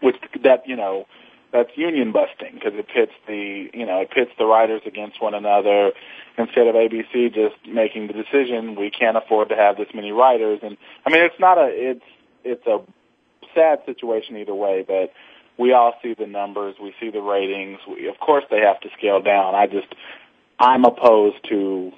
which 0.00 0.16
that 0.42 0.66
you 0.66 0.76
know 0.76 1.06
that's 1.52 1.70
union 1.76 2.12
busting 2.12 2.54
because 2.54 2.72
it 2.74 2.86
pits 2.88 3.12
the 3.26 3.70
you 3.72 3.86
know 3.86 4.00
it 4.00 4.10
pits 4.10 4.30
the 4.38 4.46
writers 4.46 4.82
against 4.86 5.20
one 5.22 5.34
another 5.34 5.92
instead 6.38 6.66
of 6.66 6.74
ABC 6.74 7.32
just 7.34 7.56
making 7.66 8.06
the 8.06 8.12
decision 8.12 8.76
we 8.76 8.90
can't 8.90 9.16
afford 9.16 9.48
to 9.50 9.56
have 9.56 9.76
this 9.76 9.88
many 9.94 10.12
writers 10.12 10.60
and 10.62 10.76
I 11.06 11.10
mean 11.10 11.22
it's 11.22 11.38
not 11.38 11.58
a 11.58 11.68
it's 11.68 12.04
it's 12.44 12.66
a 12.66 12.80
sad 13.54 13.80
situation 13.84 14.36
either 14.36 14.54
way 14.54 14.84
but 14.86 15.12
we 15.60 15.72
all 15.72 15.94
see 16.02 16.14
the 16.14 16.26
numbers 16.26 16.74
we 16.82 16.94
see 16.98 17.10
the 17.10 17.20
ratings 17.20 17.78
we, 17.88 18.08
of 18.08 18.18
course 18.18 18.44
they 18.50 18.60
have 18.60 18.80
to 18.80 18.88
scale 18.96 19.20
down 19.20 19.54
I 19.54 19.66
just 19.66 19.88
I'm 20.58 20.84
opposed 20.84 21.36
to 21.50 21.92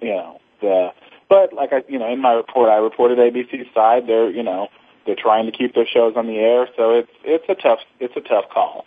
you 0.00 0.08
know 0.08 0.40
the 0.60 0.88
but 1.28 1.52
like 1.52 1.72
I 1.72 1.84
you 1.88 1.98
know 1.98 2.12
in 2.12 2.20
my 2.20 2.32
report 2.32 2.68
I 2.70 2.76
reported 2.76 3.18
ABC's 3.18 3.72
side 3.74 4.06
they're 4.06 4.30
you 4.30 4.42
know 4.42 4.68
they're 5.06 5.16
trying 5.16 5.46
to 5.46 5.52
keep 5.52 5.74
their 5.74 5.86
shows 5.86 6.14
on 6.16 6.26
the 6.26 6.38
air, 6.38 6.68
so 6.76 6.94
it's 6.94 7.10
it's 7.24 7.44
a 7.48 7.54
tough 7.54 7.80
it's 8.00 8.16
a 8.16 8.20
tough 8.20 8.44
call. 8.52 8.84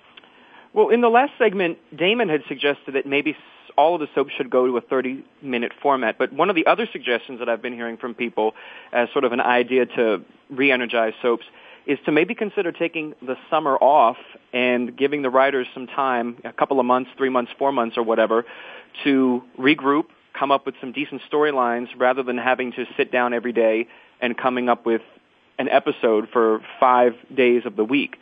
Well, 0.73 0.89
in 0.89 1.01
the 1.01 1.09
last 1.09 1.33
segment, 1.37 1.77
Damon 1.95 2.29
had 2.29 2.43
suggested 2.47 2.95
that 2.95 3.05
maybe 3.05 3.35
all 3.77 3.95
of 3.95 4.01
the 4.01 4.07
soaps 4.13 4.33
should 4.33 4.49
go 4.49 4.67
to 4.67 4.77
a 4.77 4.81
30-minute 4.81 5.71
format. 5.81 6.17
But 6.17 6.33
one 6.33 6.49
of 6.49 6.55
the 6.55 6.65
other 6.65 6.87
suggestions 6.91 7.39
that 7.39 7.49
I've 7.49 7.61
been 7.61 7.73
hearing 7.73 7.97
from 7.97 8.13
people 8.13 8.55
as 8.91 9.09
sort 9.11 9.25
of 9.25 9.31
an 9.31 9.41
idea 9.41 9.85
to 9.85 10.21
re-energize 10.49 11.13
soaps 11.21 11.45
is 11.85 11.99
to 12.05 12.11
maybe 12.11 12.33
consider 12.33 12.71
taking 12.71 13.13
the 13.21 13.35
summer 13.49 13.75
off 13.75 14.17
and 14.53 14.95
giving 14.97 15.21
the 15.21 15.29
writers 15.29 15.67
some 15.73 15.87
time, 15.87 16.37
a 16.43 16.53
couple 16.53 16.79
of 16.79 16.85
months, 16.85 17.11
three 17.17 17.29
months, 17.29 17.51
four 17.57 17.71
months, 17.71 17.97
or 17.97 18.03
whatever, 18.03 18.45
to 19.03 19.43
regroup, 19.57 20.05
come 20.33 20.51
up 20.51 20.65
with 20.65 20.75
some 20.81 20.91
decent 20.91 21.21
storylines 21.31 21.87
rather 21.97 22.23
than 22.23 22.37
having 22.37 22.71
to 22.73 22.85
sit 22.97 23.11
down 23.11 23.33
every 23.33 23.53
day 23.53 23.87
and 24.21 24.37
coming 24.37 24.69
up 24.69 24.85
with 24.85 25.01
an 25.57 25.69
episode 25.69 26.27
for 26.31 26.61
five 26.79 27.13
days 27.33 27.65
of 27.65 27.75
the 27.75 27.85
week. 27.85 28.17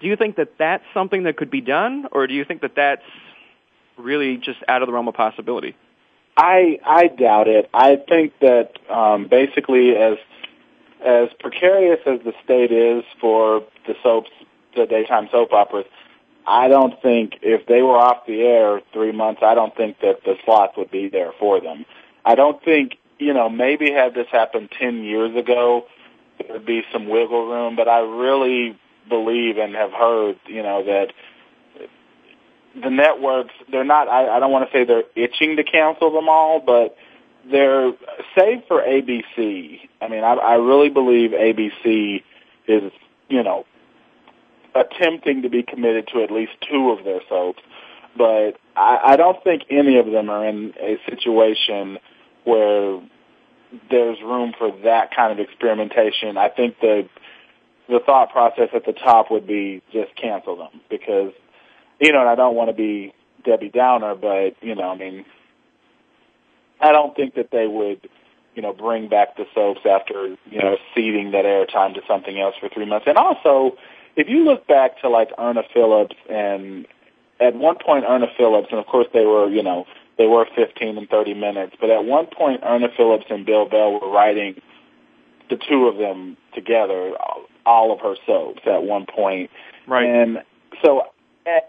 Do 0.00 0.06
you 0.06 0.16
think 0.16 0.36
that 0.36 0.52
that's 0.58 0.84
something 0.94 1.24
that 1.24 1.36
could 1.36 1.50
be 1.50 1.60
done, 1.60 2.06
or 2.12 2.26
do 2.26 2.34
you 2.34 2.44
think 2.44 2.62
that 2.62 2.74
that's 2.76 3.02
really 3.96 4.36
just 4.36 4.58
out 4.68 4.80
of 4.82 4.86
the 4.86 4.92
realm 4.92 5.08
of 5.08 5.14
possibility? 5.14 5.76
I 6.36 6.78
I 6.86 7.08
doubt 7.08 7.48
it. 7.48 7.68
I 7.74 7.96
think 7.96 8.32
that 8.40 8.78
um, 8.88 9.26
basically, 9.26 9.96
as 9.96 10.18
as 11.04 11.28
precarious 11.38 12.00
as 12.06 12.20
the 12.24 12.32
state 12.44 12.72
is 12.72 13.04
for 13.20 13.64
the 13.86 13.94
soaps, 14.02 14.30
the 14.74 14.86
daytime 14.86 15.28
soap 15.30 15.52
operas, 15.52 15.86
I 16.46 16.68
don't 16.68 17.00
think 17.02 17.38
if 17.42 17.66
they 17.66 17.82
were 17.82 17.96
off 17.98 18.26
the 18.26 18.40
air 18.40 18.80
three 18.92 19.12
months, 19.12 19.42
I 19.42 19.54
don't 19.54 19.76
think 19.76 20.00
that 20.00 20.24
the 20.24 20.36
slots 20.44 20.76
would 20.76 20.90
be 20.90 21.08
there 21.08 21.32
for 21.38 21.60
them. 21.60 21.84
I 22.24 22.34
don't 22.34 22.62
think, 22.62 22.96
you 23.18 23.34
know, 23.34 23.48
maybe 23.48 23.90
had 23.90 24.14
this 24.14 24.28
happened 24.32 24.70
10 24.78 25.04
years 25.04 25.36
ago, 25.36 25.86
there 26.38 26.54
would 26.54 26.66
be 26.66 26.84
some 26.92 27.08
wiggle 27.08 27.46
room, 27.48 27.76
but 27.76 27.88
I 27.88 28.00
really 28.00 28.78
believe 29.08 29.58
and 29.58 29.74
have 29.74 29.92
heard, 29.92 30.38
you 30.46 30.62
know, 30.62 30.84
that 30.84 31.12
the 32.80 32.90
networks, 32.90 33.54
they're 33.70 33.84
not, 33.84 34.08
I, 34.08 34.36
I 34.36 34.40
don't 34.40 34.52
want 34.52 34.70
to 34.70 34.72
say 34.72 34.84
they're 34.84 35.04
itching 35.14 35.56
to 35.56 35.64
cancel 35.64 36.12
them 36.12 36.28
all, 36.28 36.60
but 36.60 36.96
they're, 37.50 37.92
save 38.36 38.64
for 38.66 38.82
ABC, 38.82 39.80
I 40.00 40.08
mean, 40.08 40.24
I, 40.24 40.34
I 40.34 40.54
really 40.54 40.90
believe 40.90 41.30
ABC 41.30 42.22
is, 42.66 42.92
you 43.28 43.42
know, 43.42 43.64
attempting 44.74 45.42
to 45.42 45.48
be 45.48 45.62
committed 45.62 46.08
to 46.12 46.22
at 46.22 46.30
least 46.30 46.52
two 46.70 46.90
of 46.90 47.04
their 47.04 47.20
soaps, 47.28 47.62
but 48.16 48.52
I, 48.76 48.98
I 49.04 49.16
don't 49.16 49.42
think 49.42 49.64
any 49.70 49.98
of 49.98 50.06
them 50.06 50.30
are 50.30 50.46
in 50.46 50.74
a 50.80 50.98
situation 51.08 51.98
where 52.44 53.00
there's 53.90 54.20
room 54.22 54.52
for 54.56 54.70
that 54.84 55.14
kind 55.14 55.32
of 55.32 55.38
experimentation. 55.38 56.36
I 56.36 56.48
think 56.48 56.80
the 56.80 57.08
the 57.88 58.00
thought 58.04 58.30
process 58.30 58.68
at 58.74 58.84
the 58.84 58.92
top 58.92 59.30
would 59.30 59.46
be 59.46 59.82
just 59.92 60.14
cancel 60.14 60.56
them 60.56 60.80
because 60.90 61.32
you 62.00 62.12
know, 62.12 62.20
and 62.20 62.28
I 62.28 62.34
don't 62.34 62.54
want 62.54 62.68
to 62.68 62.74
be 62.74 63.12
Debbie 63.44 63.70
Downer, 63.70 64.14
but 64.14 64.62
you 64.62 64.74
know, 64.74 64.90
I 64.90 64.96
mean, 64.96 65.24
I 66.80 66.92
don't 66.92 67.14
think 67.16 67.34
that 67.34 67.50
they 67.50 67.66
would, 67.66 68.08
you 68.54 68.62
know, 68.62 68.72
bring 68.72 69.08
back 69.08 69.36
the 69.36 69.46
soaps 69.54 69.80
after 69.88 70.36
you 70.50 70.58
know 70.58 70.76
ceding 70.94 71.32
that 71.32 71.44
airtime 71.44 71.94
to 71.94 72.00
something 72.06 72.38
else 72.40 72.54
for 72.60 72.68
three 72.68 72.86
months. 72.86 73.06
And 73.06 73.16
also, 73.16 73.76
if 74.16 74.28
you 74.28 74.44
look 74.44 74.66
back 74.66 75.00
to 75.02 75.08
like 75.08 75.30
Irna 75.38 75.62
Phillips 75.72 76.16
and 76.28 76.86
at 77.40 77.54
one 77.54 77.76
point 77.84 78.04
Irna 78.04 78.28
Phillips, 78.36 78.68
and 78.70 78.80
of 78.80 78.86
course 78.86 79.06
they 79.12 79.24
were, 79.24 79.48
you 79.48 79.62
know, 79.62 79.86
they 80.18 80.26
were 80.26 80.46
15 80.56 80.98
and 80.98 81.08
30 81.08 81.34
minutes, 81.34 81.76
but 81.80 81.90
at 81.90 82.04
one 82.04 82.26
point 82.26 82.62
Irna 82.62 82.88
Phillips 82.96 83.26
and 83.30 83.46
Bill 83.46 83.68
Bell 83.68 84.00
were 84.00 84.10
writing 84.10 84.60
the 85.48 85.56
two 85.56 85.86
of 85.86 85.96
them 85.96 86.36
together, 86.54 87.12
all 87.64 87.92
of 87.92 88.00
her 88.00 88.16
soaps 88.26 88.60
at 88.66 88.82
one 88.82 89.06
point. 89.06 89.50
Right. 89.86 90.04
And 90.04 90.42
so 90.82 91.02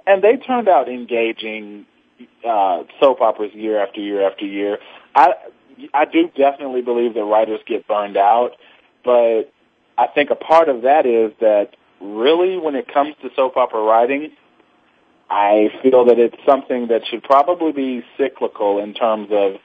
and 0.05 0.23
they 0.23 0.37
turned 0.37 0.67
out 0.67 0.89
engaging 0.89 1.85
uh, 2.47 2.83
soap 2.99 3.21
operas 3.21 3.51
year 3.53 3.81
after 3.81 3.99
year 3.99 4.27
after 4.29 4.45
year. 4.45 4.79
I 5.15 5.33
I 5.93 6.05
do 6.05 6.29
definitely 6.35 6.81
believe 6.81 7.13
that 7.13 7.23
writers 7.23 7.59
get 7.65 7.87
burned 7.87 8.17
out, 8.17 8.51
but 9.03 9.51
I 9.97 10.07
think 10.07 10.29
a 10.29 10.35
part 10.35 10.69
of 10.69 10.83
that 10.83 11.05
is 11.05 11.31
that 11.39 11.75
really 12.01 12.57
when 12.57 12.75
it 12.75 12.91
comes 12.93 13.15
to 13.21 13.29
soap 13.35 13.57
opera 13.57 13.81
writing, 13.81 14.31
I 15.29 15.69
feel 15.83 16.05
that 16.05 16.19
it's 16.19 16.37
something 16.45 16.87
that 16.87 17.05
should 17.09 17.23
probably 17.23 17.71
be 17.71 18.03
cyclical 18.17 18.79
in 18.79 18.93
terms 18.93 19.29
of 19.31 19.55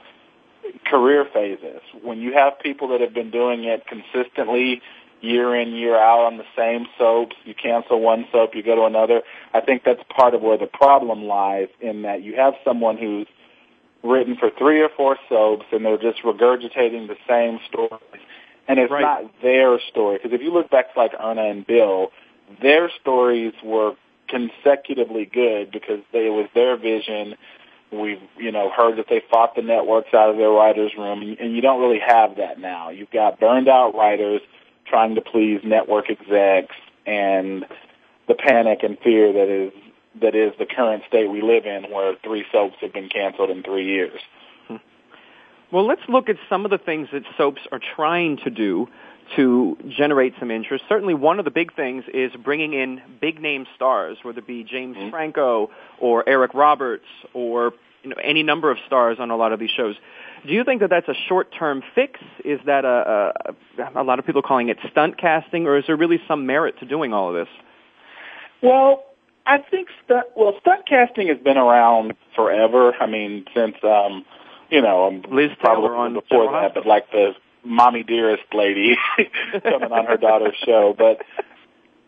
career 0.86 1.26
phases. 1.32 1.80
When 2.02 2.20
you 2.20 2.32
have 2.34 2.58
people 2.60 2.88
that 2.88 3.00
have 3.00 3.14
been 3.14 3.30
doing 3.30 3.64
it 3.64 3.84
consistently 3.86 4.82
year 5.24 5.58
in, 5.60 5.72
year 5.72 5.96
out 5.96 6.26
on 6.26 6.36
the 6.36 6.44
same 6.56 6.86
soaps. 6.98 7.34
You 7.44 7.54
cancel 7.54 8.00
one 8.00 8.26
soap, 8.30 8.54
you 8.54 8.62
go 8.62 8.76
to 8.76 8.84
another. 8.84 9.22
I 9.52 9.60
think 9.60 9.82
that's 9.84 10.02
part 10.14 10.34
of 10.34 10.42
where 10.42 10.58
the 10.58 10.66
problem 10.66 11.24
lies 11.24 11.68
in 11.80 12.02
that 12.02 12.22
you 12.22 12.36
have 12.36 12.54
someone 12.64 12.98
who's 12.98 13.26
written 14.02 14.36
for 14.36 14.50
three 14.56 14.82
or 14.82 14.90
four 14.96 15.16
soaps 15.28 15.64
and 15.72 15.84
they're 15.84 15.98
just 15.98 16.22
regurgitating 16.22 17.08
the 17.08 17.16
same 17.28 17.58
stories. 17.68 18.22
And 18.68 18.78
it's 18.78 18.90
right. 18.90 19.02
not 19.02 19.42
their 19.42 19.78
story. 19.90 20.18
Because 20.18 20.34
if 20.34 20.42
you 20.42 20.52
look 20.52 20.70
back 20.70 20.94
to 20.94 21.00
like 21.00 21.12
Irna 21.12 21.50
and 21.50 21.66
Bill, 21.66 22.08
their 22.62 22.90
stories 23.00 23.52
were 23.62 23.94
consecutively 24.28 25.24
good 25.26 25.70
because 25.70 26.00
they, 26.12 26.26
it 26.26 26.32
was 26.32 26.48
their 26.54 26.76
vision. 26.76 27.34
We've, 27.92 28.22
you 28.38 28.50
know, 28.52 28.70
heard 28.70 28.98
that 28.98 29.06
they 29.08 29.22
fought 29.30 29.54
the 29.54 29.62
networks 29.62 30.12
out 30.14 30.30
of 30.30 30.36
their 30.36 30.50
writers' 30.50 30.92
room, 30.98 31.36
and 31.38 31.54
you 31.54 31.60
don't 31.60 31.80
really 31.80 32.00
have 32.00 32.36
that 32.36 32.58
now. 32.58 32.90
You've 32.90 33.10
got 33.10 33.38
burned 33.38 33.68
out 33.68 33.94
writers 33.94 34.40
trying 34.94 35.16
to 35.16 35.20
please 35.20 35.60
network 35.64 36.08
execs 36.08 36.76
and 37.04 37.66
the 38.28 38.34
panic 38.34 38.84
and 38.84 38.96
fear 39.00 39.32
that 39.32 39.48
is 39.48 39.72
that 40.22 40.36
is 40.36 40.52
the 40.60 40.66
current 40.66 41.02
state 41.08 41.28
we 41.28 41.42
live 41.42 41.66
in 41.66 41.90
where 41.90 42.14
three 42.22 42.44
soaps 42.52 42.76
have 42.80 42.92
been 42.92 43.08
canceled 43.08 43.50
in 43.50 43.64
three 43.64 43.84
years. 43.84 44.20
Well, 45.72 45.84
let's 45.84 46.02
look 46.08 46.28
at 46.28 46.36
some 46.48 46.64
of 46.64 46.70
the 46.70 46.78
things 46.78 47.08
that 47.12 47.24
soaps 47.36 47.62
are 47.72 47.80
trying 47.96 48.36
to 48.44 48.50
do 48.50 48.86
to 49.34 49.76
generate 49.88 50.34
some 50.38 50.52
interest. 50.52 50.84
Certainly 50.88 51.14
one 51.14 51.40
of 51.40 51.44
the 51.44 51.50
big 51.50 51.74
things 51.74 52.04
is 52.14 52.30
bringing 52.36 52.74
in 52.74 53.02
big 53.20 53.42
name 53.42 53.66
stars, 53.74 54.18
whether 54.22 54.38
it 54.38 54.46
be 54.46 54.62
James 54.62 54.96
mm-hmm. 54.96 55.10
Franco 55.10 55.70
or 55.98 56.22
Eric 56.28 56.54
Roberts 56.54 57.08
or 57.32 57.72
you 58.04 58.10
know, 58.10 58.16
any 58.22 58.42
number 58.42 58.70
of 58.70 58.78
stars 58.86 59.16
on 59.18 59.30
a 59.30 59.36
lot 59.36 59.52
of 59.52 59.58
these 59.58 59.70
shows. 59.70 59.96
Do 60.46 60.52
you 60.52 60.62
think 60.62 60.80
that 60.82 60.90
that's 60.90 61.08
a 61.08 61.14
short-term 61.28 61.82
fix? 61.94 62.20
Is 62.44 62.60
that 62.66 62.84
a, 62.84 63.32
a, 63.78 64.02
a 64.02 64.04
lot 64.04 64.18
of 64.18 64.26
people 64.26 64.42
calling 64.42 64.68
it 64.68 64.78
stunt 64.90 65.18
casting, 65.18 65.66
or 65.66 65.78
is 65.78 65.84
there 65.86 65.96
really 65.96 66.20
some 66.28 66.46
merit 66.46 66.78
to 66.80 66.86
doing 66.86 67.14
all 67.14 67.30
of 67.30 67.34
this? 67.34 67.52
Well, 68.62 69.04
I 69.46 69.58
think 69.58 69.88
stunt. 70.04 70.26
Well, 70.36 70.54
stunt 70.60 70.86
casting 70.86 71.28
has 71.28 71.38
been 71.38 71.56
around 71.56 72.14
forever. 72.36 72.94
I 73.00 73.06
mean, 73.06 73.46
since 73.54 73.76
um, 73.82 74.24
you 74.70 74.82
know, 74.82 75.08
um, 75.08 75.24
Liz 75.30 75.50
probably 75.58 75.88
Taylor 75.88 75.96
on 75.96 76.14
before 76.14 76.52
that, 76.52 76.74
but 76.74 76.86
like 76.86 77.10
the 77.10 77.34
mommy 77.64 78.02
dearest 78.02 78.44
lady 78.52 78.96
coming 79.62 79.92
on 79.92 80.06
her 80.06 80.16
daughter's 80.16 80.56
show. 80.64 80.94
But 80.96 81.22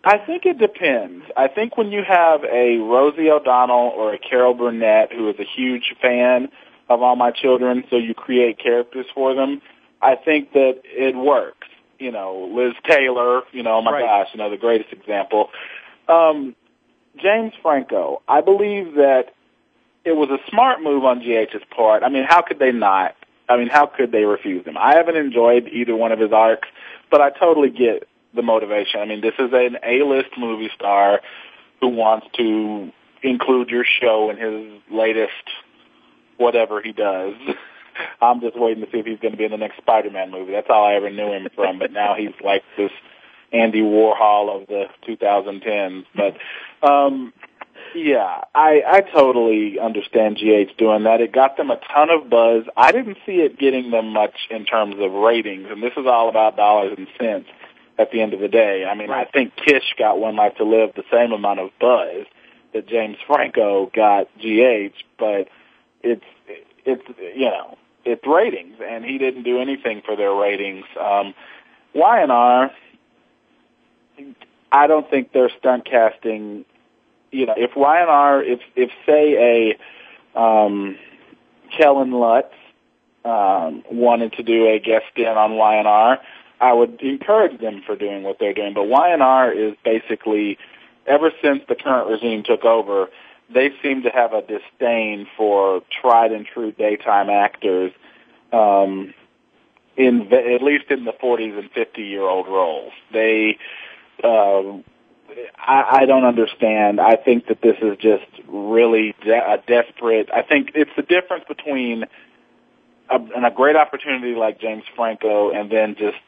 I 0.07 0.19
think 0.19 0.47
it 0.47 0.57
depends. 0.59 1.25
I 1.37 1.49
think 1.49 1.77
when 1.77 1.91
you 1.91 2.05
have 2.07 2.45
a 2.45 2.77
Rosie 2.77 3.29
O'Donnell 3.29 3.93
or 3.93 4.15
a 4.15 4.19
Carol 4.19 4.55
Burnett 4.55 5.13
who 5.13 5.29
is 5.29 5.35
a 5.41 5.45
huge 5.45 5.97
fan 6.01 6.49
of 6.89 7.03
all 7.03 7.17
my 7.17 7.33
children, 7.33 7.83
so 7.91 7.97
you 7.97 8.15
create 8.15 8.57
characters 8.57 9.07
for 9.13 9.35
them. 9.35 9.61
I 10.01 10.15
think 10.15 10.53
that 10.53 10.83
it 10.85 11.17
works. 11.17 11.67
You 11.99 12.13
know, 12.13 12.49
Liz 12.55 12.75
Taylor, 12.89 13.43
you 13.51 13.65
know, 13.65 13.79
oh 13.79 13.83
my 13.83 13.95
right. 13.95 14.05
gosh, 14.05 14.29
you 14.33 14.39
know, 14.39 14.49
the 14.49 14.57
greatest 14.57 14.93
example. 14.93 15.51
Um, 16.07 16.55
James 17.21 17.55
Franco, 17.61 18.23
I 18.29 18.43
believe 18.43 18.95
that 18.95 19.35
it 20.05 20.13
was 20.13 20.31
a 20.31 20.39
smart 20.49 20.83
move 20.83 21.03
on 21.05 21.19
GH's 21.19 21.65
part. 21.75 22.05
I 22.05 22.11
mean, 22.11 22.27
how 22.29 22.43
could 22.43 22.61
they 22.61 22.71
not? 22.71 23.17
I 23.49 23.57
mean, 23.57 23.69
how 23.69 23.87
could 23.87 24.13
they 24.13 24.23
refuse 24.23 24.65
him? 24.67 24.77
I 24.79 24.95
haven't 24.95 25.17
enjoyed 25.17 25.67
either 25.67 25.97
one 25.97 26.13
of 26.13 26.21
his 26.21 26.31
arcs, 26.33 26.69
but 27.11 27.21
I 27.21 27.31
totally 27.31 27.71
get 27.71 28.07
the 28.37 28.43
motivation. 28.43 29.01
I 29.01 29.07
mean, 29.07 29.21
this 29.21 29.35
is 29.39 29.51
an 29.53 29.79
A-list 29.83 30.31
movie 30.39 30.71
star 30.75 31.21
who 31.81 31.89
wants 31.89 32.27
to 32.37 32.91
include 33.23 33.71
your 33.71 33.85
show 34.01 34.31
in 34.31 34.37
his 34.37 34.81
latest 34.91 35.33
whatever 36.37 36.81
he 36.81 36.93
does. 36.93 37.35
I'm 38.21 38.41
just 38.41 38.59
waiting 38.59 38.85
to 38.85 38.91
see 38.91 38.99
if 38.99 39.07
he's 39.07 39.19
going 39.19 39.33
to 39.33 39.39
be 39.39 39.45
in 39.45 39.51
the 39.51 39.57
next 39.57 39.79
Spider-Man 39.79 40.31
movie. 40.31 40.53
That's 40.53 40.69
all 40.69 40.85
I 40.85 40.95
ever 40.95 41.11
knew 41.11 41.33
him 41.33 41.49
from. 41.55 41.79
But 41.79 41.93
now 41.93 42.15
he's 42.15 42.35
like 42.45 42.63
this 42.77 42.91
Andy 43.53 43.81
Warhol 43.81 44.61
of 44.61 44.69
the 44.69 44.87
2010s. 45.09 46.05
But 46.15 46.37
um, 46.87 47.33
yeah, 47.95 48.45
I 48.55 48.83
I 48.87 49.01
totally 49.01 49.79
understand 49.79 50.37
GH 50.37 50.77
doing 50.77 51.05
that. 51.05 51.21
It 51.21 51.33
got 51.33 51.57
them 51.57 51.71
a 51.71 51.81
ton 51.93 52.11
of 52.11 52.29
buzz. 52.29 52.65
I 52.77 52.93
didn't 52.93 53.19
see 53.25 53.37
it 53.37 53.59
getting 53.59 53.91
them 53.91 54.13
much 54.13 54.35
in 54.51 54.67
terms 54.67 54.97
of 54.99 55.13
ratings, 55.13 55.69
and 55.71 55.83
this 55.83 55.93
is 55.97 56.07
all 56.07 56.29
about 56.29 56.57
dollars 56.57 56.95
and 56.97 57.07
cents. 57.19 57.49
At 57.99 58.11
the 58.11 58.21
end 58.21 58.35
of 58.35 58.41
the 58.41 58.49
day, 58.49 58.85
I 58.85 58.95
mean, 58.95 59.09
right. 59.09 59.27
I 59.27 59.31
think 59.31 59.57
Kish 59.57 59.95
got 59.99 60.19
One 60.19 60.37
Life 60.37 60.57
to 60.57 60.65
Live 60.65 60.95
the 60.95 61.05
same 61.11 61.33
amount 61.33 61.61
of 61.61 61.71
buzz 61.81 62.27
that 62.75 62.87
James 62.87 63.17
Franco 63.27 63.91
got 63.95 64.29
GH, 64.39 65.03
but 65.19 65.49
it's 66.03 66.25
it's 66.85 67.03
you 67.35 67.47
know 67.47 67.79
it's 68.05 68.25
ratings, 68.27 68.77
and 68.85 69.05
he 69.05 69.19
didn't 69.19 69.43
do 69.43 69.61
anything 69.61 70.03
for 70.05 70.15
their 70.15 70.33
ratings. 70.33 70.85
Um, 71.01 71.35
Y&R, 71.95 72.71
I 74.71 74.87
don't 74.87 75.09
think 75.11 75.33
they're 75.33 75.51
stunt 75.59 75.87
casting. 75.87 76.65
You 77.33 77.47
know, 77.47 77.55
if 77.57 77.75
Y&R, 77.75 78.43
if 78.43 78.61
if 78.77 78.91
say 79.05 79.75
a 80.35 80.39
um, 80.39 80.97
Kellen 81.77 82.13
Lutz 82.13 82.55
um, 83.25 83.83
wanted 83.91 84.35
to 84.35 84.43
do 84.43 84.69
a 84.69 84.79
guest 84.79 85.07
in 85.17 85.27
on 85.27 85.57
Y&R, 85.57 86.19
I 86.61 86.73
would 86.73 87.01
encourage 87.03 87.61
them 87.61 87.83
for 87.87 87.97
doing 87.97 88.23
what 88.23 88.39
they're 88.39 88.55
doing. 88.55 88.75
But 88.75 88.89
Y&R 88.89 89.53
is 89.53 89.75
basically, 89.85 90.59
ever 91.07 91.31
since 91.43 91.63
the 91.69 91.75
current 91.75 92.09
regime 92.09 92.43
took 92.45 92.65
over, 92.65 93.09
they 93.53 93.71
seem 93.83 94.03
to 94.03 94.11
have 94.11 94.33
a 94.33 94.43
disdain 94.43 95.27
for 95.37 95.83
tried 96.01 96.33
and 96.33 96.47
true 96.47 96.73
daytime 96.73 97.31
actors, 97.31 97.93
um, 98.53 99.15
in 99.97 100.33
at 100.33 100.63
least 100.63 100.91
in 100.91 101.05
the 101.05 101.13
40s 101.13 101.59
and 101.59 101.71
50 101.71 102.03
year 102.03 102.23
old 102.23 102.49
roles. 102.49 102.93
They, 103.13 103.59
um, 104.25 104.85
I, 105.59 106.01
I 106.01 106.07
don't 106.07 106.25
understand. 106.25 107.01
I 107.01 107.17
think 107.17 107.47
that 107.49 107.61
this 107.61 107.77
is 107.81 107.97
just 107.99 108.27
really 108.49 109.15
de- 109.23 109.53
a 109.53 109.59
desperate. 109.67 110.31
I 110.33 110.43
think 110.43 110.73
it's 110.75 110.91
the 110.97 111.03
difference 111.03 111.45
between 111.47 112.05
a, 113.11 113.17
and 113.17 113.47
a 113.47 113.51
great 113.51 113.77
opportunity 113.77 114.35
like 114.35 114.61
James 114.61 114.85
Franco 114.95 115.51
and 115.51 115.71
then 115.71 115.95
just 115.97 116.19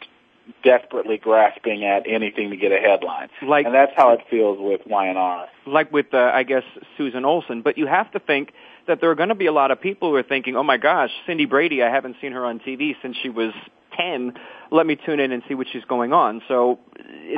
desperately 0.62 1.18
grasping 1.18 1.84
at 1.84 2.06
anything 2.06 2.50
to 2.50 2.56
get 2.56 2.72
a 2.72 2.78
headline. 2.78 3.28
Like, 3.46 3.66
and 3.66 3.74
that's 3.74 3.92
how 3.96 4.12
it 4.12 4.20
feels 4.30 4.58
with 4.60 4.80
Y&R. 4.86 5.48
Like 5.66 5.92
with, 5.92 6.12
uh, 6.12 6.30
I 6.34 6.42
guess, 6.42 6.64
Susan 6.96 7.24
Olsen. 7.24 7.62
But 7.62 7.78
you 7.78 7.86
have 7.86 8.10
to 8.12 8.18
think 8.18 8.52
that 8.86 9.00
there 9.00 9.10
are 9.10 9.14
going 9.14 9.28
to 9.28 9.34
be 9.34 9.46
a 9.46 9.52
lot 9.52 9.70
of 9.70 9.80
people 9.80 10.10
who 10.10 10.16
are 10.16 10.22
thinking, 10.22 10.56
oh 10.56 10.62
my 10.62 10.76
gosh, 10.76 11.10
Cindy 11.26 11.44
Brady, 11.44 11.82
I 11.82 11.90
haven't 11.90 12.16
seen 12.20 12.32
her 12.32 12.44
on 12.44 12.58
TV 12.60 12.94
since 13.02 13.16
she 13.22 13.28
was 13.28 13.52
10. 13.96 14.32
Let 14.70 14.86
me 14.86 14.96
tune 14.96 15.20
in 15.20 15.32
and 15.32 15.42
see 15.48 15.54
what 15.54 15.66
she's 15.72 15.84
going 15.84 16.12
on. 16.12 16.42
So 16.48 16.78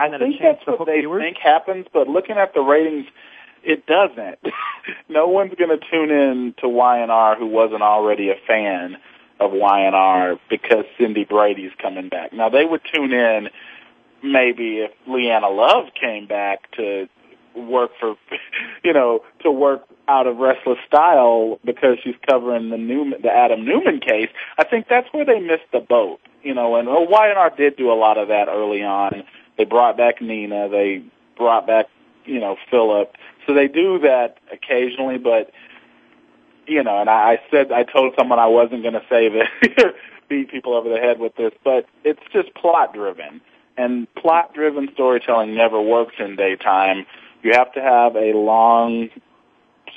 I 0.01 0.09
that 0.09 0.21
think 0.21 0.37
that's 0.41 0.67
what 0.67 0.87
they 0.87 1.01
viewers? 1.01 1.23
think 1.23 1.37
happens, 1.39 1.87
but 1.93 2.09
looking 2.09 2.37
at 2.37 2.55
the 2.55 2.61
ratings, 2.61 3.07
it 3.63 3.87
doesn't. 3.87 4.39
no 5.09 5.27
one's 5.27 5.55
going 5.55 5.71
to 5.71 5.85
tune 5.91 6.11
in 6.11 6.55
to 6.61 6.69
Y&R 6.69 7.37
who 7.37 7.47
wasn't 7.47 7.83
already 7.83 8.31
a 8.31 8.37
fan 8.47 8.97
of 9.41 9.53
Y&R 9.53 10.39
because 10.49 10.85
Cindy 10.99 11.25
Brady's 11.25 11.73
coming 11.81 12.09
back. 12.09 12.33
Now 12.33 12.49
they 12.49 12.65
would 12.65 12.83
tune 12.93 13.13
in 13.13 13.49
maybe 14.23 14.79
if 14.79 14.91
Leanna 15.07 15.49
Love 15.49 15.87
came 15.99 16.27
back 16.27 16.71
to 16.73 17.09
work 17.55 17.91
for, 17.99 18.17
you 18.85 18.93
know, 18.93 19.25
to 19.43 19.51
work 19.51 19.83
out 20.09 20.27
of 20.27 20.37
Restless 20.37 20.79
Style 20.87 21.59
because 21.65 21.99
she's 22.03 22.17
covering 22.29 22.71
the 22.71 22.77
Newman, 22.77 23.23
the 23.23 23.31
Adam 23.31 23.65
Newman 23.65 24.01
case. 24.01 24.29
I 24.59 24.65
think 24.65 24.87
that's 24.89 25.09
where 25.13 25.25
they 25.25 25.41
missed 25.41 25.71
the 25.73 25.81
boat, 25.81 26.21
you 26.43 26.55
know. 26.55 26.77
And 26.77 26.89
well, 26.89 27.07
Y&R 27.09 27.51
did 27.57 27.77
do 27.77 27.91
a 27.91 27.95
lot 27.95 28.19
of 28.19 28.29
that 28.29 28.49
early 28.49 28.83
on. 28.83 29.25
They 29.57 29.65
brought 29.65 29.97
back 29.97 30.21
Nina. 30.21 30.69
They 30.69 31.05
brought 31.37 31.67
back, 31.67 31.87
you 32.25 32.41
know, 32.41 32.57
Philip. 32.71 33.15
So 33.47 33.55
they 33.55 33.69
do 33.69 34.01
that 34.01 34.39
occasionally, 34.53 35.19
but 35.19 35.51
you 36.71 36.85
know, 36.85 37.01
and 37.01 37.11
I, 37.11 37.33
I 37.33 37.41
said 37.51 37.73
I 37.73 37.83
told 37.83 38.15
someone 38.17 38.39
I 38.39 38.47
wasn't 38.47 38.83
going 38.83 38.95
to 38.95 39.05
say 39.11 39.29
that 39.29 39.95
beat 40.29 40.51
people 40.51 40.75
over 40.75 40.89
the 40.89 40.99
head 40.99 41.19
with 41.19 41.35
this, 41.35 41.53
but 41.65 41.87
it's 42.05 42.23
just 42.33 42.55
plot 42.55 42.95
driven, 42.95 43.41
and 43.77 44.13
plot 44.15 44.55
driven 44.55 44.89
storytelling 44.95 45.55
never 45.55 45.81
works 45.81 46.15
in 46.19 46.37
daytime. 46.37 47.07
You 47.43 47.55
have 47.55 47.73
to 47.73 47.81
have 47.81 48.15
a 48.15 48.33
long 48.35 49.09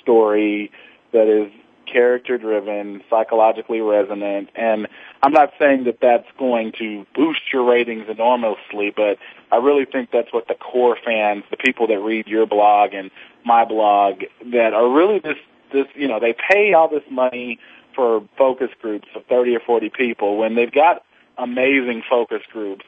story 0.02 0.72
that 1.12 1.28
is 1.28 1.52
character 1.86 2.40
driven, 2.40 3.04
psychologically 3.08 3.82
resonant, 3.82 4.50
and 4.56 4.88
I'm 5.22 5.32
not 5.32 5.52
saying 5.60 5.84
that 5.84 6.00
that's 6.02 6.28
going 6.40 6.72
to 6.80 7.06
boost 7.14 7.54
your 7.54 7.70
ratings 7.70 8.10
enormously, 8.10 8.92
but 8.96 9.20
I 9.52 9.58
really 9.58 9.86
think 9.86 10.10
that's 10.10 10.34
what 10.34 10.48
the 10.48 10.56
core 10.56 10.98
fans, 11.06 11.44
the 11.52 11.58
people 11.58 11.86
that 11.88 12.00
read 12.00 12.26
your 12.26 12.48
blog 12.48 12.96
and 12.96 13.12
my 13.46 13.64
blog, 13.64 14.24
that 14.52 14.74
are 14.74 14.90
really 14.90 15.20
this 15.20 15.38
this, 15.74 15.88
you 15.96 16.08
know, 16.08 16.20
they 16.20 16.34
pay 16.34 16.74
all 16.74 16.88
this 16.88 17.04
money 17.10 17.60
for 17.96 18.24
focus 18.38 18.70
groups 18.82 19.08
of 19.16 19.26
30 19.26 19.56
or 19.56 19.60
40 19.60 19.90
people 19.90 20.38
when 20.38 20.56
they've 20.56 20.72
got 20.72 21.04
amazing 21.38 22.04
focus 22.10 22.42
groups 22.52 22.86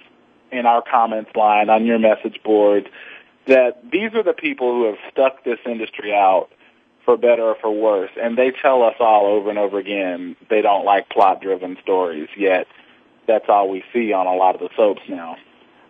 in 0.52 0.65
our 0.65 0.82
comments 0.82 1.32
line 1.36 1.69
on 1.69 1.86
your 1.86 2.00
message 2.00 2.41
board 2.43 2.89
that 3.48 3.80
these 3.91 4.13
are 4.13 4.24
the 4.24 4.34
people 4.34 4.71
who 4.71 4.86
have 4.86 4.98
stuck 5.12 5.43
this 5.43 5.60
industry 5.65 6.13
out 6.13 6.50
for 7.04 7.17
better 7.17 7.43
or 7.43 7.56
for 7.62 7.71
worse. 7.71 8.10
And 8.19 8.38
they 8.38 8.52
tell 8.52 8.82
us 8.82 8.95
all 9.00 9.28
over 9.28 9.50
and 9.50 9.60
over 9.60 9.78
again 9.78 10.36
they 10.50 10.62
don't 10.62 10.86
like 10.86 11.10
plot 11.10 11.41
driven 11.41 11.78
stories 11.82 12.30
yet. 12.36 12.67
That's 13.28 13.45
all 13.48 13.69
we 13.69 13.84
see 13.93 14.13
on 14.13 14.28
a 14.28 14.34
lot 14.36 14.56
of 14.56 14.62
the 14.62 14.69
soaps 14.76 15.02
now. 15.08 15.38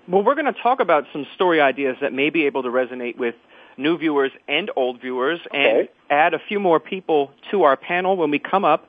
Well 0.07 0.23
we're 0.23 0.35
going 0.35 0.53
to 0.53 0.61
talk 0.61 0.79
about 0.79 1.05
some 1.13 1.25
story 1.35 1.61
ideas 1.61 1.97
that 2.01 2.13
may 2.13 2.29
be 2.29 2.45
able 2.45 2.63
to 2.63 2.69
resonate 2.69 3.17
with 3.17 3.35
new 3.77 3.97
viewers 3.97 4.31
and 4.47 4.71
old 4.75 5.01
viewers, 5.01 5.39
okay. 5.47 5.79
and 5.79 5.89
add 6.09 6.33
a 6.33 6.39
few 6.39 6.59
more 6.59 6.79
people 6.79 7.31
to 7.51 7.63
our 7.63 7.77
panel 7.77 8.17
when 8.17 8.31
we 8.31 8.39
come 8.39 8.65
up 8.65 8.87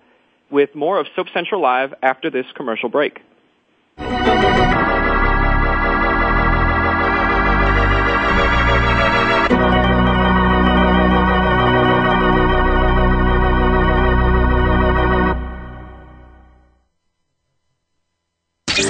with 0.51 0.75
more 0.75 0.99
of 0.99 1.07
Soap 1.17 1.29
Central 1.35 1.61
Live 1.61 1.95
after 2.03 2.31
this 2.31 2.47
commercial 2.55 2.89
break. 2.89 3.21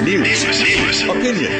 News, 0.07 1.03
opinion, 1.03 1.51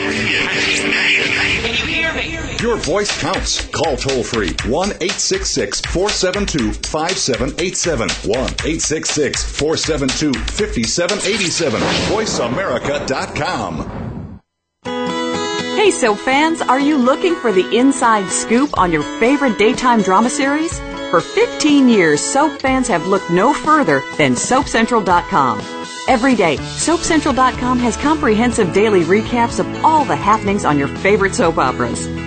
your 2.68 2.78
voice 2.78 3.20
counts. 3.22 3.66
Call 3.70 3.96
toll 3.96 4.24
free 4.24 4.50
1 4.68 4.90
866 4.90 5.82
472 5.82 6.74
5787. 6.74 8.10
1 8.10 8.36
866 8.36 9.58
472 9.58 10.34
5787. 10.34 11.82
VoiceAmerica.com. 11.82 14.04
Hey, 15.78 15.92
Soap 15.92 16.18
fans, 16.18 16.62
are 16.62 16.80
you 16.80 16.98
looking 16.98 17.36
for 17.36 17.54
the 17.54 17.76
inside 17.76 18.30
scoop 18.30 18.78
on 18.78 18.92
your 18.92 19.04
favorite 19.20 19.58
daytime 19.58 20.02
drama 20.02 20.30
series? 20.30 20.78
For 21.10 21.22
15 21.22 21.88
years, 21.88 22.20
soap 22.20 22.60
fans 22.60 22.90
have 22.90 23.08
looked 23.08 23.30
no 23.30 23.54
further 23.54 24.04
than 24.18 24.34
SoapCentral.com. 24.34 25.62
Every 26.10 26.36
day, 26.36 26.58
SoapCentral.com 26.58 27.80
has 27.80 27.96
comprehensive 27.96 28.74
daily 28.74 29.04
recaps 29.04 29.60
of 29.60 29.86
all 29.86 30.04
the 30.04 30.16
happenings 30.16 30.66
on 30.66 30.78
your 30.78 30.90
favorite 30.90 31.36
soap 31.36 31.58
operas. 31.58 32.27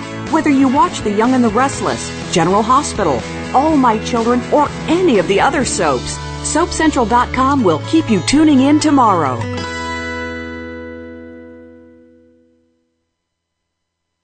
Whether 0.31 0.49
you 0.49 0.69
watch 0.69 1.01
The 1.01 1.11
Young 1.11 1.33
and 1.33 1.43
the 1.43 1.49
Restless, 1.49 2.09
General 2.33 2.63
Hospital, 2.63 3.19
All 3.53 3.75
My 3.75 4.01
Children, 4.05 4.41
or 4.53 4.69
any 4.87 5.19
of 5.19 5.27
the 5.27 5.41
other 5.41 5.65
soaps, 5.65 6.17
SoapCentral.com 6.43 7.65
will 7.65 7.79
keep 7.89 8.09
you 8.09 8.21
tuning 8.21 8.61
in 8.61 8.79
tomorrow. 8.79 9.37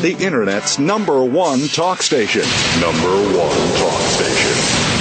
the 0.00 0.16
Internet's 0.24 0.78
number 0.78 1.22
one 1.22 1.68
talk 1.68 2.00
station. 2.02 2.42
Number 2.80 3.10
one 3.36 3.56
talk 3.76 4.00
station. 4.08 4.52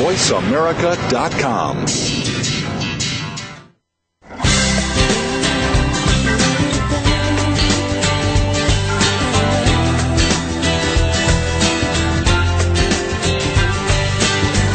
VoiceAmerica.com. 0.04 1.86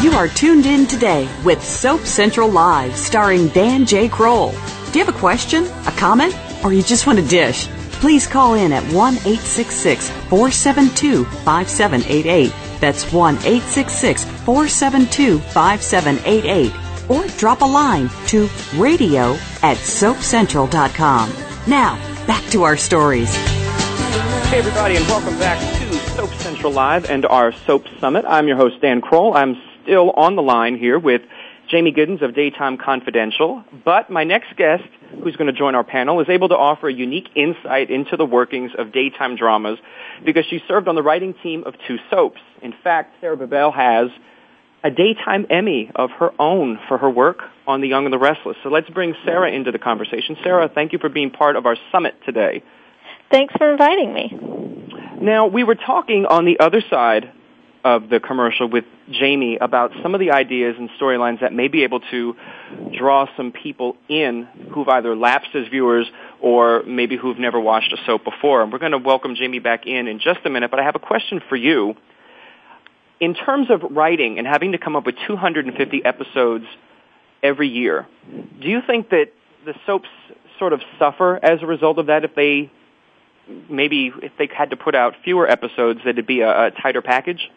You 0.03 0.11
are 0.11 0.27
tuned 0.27 0.65
in 0.65 0.87
today 0.87 1.29
with 1.43 1.63
Soap 1.63 2.01
Central 2.01 2.49
Live, 2.49 2.95
starring 2.97 3.49
Dan 3.49 3.85
J. 3.85 4.09
Kroll. 4.09 4.51
Do 4.91 4.99
you 4.99 5.05
have 5.05 5.13
a 5.13 5.19
question, 5.19 5.65
a 5.85 5.91
comment, 5.97 6.35
or 6.63 6.73
you 6.73 6.81
just 6.81 7.05
want 7.05 7.19
a 7.19 7.27
dish? 7.27 7.67
Please 7.99 8.27
call 8.27 8.53
in 8.55 8.71
at 8.73 8.83
1 8.93 9.13
866 9.13 10.09
472 10.09 11.25
5788. 11.25 12.53
That's 12.79 13.11
1 13.11 13.35
866 13.35 14.23
472 14.23 15.39
5788. 15.39 16.71
Or 17.09 17.27
drop 17.37 17.61
a 17.61 17.65
line 17.65 18.09
to 18.27 18.49
radio 18.75 19.33
at 19.61 19.77
soapcentral.com. 19.77 21.33
Now, 21.67 21.95
back 22.27 22.43
to 22.51 22.63
our 22.63 22.77
stories. 22.77 23.33
Hey, 24.47 24.59
everybody, 24.59 24.95
and 24.95 25.05
welcome 25.07 25.37
back 25.39 25.59
to 25.79 25.93
Soap 26.15 26.29
Central 26.35 26.71
Live 26.71 27.09
and 27.09 27.25
our 27.25 27.51
Soap 27.51 27.85
Summit. 27.99 28.25
I'm 28.27 28.47
your 28.47 28.57
host, 28.57 28.81
Dan 28.81 29.01
Kroll. 29.01 29.35
I'm 29.35 29.55
still 29.83 30.11
on 30.11 30.35
the 30.35 30.41
line 30.41 30.77
here 30.77 30.99
with 30.99 31.21
Jamey 31.71 31.95
Giddens 31.95 32.21
of 32.21 32.35
Daytime 32.35 32.77
Confidential, 32.77 33.63
but 33.83 34.09
my 34.09 34.23
next 34.23 34.55
guest 34.55 34.83
who's 35.23 35.35
going 35.35 35.51
to 35.51 35.57
join 35.57 35.75
our 35.75 35.83
panel, 35.83 36.19
is 36.21 36.29
able 36.29 36.49
to 36.49 36.55
offer 36.55 36.87
a 36.87 36.93
unique 36.93 37.29
insight 37.35 37.89
into 37.89 38.17
the 38.17 38.25
workings 38.25 38.71
of 38.77 38.91
daytime 38.91 39.35
dramas 39.35 39.79
because 40.25 40.45
she 40.49 40.61
served 40.67 40.87
on 40.87 40.95
the 40.95 41.03
writing 41.03 41.33
team 41.43 41.63
of 41.65 41.73
two 41.87 41.97
soaps. 42.09 42.41
In 42.61 42.73
fact, 42.83 43.15
Sarah 43.21 43.37
Bibel 43.37 43.73
has 43.73 44.09
a 44.83 44.91
daytime 44.91 45.47
Emmy 45.49 45.89
of 45.95 46.11
her 46.11 46.31
own 46.39 46.79
for 46.87 46.97
her 46.97 47.09
work 47.09 47.39
on 47.65 47.81
The 47.81 47.87
Young 47.87 48.05
and 48.05 48.13
the 48.13 48.19
Restless. 48.19 48.55
So 48.61 48.69
let's 48.69 48.89
bring 48.89 49.15
Sarah 49.25 49.51
into 49.51 49.71
the 49.71 49.79
conversation. 49.79 50.37
Sarah, 50.43 50.69
thank 50.73 50.93
you 50.93 50.99
for 50.99 51.09
being 51.09 51.31
part 51.31 51.55
of 51.55 51.65
our 51.65 51.75
summit 51.91 52.13
today. 52.23 52.63
Thanks 53.31 53.53
for 53.57 53.71
inviting 53.71 54.13
me. 54.13 54.37
Now, 55.19 55.47
we 55.47 55.63
were 55.63 55.75
talking 55.75 56.25
on 56.27 56.45
the 56.45 56.59
other 56.59 56.83
side 56.89 57.31
of 57.85 58.09
the 58.09 58.19
commercial 58.19 58.67
with 58.67 58.83
Jamey 59.09 59.57
about 59.61 59.91
some 60.01 60.15
of 60.15 60.19
the 60.19 60.31
ideas 60.31 60.75
and 60.77 60.89
storylines 60.99 61.41
that 61.41 61.53
may 61.53 61.67
be 61.67 61.83
able 61.83 61.99
to 62.11 62.35
draw 62.97 63.27
some 63.37 63.51
people 63.51 63.95
in 64.09 64.47
who've 64.73 64.87
either 64.89 65.15
lapsed 65.15 65.55
as 65.55 65.67
viewers 65.67 66.07
or 66.41 66.81
maybe 66.83 67.15
who've 67.15 67.37
never 67.37 67.59
watched 67.59 67.93
a 67.93 67.97
soap 68.07 68.23
before. 68.23 68.63
And 68.63 68.73
we're 68.73 68.79
going 68.79 68.91
to 68.91 68.97
welcome 68.97 69.35
Jamey 69.35 69.61
back 69.61 69.85
in 69.85 70.07
in 70.07 70.19
just 70.19 70.39
a 70.45 70.49
minute, 70.49 70.71
but 70.71 70.79
I 70.79 70.83
have 70.83 70.95
a 70.95 70.99
question 70.99 71.39
for 71.47 71.55
you 71.55 71.95
in 73.19 73.33
terms 73.33 73.69
of 73.69 73.81
writing 73.91 74.39
and 74.39 74.47
having 74.47 74.71
to 74.73 74.77
come 74.77 74.95
up 74.95 75.05
with 75.05 75.15
250 75.27 76.03
episodes 76.03 76.65
every 77.41 77.67
year, 77.67 78.07
do 78.61 78.67
you 78.67 78.81
think 78.85 79.09
that 79.09 79.27
the 79.63 79.73
soaps 79.85 80.09
sort 80.59 80.73
of 80.73 80.81
suffer 80.99 81.39
as 81.43 81.61
a 81.61 81.65
result 81.65 81.99
of 81.99 82.07
that 82.07 82.23
if 82.25 82.35
they 82.35 82.71
maybe 83.69 84.11
if 84.23 84.31
they 84.39 84.49
had 84.51 84.71
to 84.71 84.75
put 84.75 84.95
out 84.95 85.13
fewer 85.23 85.47
episodes 85.47 85.99
that 86.03 86.11
it'd 86.11 86.25
be 86.25 86.41
a, 86.41 86.67
a 86.67 86.71
tighter 86.71 87.01
package? 87.01 87.51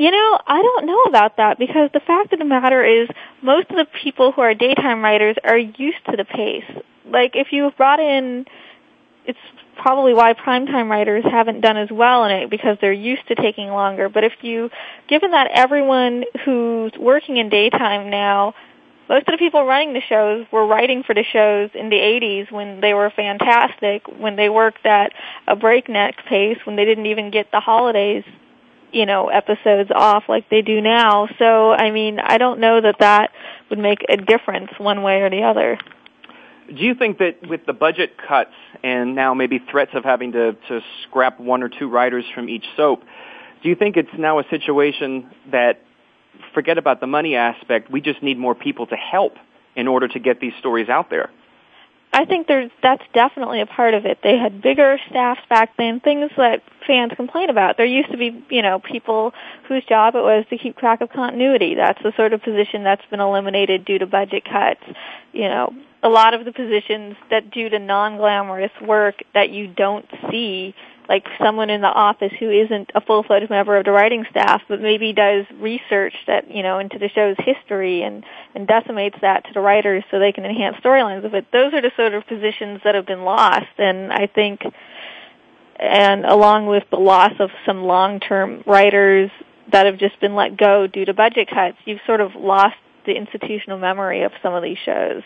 You 0.00 0.10
know, 0.10 0.38
I 0.46 0.62
don't 0.62 0.86
know 0.86 1.02
about 1.02 1.36
that 1.36 1.58
because 1.58 1.90
the 1.92 2.00
fact 2.00 2.32
of 2.32 2.38
the 2.38 2.46
matter 2.46 2.82
is 2.82 3.06
most 3.42 3.68
of 3.68 3.76
the 3.76 3.86
people 4.02 4.32
who 4.32 4.40
are 4.40 4.54
daytime 4.54 5.02
writers 5.02 5.36
are 5.44 5.58
used 5.58 6.02
to 6.08 6.16
the 6.16 6.24
pace. 6.24 6.64
Like 7.04 7.32
if 7.34 7.48
you 7.52 7.64
have 7.64 7.76
brought 7.76 8.00
in 8.00 8.46
it's 9.26 9.38
probably 9.76 10.14
why 10.14 10.32
primetime 10.32 10.88
writers 10.88 11.22
haven't 11.30 11.60
done 11.60 11.76
as 11.76 11.90
well 11.90 12.24
in 12.24 12.30
it 12.30 12.48
because 12.48 12.78
they're 12.80 12.94
used 12.94 13.28
to 13.28 13.34
taking 13.34 13.68
longer. 13.68 14.08
But 14.08 14.24
if 14.24 14.32
you, 14.40 14.70
given 15.06 15.32
that 15.32 15.50
everyone 15.52 16.24
who's 16.46 16.92
working 16.98 17.36
in 17.36 17.50
daytime 17.50 18.08
now, 18.08 18.54
most 19.06 19.28
of 19.28 19.32
the 19.32 19.38
people 19.38 19.66
running 19.66 19.92
the 19.92 20.00
shows 20.00 20.46
were 20.50 20.66
writing 20.66 21.02
for 21.02 21.14
the 21.14 21.24
shows 21.30 21.68
in 21.74 21.90
the 21.90 21.96
80s 21.96 22.50
when 22.50 22.80
they 22.80 22.94
were 22.94 23.10
fantastic, 23.14 24.06
when 24.08 24.36
they 24.36 24.48
worked 24.48 24.86
at 24.86 25.12
a 25.46 25.56
breakneck 25.56 26.24
pace, 26.24 26.56
when 26.64 26.76
they 26.76 26.86
didn't 26.86 27.04
even 27.04 27.30
get 27.30 27.50
the 27.52 27.60
holidays, 27.60 28.24
you 28.92 29.06
know, 29.06 29.28
episodes 29.28 29.90
off 29.94 30.24
like 30.28 30.48
they 30.50 30.62
do 30.62 30.80
now. 30.80 31.28
So, 31.38 31.72
I 31.72 31.90
mean, 31.90 32.18
I 32.18 32.38
don't 32.38 32.60
know 32.60 32.80
that 32.80 32.96
that 33.00 33.30
would 33.68 33.78
make 33.78 34.04
a 34.08 34.16
difference 34.16 34.70
one 34.78 35.02
way 35.02 35.22
or 35.22 35.30
the 35.30 35.42
other. 35.42 35.78
Do 36.68 36.82
you 36.84 36.94
think 36.94 37.18
that 37.18 37.48
with 37.48 37.66
the 37.66 37.72
budget 37.72 38.16
cuts 38.16 38.54
and 38.82 39.14
now 39.14 39.34
maybe 39.34 39.60
threats 39.70 39.90
of 39.94 40.04
having 40.04 40.32
to, 40.32 40.52
to 40.68 40.80
scrap 41.02 41.40
one 41.40 41.62
or 41.62 41.68
two 41.68 41.88
writers 41.88 42.24
from 42.34 42.48
each 42.48 42.64
soap, 42.76 43.02
do 43.62 43.68
you 43.68 43.74
think 43.74 43.96
it's 43.96 44.08
now 44.16 44.38
a 44.38 44.44
situation 44.50 45.30
that 45.50 45.82
forget 46.54 46.78
about 46.78 47.00
the 47.00 47.06
money 47.06 47.34
aspect, 47.36 47.90
we 47.90 48.00
just 48.00 48.22
need 48.22 48.38
more 48.38 48.54
people 48.54 48.86
to 48.86 48.96
help 48.96 49.34
in 49.76 49.88
order 49.88 50.08
to 50.08 50.18
get 50.18 50.40
these 50.40 50.52
stories 50.58 50.88
out 50.88 51.10
there? 51.10 51.30
I 52.20 52.26
think 52.26 52.48
there's 52.48 52.70
that's 52.82 53.02
definitely 53.14 53.62
a 53.62 53.66
part 53.66 53.94
of 53.94 54.04
it. 54.04 54.18
They 54.22 54.36
had 54.36 54.60
bigger 54.60 54.98
staffs 55.08 55.40
back 55.48 55.74
then, 55.78 56.00
things 56.00 56.30
that 56.36 56.62
fans 56.86 57.12
complain 57.16 57.48
about. 57.48 57.78
There 57.78 57.86
used 57.86 58.10
to 58.10 58.18
be, 58.18 58.44
you 58.50 58.60
know, 58.60 58.78
people 58.78 59.32
whose 59.66 59.82
job 59.86 60.14
it 60.14 60.20
was 60.20 60.44
to 60.50 60.58
keep 60.58 60.76
track 60.76 61.00
of 61.00 61.08
continuity. 61.08 61.76
That's 61.76 62.02
the 62.02 62.12
sort 62.16 62.34
of 62.34 62.42
position 62.42 62.84
that's 62.84 63.04
been 63.06 63.20
eliminated 63.20 63.86
due 63.86 63.98
to 63.98 64.06
budget 64.06 64.44
cuts. 64.44 64.82
You 65.32 65.48
know, 65.48 65.74
a 66.02 66.10
lot 66.10 66.34
of 66.34 66.44
the 66.44 66.52
positions 66.52 67.16
that 67.30 67.50
due 67.50 67.70
to 67.70 67.78
non-glamorous 67.78 68.72
work 68.82 69.22
that 69.32 69.48
you 69.48 69.68
don't 69.68 70.04
see 70.30 70.74
like 71.10 71.26
someone 71.42 71.70
in 71.70 71.80
the 71.80 71.88
office 71.88 72.32
who 72.38 72.48
isn't 72.48 72.92
a 72.94 73.00
full-fledged 73.00 73.50
member 73.50 73.76
of 73.76 73.84
the 73.84 73.90
writing 73.90 74.24
staff, 74.30 74.62
but 74.68 74.80
maybe 74.80 75.12
does 75.12 75.44
research 75.58 76.14
that 76.28 76.48
you 76.48 76.62
know 76.62 76.78
into 76.78 77.00
the 77.00 77.08
show's 77.08 77.36
history 77.38 78.02
and 78.02 78.24
and 78.54 78.68
decimates 78.68 79.16
that 79.20 79.44
to 79.44 79.52
the 79.52 79.60
writers 79.60 80.04
so 80.10 80.20
they 80.20 80.30
can 80.30 80.44
enhance 80.44 80.76
storylines 80.76 81.24
of 81.24 81.34
it. 81.34 81.46
Those 81.52 81.74
are 81.74 81.82
the 81.82 81.90
sort 81.96 82.14
of 82.14 82.24
positions 82.28 82.80
that 82.84 82.94
have 82.94 83.06
been 83.06 83.24
lost, 83.24 83.74
and 83.76 84.12
I 84.12 84.28
think, 84.32 84.60
and 85.80 86.24
along 86.24 86.66
with 86.66 86.84
the 86.90 87.00
loss 87.00 87.32
of 87.40 87.50
some 87.66 87.82
long-term 87.82 88.62
writers 88.64 89.32
that 89.72 89.86
have 89.86 89.98
just 89.98 90.20
been 90.20 90.36
let 90.36 90.56
go 90.56 90.86
due 90.86 91.04
to 91.04 91.12
budget 91.12 91.48
cuts, 91.52 91.76
you've 91.86 92.00
sort 92.06 92.20
of 92.20 92.36
lost 92.36 92.76
the 93.04 93.16
institutional 93.16 93.78
memory 93.78 94.22
of 94.22 94.30
some 94.44 94.54
of 94.54 94.62
these 94.62 94.78
shows. 94.84 95.22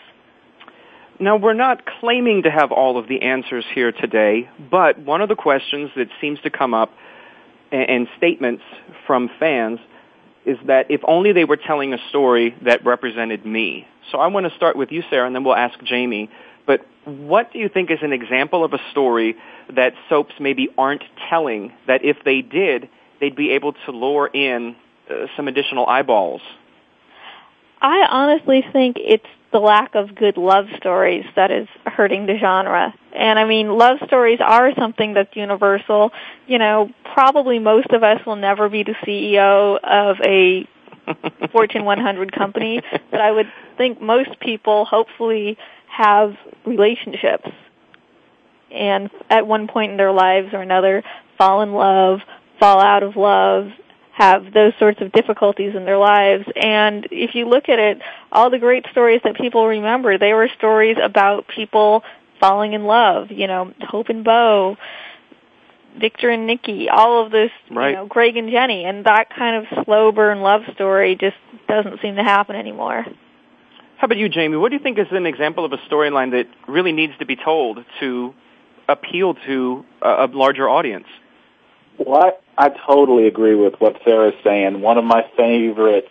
Now, 1.19 1.37
we're 1.37 1.53
not 1.53 1.83
claiming 1.85 2.43
to 2.43 2.51
have 2.51 2.71
all 2.71 2.97
of 2.97 3.07
the 3.07 3.21
answers 3.21 3.63
here 3.73 3.93
today, 3.93 4.49
but 4.69 4.99
one 4.99 5.21
of 5.21 5.29
the 5.29 5.35
questions 5.35 5.91
that 5.95 6.09
seems 6.19 6.41
to 6.41 6.49
come 6.49 6.73
up 6.73 6.91
and 7.71 8.07
statements 8.17 8.63
from 9.07 9.29
fans 9.39 9.79
is 10.45 10.57
that 10.67 10.91
if 10.91 11.01
only 11.07 11.31
they 11.31 11.45
were 11.45 11.57
telling 11.57 11.93
a 11.93 11.97
story 12.09 12.55
that 12.63 12.85
represented 12.85 13.45
me. 13.45 13.87
So 14.11 14.19
I 14.19 14.27
want 14.27 14.47
to 14.49 14.55
start 14.55 14.75
with 14.75 14.91
you, 14.91 15.03
Sarah, 15.09 15.25
and 15.25 15.35
then 15.35 15.43
we'll 15.43 15.55
ask 15.55 15.79
Jamey. 15.79 16.29
But 16.67 16.85
what 17.05 17.51
do 17.53 17.59
you 17.59 17.69
think 17.69 17.91
is 17.91 17.99
an 18.01 18.13
example 18.13 18.63
of 18.63 18.73
a 18.73 18.79
story 18.91 19.35
that 19.73 19.93
soaps 20.09 20.33
maybe 20.39 20.69
aren't 20.77 21.03
telling 21.29 21.73
that 21.87 22.03
if 22.03 22.17
they 22.23 22.41
did, 22.41 22.89
they'd 23.19 23.35
be 23.35 23.51
able 23.51 23.73
to 23.73 23.91
lure 23.91 24.27
in 24.27 24.75
uh, 25.09 25.27
some 25.35 25.47
additional 25.47 25.87
eyeballs? 25.87 26.41
I 27.81 28.05
honestly 28.09 28.63
think 28.71 28.97
it's 28.99 29.25
the 29.55 29.61
lack 29.61 29.95
of 29.95 30.13
good 30.13 30.35
love 30.35 30.65
stories 30.75 31.23
that 31.37 31.49
is 31.49 31.65
hurting 31.85 32.25
the 32.25 32.37
genre. 32.37 32.93
And 33.15 33.39
I 33.39 33.45
mean, 33.45 33.69
love 33.69 33.99
stories 34.05 34.39
are 34.43 34.75
something 34.75 35.13
that's 35.13 35.33
universal. 35.33 36.11
You 36.45 36.59
know, 36.59 36.91
probably 37.13 37.59
most 37.59 37.87
of 37.91 38.03
us 38.03 38.19
will 38.25 38.35
never 38.35 38.67
be 38.67 38.83
the 38.83 38.95
CEO 39.05 39.79
of 39.81 40.17
a 40.19 40.67
Fortune 41.53 41.85
100 41.85 42.33
company, 42.33 42.81
but 43.11 43.21
I 43.21 43.31
would 43.31 43.49
think 43.77 44.01
most 44.01 44.41
people 44.41 44.83
hopefully 44.83 45.57
have 45.87 46.35
relationships 46.65 47.47
and 48.71 49.09
at 49.29 49.47
one 49.47 49.69
point 49.69 49.91
in 49.91 49.97
their 49.97 50.11
lives 50.11 50.49
or 50.51 50.61
another 50.61 51.01
fall 51.37 51.61
in 51.61 51.71
love, 51.71 52.19
fall 52.59 52.81
out 52.81 53.03
of 53.03 53.15
love, 53.15 53.69
have 54.15 54.53
those 54.53 54.71
sorts 54.79 55.01
of 55.01 55.11
difficulties 55.11 55.75
in 55.75 55.83
their 55.83 55.97
lives. 55.97 56.45
And 56.55 57.05
if 57.11 57.35
you 57.35 57.49
look 57.49 57.67
at 57.67 57.79
it, 57.79 58.01
all 58.31 58.49
the 58.49 58.59
great 58.59 58.85
stories 58.91 59.19
that 59.25 59.35
people 59.35 59.67
remember, 59.67 60.17
they 60.17 60.31
were 60.31 60.47
stories 60.57 60.95
about 61.03 61.47
people 61.53 62.01
falling 62.39 62.71
in 62.71 62.85
love, 62.85 63.29
you 63.29 63.47
know, 63.47 63.73
Hope 63.81 64.07
and 64.07 64.23
Bo, 64.23 64.77
Victor 65.99 66.29
and 66.29 66.47
Nikki, 66.47 66.87
all 66.89 67.25
of 67.25 67.31
this, 67.31 67.51
right. 67.69 67.89
you 67.89 67.95
know, 67.97 68.05
Greg 68.05 68.37
and 68.37 68.49
Jenny, 68.49 68.85
and 68.85 69.05
that 69.05 69.29
kind 69.35 69.65
of 69.65 69.83
slow 69.83 70.13
burn 70.13 70.39
love 70.39 70.61
story 70.73 71.17
just 71.19 71.35
doesn't 71.67 72.01
seem 72.01 72.15
to 72.15 72.23
happen 72.23 72.55
anymore. 72.55 73.05
How 73.97 74.05
about 74.05 74.17
you, 74.17 74.29
Jamey? 74.29 74.59
What 74.59 74.69
do 74.69 74.75
you 74.77 74.83
think 74.83 74.97
is 74.97 75.07
an 75.11 75.25
example 75.25 75.65
of 75.65 75.73
a 75.73 75.77
storyline 75.89 76.31
that 76.31 76.47
really 76.69 76.93
needs 76.93 77.13
to 77.19 77.25
be 77.25 77.35
told 77.35 77.79
to 77.99 78.33
appeal 78.87 79.35
to 79.45 79.85
a, 80.01 80.07
a 80.07 80.27
larger 80.27 80.69
audience? 80.69 81.07
Well, 81.97 82.21
I, 82.57 82.65
I 82.65 82.69
totally 82.69 83.27
agree 83.27 83.55
with 83.55 83.75
what 83.79 83.99
Sarah's 84.03 84.35
saying. 84.43 84.81
One 84.81 84.97
of 84.97 85.03
my 85.03 85.23
favorite 85.37 86.09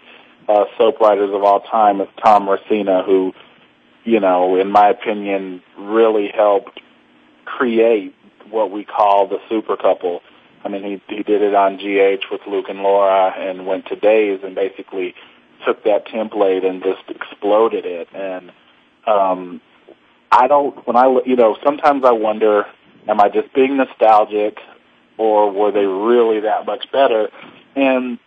uh, 0.49 0.65
soap 0.79 1.01
writers 1.01 1.31
of 1.33 1.43
all 1.43 1.61
time 1.61 2.01
is 2.01 2.09
Thom 2.23 2.47
Racina, 2.47 3.05
who, 3.05 3.33
you 4.05 4.21
know, 4.21 4.57
in 4.59 4.71
my 4.71 4.89
opinion, 4.89 5.63
really 5.79 6.29
helped 6.29 6.81
create 7.45 8.15
what 8.51 8.71
we 8.71 8.85
call 8.85 9.27
the 9.27 9.39
super 9.49 9.77
couple. 9.77 10.23
I 10.65 10.69
mean, 10.69 10.83
he 10.83 11.15
he 11.15 11.23
did 11.23 11.43
it 11.43 11.55
on 11.55 11.77
GH 11.77 12.25
with 12.31 12.41
Luke 12.47 12.67
and 12.69 12.81
Laura, 12.81 13.35
and 13.37 13.67
went 13.67 13.87
to 13.87 13.97
Days 13.97 14.41
and 14.43 14.55
basically 14.55 15.15
took 15.67 15.85
that 15.85 16.07
template 16.07 16.65
and 16.65 16.83
just 16.83 17.03
exploded 17.09 17.85
it. 17.85 18.09
And 18.15 18.51
um, 19.07 19.61
I 20.33 20.47
don't 20.47 20.87
when 20.87 20.97
I 20.97 21.21
you 21.27 21.37
know 21.37 21.57
sometimes 21.63 22.05
I 22.05 22.13
wonder, 22.13 22.67
am 23.07 23.21
I 23.21 23.29
just 23.29 23.53
being 23.53 23.77
nostalgic? 23.77 24.59
Or 25.17 25.51
were 25.53 25.71
they 25.71 25.85
really 25.85 26.41
that 26.41 26.67
much 26.67 26.91
better? 26.93 27.29
And 27.77 28.19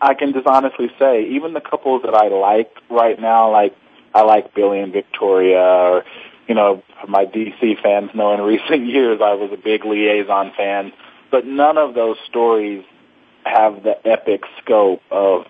I 0.00 0.14
can 0.14 0.32
just 0.32 0.46
honestly 0.46 0.90
say, 0.98 1.28
even 1.30 1.52
the 1.52 1.60
couples 1.60 2.02
that 2.04 2.14
I 2.14 2.28
like 2.28 2.70
right 2.90 3.18
now, 3.20 3.50
like 3.50 3.74
I 4.14 4.22
like 4.22 4.54
Billy 4.54 4.80
and 4.80 4.92
Victoria, 4.92 5.58
or 5.58 6.04
you 6.48 6.54
know, 6.54 6.82
my 7.08 7.24
DC 7.26 7.82
fans 7.82 8.10
know 8.14 8.32
in 8.34 8.40
recent 8.42 8.86
years 8.86 9.20
I 9.22 9.34
was 9.34 9.50
a 9.52 9.56
big 9.56 9.82
Liason 9.82 10.54
fan, 10.56 10.92
but 11.30 11.46
none 11.46 11.78
of 11.78 11.94
those 11.94 12.16
stories 12.28 12.84
have 13.44 13.82
the 13.82 13.94
epic 14.06 14.42
scope 14.62 15.02
of 15.10 15.46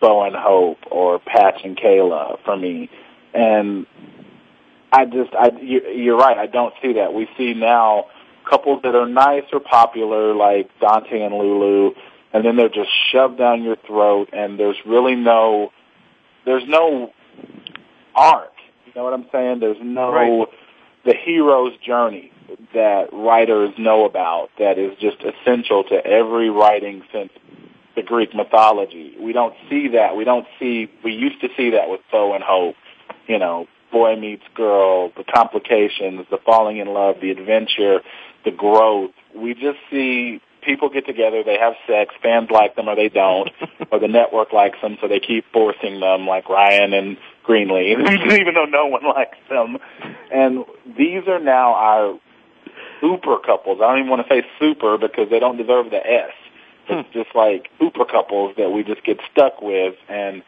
Bo 0.00 0.24
and 0.24 0.36
Hope 0.36 0.78
or 0.90 1.18
Patch 1.18 1.60
and 1.64 1.76
Kayla 1.76 2.38
for 2.44 2.56
me. 2.56 2.90
And 3.34 3.86
I 4.92 5.04
just, 5.06 5.34
I, 5.34 5.50
you're 5.60 6.16
right. 6.16 6.36
I 6.36 6.46
don't 6.46 6.74
see 6.82 6.94
that. 6.94 7.12
We 7.12 7.28
see 7.36 7.54
now 7.54 8.06
couples 8.48 8.80
that 8.82 8.94
are 8.94 9.06
nice 9.06 9.44
or 9.52 9.60
popular, 9.60 10.34
like 10.34 10.70
Dante 10.80 11.20
and 11.20 11.34
Lulu, 11.34 11.92
and 12.32 12.44
then 12.44 12.56
they're 12.56 12.68
just 12.68 12.90
shoved 13.10 13.38
down 13.38 13.62
your 13.62 13.76
throat, 13.86 14.30
and 14.32 14.58
there's 14.58 14.76
really 14.86 15.14
no, 15.14 15.72
there's 16.44 16.66
no 16.66 17.12
arc 18.14 18.52
You 18.86 18.92
know 18.96 19.04
what 19.04 19.12
I'm 19.14 19.26
saying? 19.30 19.60
There's 19.60 19.80
no 19.80 20.12
Right. 20.12 20.48
the 21.04 21.14
hero's 21.14 21.76
journey 21.78 22.32
that 22.74 23.12
writers 23.12 23.72
know 23.78 24.04
about 24.04 24.50
that 24.58 24.78
is 24.78 24.96
just 24.98 25.18
essential 25.22 25.84
to 25.84 26.04
every 26.06 26.50
writing 26.50 27.02
since 27.12 27.30
the 27.94 28.02
Greek 28.02 28.34
mythology. 28.34 29.14
We 29.20 29.32
don't 29.32 29.54
see 29.68 29.88
that. 29.88 30.16
We 30.16 30.24
don't 30.24 30.46
see. 30.58 30.88
We 31.04 31.12
used 31.12 31.40
to 31.42 31.48
see 31.56 31.70
that 31.70 31.88
with 31.90 32.00
Bo 32.10 32.34
and 32.34 32.42
Hope. 32.42 32.76
You 33.26 33.38
know, 33.38 33.68
boy 33.92 34.16
meets 34.16 34.44
girl, 34.54 35.10
the 35.16 35.24
complications, 35.24 36.26
the 36.30 36.38
falling 36.38 36.78
in 36.78 36.88
love, 36.88 37.16
the 37.20 37.30
adventure, 37.30 38.00
the 38.44 38.50
growth. 38.50 39.12
We 39.34 39.54
just 39.54 39.78
see 39.90 40.40
people 40.62 40.90
get 40.90 41.06
together, 41.06 41.42
they 41.42 41.58
have 41.58 41.74
sex, 41.86 42.14
fans 42.22 42.50
like 42.50 42.76
them 42.76 42.88
or 42.88 42.96
they 42.96 43.08
don't, 43.08 43.50
or 43.90 43.98
the 43.98 44.08
network 44.08 44.52
likes 44.52 44.78
them, 44.82 44.98
so 45.00 45.08
they 45.08 45.20
keep 45.20 45.44
forcing 45.52 46.00
them, 46.00 46.26
like 46.26 46.48
Ryan 46.48 46.92
and 46.92 47.16
Greenlee, 47.46 47.92
even 48.40 48.54
though 48.54 48.66
no 48.66 48.86
one 48.86 49.04
likes 49.04 49.38
them. 49.48 49.78
And 50.32 50.64
these 50.96 51.26
are 51.26 51.40
now 51.40 51.74
our 51.74 52.18
super 53.00 53.38
couples. 53.38 53.78
I 53.82 53.88
don't 53.88 53.98
even 53.98 54.10
want 54.10 54.26
to 54.26 54.32
say 54.32 54.46
super 54.58 54.98
because 54.98 55.30
they 55.30 55.38
don't 55.38 55.56
deserve 55.56 55.90
the 55.90 56.04
S. 56.04 56.32
It's 56.88 57.08
hmm. 57.08 57.18
just 57.18 57.34
like 57.34 57.68
super 57.78 58.04
couples 58.04 58.54
that 58.56 58.70
we 58.70 58.82
just 58.82 59.04
get 59.04 59.18
stuck 59.30 59.60
with, 59.62 59.94
and 60.08 60.42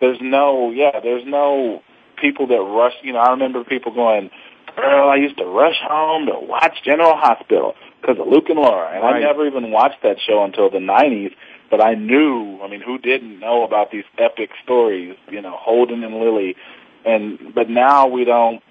there's 0.00 0.18
no, 0.20 0.70
yeah, 0.70 1.00
there's 1.00 1.24
no 1.26 1.82
people 2.20 2.46
that 2.48 2.60
rush. 2.60 2.94
You 3.02 3.12
know, 3.12 3.20
I 3.20 3.30
remember 3.30 3.64
people 3.64 3.94
going, 3.94 4.30
"Girl, 4.76 5.08
I 5.08 5.16
used 5.16 5.38
to 5.38 5.44
rush 5.44 5.80
home 5.82 6.26
to 6.26 6.34
watch 6.38 6.82
General 6.84 7.16
Hospital 7.16 7.74
because 8.00 8.18
of 8.18 8.26
Luke 8.26 8.48
and 8.48 8.58
Laura," 8.58 8.90
and 8.94 9.04
I 9.04 9.20
never 9.20 9.46
even 9.46 9.70
watched 9.70 10.02
that 10.02 10.16
show 10.20 10.42
until 10.44 10.70
the 10.70 10.78
'90s. 10.78 11.34
But 11.70 11.82
I 11.82 11.94
knew, 11.94 12.60
I 12.62 12.68
mean, 12.68 12.82
who 12.82 12.98
didn't 12.98 13.40
know 13.40 13.64
about 13.64 13.90
these 13.90 14.04
epic 14.18 14.50
stories? 14.62 15.16
You 15.30 15.40
know, 15.40 15.56
Holden 15.56 16.04
and 16.04 16.16
Lily, 16.16 16.56
and 17.04 17.54
but 17.54 17.70
now 17.70 18.06
we 18.08 18.24
don't, 18.24 18.62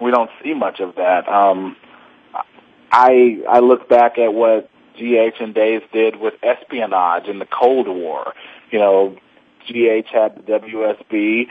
we 0.00 0.10
don't 0.10 0.30
see 0.42 0.52
much 0.52 0.80
of 0.80 0.96
that. 0.96 1.28
Um, 1.28 1.76
I 2.92 3.42
I 3.48 3.60
look 3.60 3.88
back 3.88 4.18
at 4.18 4.32
what 4.32 4.70
GH 4.98 5.40
and 5.40 5.54
Days 5.54 5.82
did 5.92 6.16
with 6.16 6.34
espionage 6.42 7.26
in 7.26 7.38
the 7.38 7.46
Cold 7.46 7.88
War. 7.88 8.32
You 8.70 8.78
know, 8.78 9.16
GH 9.66 10.08
had 10.12 10.36
the 10.36 10.42
WSB, 10.42 11.46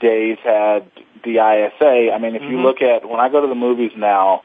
Days 0.00 0.38
had 0.42 0.90
the 1.24 1.38
ISA. 1.38 2.12
I 2.12 2.18
mean, 2.18 2.34
if 2.34 2.42
you 2.42 2.58
Mhm. 2.58 2.62
look 2.62 2.82
at 2.82 3.08
when 3.08 3.20
I 3.20 3.28
go 3.28 3.40
to 3.40 3.46
the 3.46 3.54
movies 3.54 3.92
now, 3.96 4.42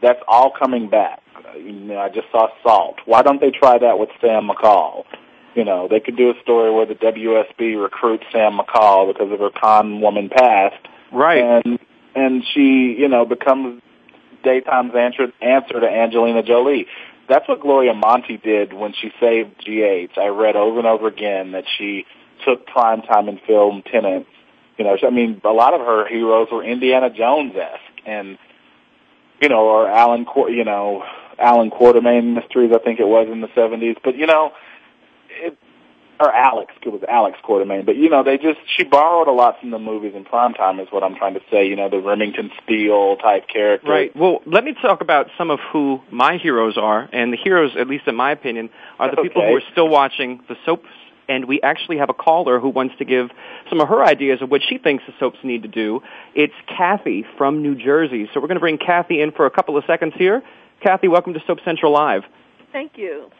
that's 0.00 0.20
all 0.26 0.50
coming 0.50 0.88
back. 0.88 1.20
You 1.56 1.72
know, 1.72 1.98
I 1.98 2.08
just 2.08 2.30
saw 2.30 2.48
Salt. 2.62 3.00
Why 3.04 3.22
don't 3.22 3.40
they 3.40 3.50
try 3.50 3.78
that 3.78 3.98
with 3.98 4.10
Sam 4.20 4.48
McCall? 4.48 5.04
You 5.54 5.64
know, 5.64 5.86
they 5.88 6.00
could 6.00 6.16
do 6.16 6.30
a 6.30 6.40
story 6.40 6.70
where 6.70 6.86
the 6.86 6.94
WSB 6.94 7.74
recruits 7.76 8.24
Sam 8.32 8.58
McCall 8.58 9.12
because 9.12 9.30
of 9.30 9.38
her 9.40 9.50
con 9.50 10.00
woman 10.00 10.30
past, 10.30 10.76
Right. 11.10 11.42
and 11.42 11.78
and 12.14 12.44
she, 12.44 12.94
you 12.98 13.08
know, 13.08 13.24
becomes 13.24 13.80
daytime's 14.44 14.94
answer 14.94 15.32
answer 15.40 15.80
to 15.80 15.88
Angelina 15.88 16.42
Jolie. 16.42 16.86
That's 17.28 17.48
what 17.48 17.60
Gloria 17.60 17.94
Monty 17.94 18.36
did 18.36 18.72
when 18.72 18.92
she 18.92 19.12
saved 19.20 19.58
GH. 19.64 20.18
I 20.18 20.28
read 20.28 20.56
over 20.56 20.78
and 20.78 20.86
over 20.86 21.06
again 21.06 21.52
that 21.52 21.64
she 21.78 22.04
took 22.44 22.66
primetime 22.66 23.28
and 23.28 23.40
film 23.46 23.82
Tenant. 23.82 24.26
You 24.82 24.88
know, 24.88 24.96
I 25.06 25.10
mean, 25.10 25.40
a 25.44 25.52
lot 25.52 25.74
of 25.74 25.80
her 25.80 26.08
heroes 26.08 26.48
were 26.50 26.64
Indiana 26.64 27.08
Jones 27.08 27.54
esque, 27.54 28.02
and 28.04 28.36
you 29.40 29.48
know, 29.48 29.60
or 29.60 29.88
Alan, 29.88 30.26
you 30.48 30.64
know, 30.64 31.04
Alan 31.38 31.70
Quartermain 31.70 32.34
mysteries. 32.34 32.72
I 32.74 32.78
think 32.78 32.98
it 32.98 33.06
was 33.06 33.28
in 33.30 33.40
the 33.40 33.48
seventies, 33.54 33.94
but 34.02 34.16
you 34.16 34.26
know, 34.26 34.50
it, 35.30 35.56
or 36.18 36.34
Alex. 36.34 36.74
It 36.82 36.88
was 36.88 37.02
Alex 37.08 37.38
Quartermain. 37.44 37.86
But 37.86 37.94
you 37.94 38.10
know, 38.10 38.24
they 38.24 38.38
just 38.38 38.58
she 38.76 38.82
borrowed 38.82 39.28
a 39.28 39.32
lot 39.32 39.60
from 39.60 39.70
the 39.70 39.78
movies 39.78 40.14
in 40.16 40.24
primetime. 40.24 40.82
Is 40.82 40.88
what 40.90 41.04
I'm 41.04 41.14
trying 41.14 41.34
to 41.34 41.42
say. 41.48 41.68
You 41.68 41.76
know, 41.76 41.88
the 41.88 42.00
Remington 42.00 42.50
Steele 42.64 43.16
type 43.18 43.46
character. 43.46 43.88
Right. 43.88 44.16
Well, 44.16 44.40
let 44.46 44.64
me 44.64 44.74
talk 44.74 45.00
about 45.00 45.28
some 45.38 45.52
of 45.52 45.60
who 45.72 46.00
my 46.10 46.38
heroes 46.38 46.76
are, 46.76 47.08
and 47.12 47.32
the 47.32 47.36
heroes, 47.36 47.76
at 47.78 47.86
least 47.86 48.08
in 48.08 48.16
my 48.16 48.32
opinion, 48.32 48.70
are 48.98 49.14
the 49.14 49.22
people 49.22 49.42
who 49.42 49.56
are 49.56 49.62
still 49.70 49.88
watching 49.88 50.42
the 50.48 50.56
soaps. 50.66 50.88
And 51.28 51.46
we 51.46 51.60
actually 51.62 51.98
have 51.98 52.10
a 52.10 52.14
caller 52.14 52.58
who 52.58 52.68
wants 52.68 52.94
to 52.98 53.04
give 53.04 53.30
some 53.68 53.80
of 53.80 53.88
her 53.88 54.04
ideas 54.04 54.42
of 54.42 54.50
what 54.50 54.60
she 54.68 54.78
thinks 54.78 55.04
the 55.06 55.14
soaps 55.20 55.38
need 55.42 55.62
to 55.62 55.68
do. 55.68 56.00
It's 56.34 56.54
Kathy 56.66 57.24
from 57.38 57.62
New 57.62 57.74
Jersey. 57.74 58.28
So 58.32 58.40
we're 58.40 58.48
going 58.48 58.56
to 58.56 58.60
bring 58.60 58.78
Kathy 58.78 59.20
in 59.20 59.32
for 59.32 59.46
a 59.46 59.50
couple 59.50 59.76
of 59.76 59.84
seconds 59.86 60.14
here. 60.16 60.42
Kathy, 60.82 61.08
welcome 61.08 61.34
to 61.34 61.40
Soap 61.46 61.58
Central 61.64 61.92
Live. 61.92 62.22
Thank 62.72 62.96
you. 62.96 63.30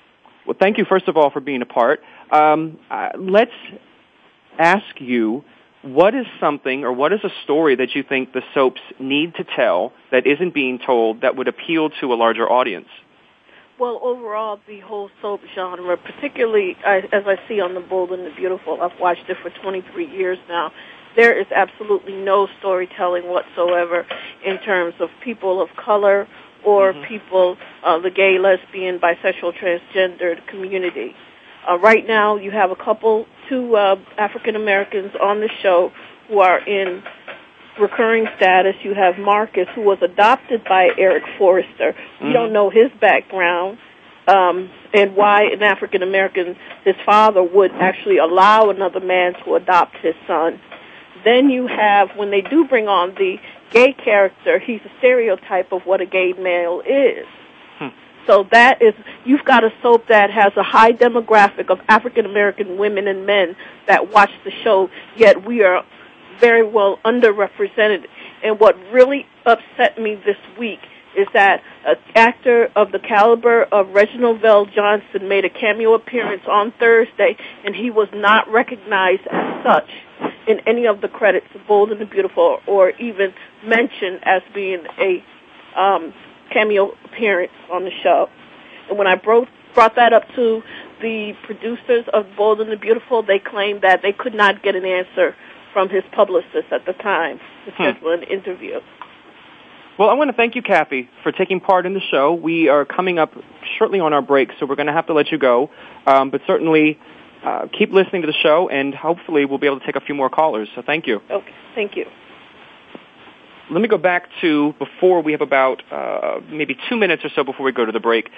Well, 0.46 0.56
thank 0.58 0.78
you 0.78 0.84
first 0.84 1.08
of 1.08 1.16
all 1.16 1.30
for 1.30 1.40
being 1.40 1.62
a 1.62 1.66
part. 1.66 2.00
Um, 2.30 2.78
uh, 2.90 3.10
let's 3.18 3.52
ask 4.58 5.00
you 5.00 5.44
what 5.82 6.14
is 6.14 6.26
something 6.40 6.84
or 6.84 6.92
what 6.92 7.12
is 7.12 7.20
a 7.24 7.30
story 7.44 7.76
that 7.76 7.94
you 7.94 8.02
think 8.02 8.32
the 8.32 8.42
soaps 8.54 8.80
need 8.98 9.34
to 9.34 9.44
tell 9.44 9.92
that 10.10 10.26
isn't 10.26 10.54
being 10.54 10.78
told 10.78 11.22
that 11.22 11.36
would 11.36 11.48
appeal 11.48 11.90
to 12.00 12.12
a 12.12 12.14
larger 12.14 12.48
audience? 12.50 12.88
Well, 13.82 13.98
overall, 14.00 14.60
the 14.68 14.78
whole 14.78 15.10
soap 15.20 15.40
genre, 15.56 15.96
particularly 15.96 16.76
I, 16.86 16.98
as 17.10 17.24
I 17.26 17.34
see 17.48 17.60
on 17.60 17.74
The 17.74 17.80
Bold 17.80 18.12
and 18.12 18.24
the 18.24 18.30
Beautiful, 18.30 18.80
I've 18.80 18.96
watched 19.00 19.28
it 19.28 19.38
for 19.42 19.50
23 19.60 20.06
years 20.06 20.38
now. 20.48 20.70
There 21.16 21.36
is 21.36 21.48
absolutely 21.52 22.12
no 22.12 22.46
storytelling 22.60 23.26
whatsoever 23.26 24.06
in 24.46 24.58
terms 24.58 24.94
of 25.00 25.08
people 25.24 25.60
of 25.60 25.68
color 25.74 26.28
or 26.64 26.94
people, 27.08 27.56
uh, 27.82 27.98
the 27.98 28.12
gay, 28.12 28.38
lesbian, 28.38 29.00
bisexual, 29.00 29.54
transgendered 29.58 30.46
community. 30.46 31.16
Uh, 31.68 31.76
right 31.80 32.06
now, 32.06 32.36
you 32.36 32.52
have 32.52 32.70
a 32.70 32.76
couple, 32.76 33.26
two 33.48 33.74
uh, 33.74 33.96
African 34.16 34.54
Americans 34.54 35.10
on 35.20 35.40
the 35.40 35.50
show 35.60 35.90
who 36.28 36.38
are 36.38 36.60
in 36.68 37.02
recurring 37.80 38.26
status. 38.36 38.74
You 38.82 38.94
have 38.94 39.18
Marcus, 39.18 39.68
who 39.74 39.82
was 39.82 39.98
adopted 40.02 40.64
by 40.64 40.90
Eric 40.98 41.24
Forrester. 41.38 41.94
We 42.20 42.28
Mhm. 42.28 42.32
don't 42.32 42.52
know 42.52 42.70
his 42.70 42.90
background 43.00 43.78
um, 44.28 44.70
and 44.94 45.16
why 45.16 45.44
an 45.44 45.62
African 45.62 46.02
American, 46.02 46.56
his 46.84 46.96
father, 47.04 47.42
would 47.42 47.72
actually 47.80 48.18
allow 48.18 48.70
another 48.70 49.00
man 49.00 49.34
to 49.44 49.56
adopt 49.56 49.96
his 49.98 50.14
son. 50.26 50.60
Then 51.24 51.50
you 51.50 51.66
have, 51.66 52.16
when 52.16 52.30
they 52.30 52.40
do 52.40 52.64
bring 52.64 52.88
on 52.88 53.14
the 53.14 53.38
gay 53.70 53.92
character, 53.92 54.58
he's 54.58 54.80
a 54.84 54.90
stereotype 54.98 55.72
of 55.72 55.86
what 55.86 56.00
a 56.00 56.06
gay 56.06 56.34
male 56.34 56.82
is. 56.86 57.26
So 58.28 58.46
that 58.52 58.80
is, 58.80 58.94
you've 59.24 59.44
got 59.44 59.64
a 59.64 59.72
soap 59.82 60.06
that 60.06 60.30
has 60.30 60.56
a 60.56 60.62
high 60.62 60.92
demographic 60.92 61.70
of 61.70 61.80
African 61.88 62.24
American 62.24 62.78
women 62.78 63.08
and 63.08 63.26
men 63.26 63.56
that 63.88 64.12
watch 64.12 64.30
the 64.44 64.52
show, 64.62 64.90
yet 65.16 65.44
we 65.44 65.64
are 65.64 65.82
very 66.40 66.62
well 66.62 66.98
underrepresented. 67.04 68.06
And 68.42 68.58
what 68.58 68.76
really 68.92 69.26
upset 69.46 69.98
me 69.98 70.16
this 70.16 70.36
week 70.58 70.80
is 71.16 71.26
that 71.34 71.62
an 71.86 71.96
actor 72.14 72.70
of 72.74 72.90
the 72.92 72.98
caliber 72.98 73.64
of 73.64 73.90
Reginald 73.90 74.40
VelJohnson 74.40 75.28
made 75.28 75.44
a 75.44 75.50
cameo 75.50 75.94
appearance 75.94 76.42
on 76.48 76.72
Thursday, 76.72 77.36
and 77.64 77.74
he 77.74 77.90
was 77.90 78.08
not 78.14 78.50
recognized 78.50 79.26
as 79.30 79.64
such 79.64 79.90
in 80.46 80.60
any 80.66 80.86
of 80.86 81.00
the 81.00 81.08
credits 81.08 81.46
of 81.54 81.66
Bold 81.66 81.90
and 81.92 82.00
the 82.00 82.06
Beautiful, 82.06 82.60
or 82.66 82.90
even 82.90 83.34
mentioned 83.64 84.20
as 84.22 84.42
being 84.54 84.84
a 84.98 85.22
um, 85.78 86.14
cameo 86.50 86.92
appearance 87.04 87.52
on 87.70 87.84
the 87.84 87.92
show. 88.02 88.28
And 88.88 88.98
when 88.98 89.06
I 89.06 89.16
brought 89.16 89.48
brought 89.74 89.96
that 89.96 90.12
up 90.12 90.24
to 90.34 90.62
the 91.00 91.32
producers 91.44 92.04
of 92.12 92.26
Bold 92.36 92.60
and 92.60 92.70
the 92.70 92.76
Beautiful, 92.76 93.22
they 93.22 93.38
claimed 93.38 93.82
that 93.82 94.02
they 94.02 94.12
could 94.12 94.34
not 94.34 94.62
get 94.62 94.76
an 94.76 94.84
answer 94.84 95.34
from 95.72 95.88
his 95.88 96.02
publicist 96.12 96.70
at 96.70 96.84
the 96.86 96.92
time 96.92 97.40
to 97.64 97.70
Hmm. 97.72 97.82
schedule 97.82 98.12
an 98.12 98.22
interview. 98.24 98.80
Well, 99.98 100.08
I 100.08 100.14
want 100.14 100.30
to 100.30 100.36
thank 100.36 100.54
you, 100.54 100.62
Kathy, 100.62 101.08
for 101.22 101.32
taking 101.32 101.60
part 101.60 101.84
in 101.84 101.92
the 101.92 102.00
show. 102.00 102.32
We 102.32 102.68
are 102.68 102.84
coming 102.84 103.18
up 103.18 103.34
shortly 103.78 104.00
on 104.00 104.12
our 104.12 104.22
break, 104.22 104.50
so 104.58 104.66
we're 104.66 104.74
going 104.74 104.86
to 104.86 104.92
have 104.92 105.06
to 105.08 105.12
let 105.12 105.30
you 105.30 105.38
go. 105.38 105.70
Um, 106.06 106.30
but 106.30 106.40
certainly 106.46 106.98
uh, 107.44 107.66
keep 107.78 107.92
listening 107.92 108.22
to 108.22 108.26
the 108.26 108.36
show, 108.42 108.68
and 108.70 108.94
hopefully 108.94 109.44
we'll 109.44 109.58
be 109.58 109.66
able 109.66 109.80
to 109.80 109.86
take 109.86 109.96
a 109.96 110.00
few 110.00 110.14
more 110.14 110.30
callers. 110.30 110.68
So 110.74 110.82
thank 110.82 111.06
you. 111.06 111.20
Okay, 111.30 111.52
thank 111.74 111.96
you. 111.96 112.06
Let 113.70 113.80
me 113.80 113.88
go 113.88 113.98
back 113.98 114.28
to 114.40 114.74
before 114.78 115.22
we 115.22 115.32
have 115.32 115.40
about 115.40 115.82
uh, 115.90 116.40
maybe 116.50 116.76
two 116.88 116.96
minutes 116.96 117.24
or 117.24 117.30
so 117.34 117.44
before 117.44 117.64
we 117.64 117.72
go 117.72 117.84
to 117.84 117.92
the 117.92 118.00
break 118.00 118.28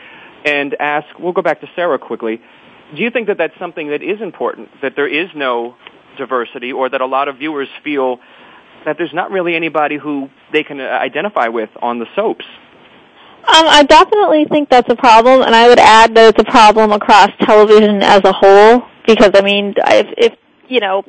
and 0.45 0.77
ask, 0.79 1.07
we'll 1.19 1.33
go 1.33 1.43
back 1.43 1.61
to 1.61 1.69
Sarah 1.75 1.99
quickly. 1.99 2.41
Do 2.95 3.03
you 3.03 3.11
think 3.11 3.29
that 3.29 3.39
that's 3.39 3.59
something 3.59 3.89
that 3.89 4.03
is 4.03 4.21
important, 4.21 4.69
that 4.83 4.95
there 4.97 5.09
is 5.09 5.29
no 5.35 5.77
diversity, 6.17 6.73
or 6.73 6.89
that 6.89 7.01
a 7.01 7.07
lot 7.07 7.29
of 7.29 7.39
viewers 7.39 7.69
feel 7.83 8.21
that 8.85 8.99
there's 8.99 9.15
not 9.15 9.31
really 9.31 9.55
anybody 9.57 9.97
who 9.97 10.29
they 10.53 10.63
can 10.63 10.81
uh, 10.81 10.85
identify 10.85 11.49
with 11.49 11.71
on 11.81 11.99
the 11.99 12.07
soaps? 12.15 12.45
Um, 13.47 13.67
I 13.69 13.83
definitely 13.83 14.47
think 14.47 14.71
that's 14.71 14.91
a 14.91 14.97
problem, 14.97 15.43
and 15.43 15.55
I 15.55 15.69
would 15.69 15.79
add 15.79 16.15
that 16.15 16.35
it's 16.35 16.49
a 16.49 16.51
problem 16.51 16.93
across 16.93 17.29
television 17.41 18.03
as 18.03 18.23
a 18.25 18.33
whole. 18.33 18.83
Because 19.07 19.33
I 19.35 19.43
mean, 19.43 19.75
if, 19.77 20.33
if 20.33 20.39
you 20.69 20.81
know, 20.81 21.05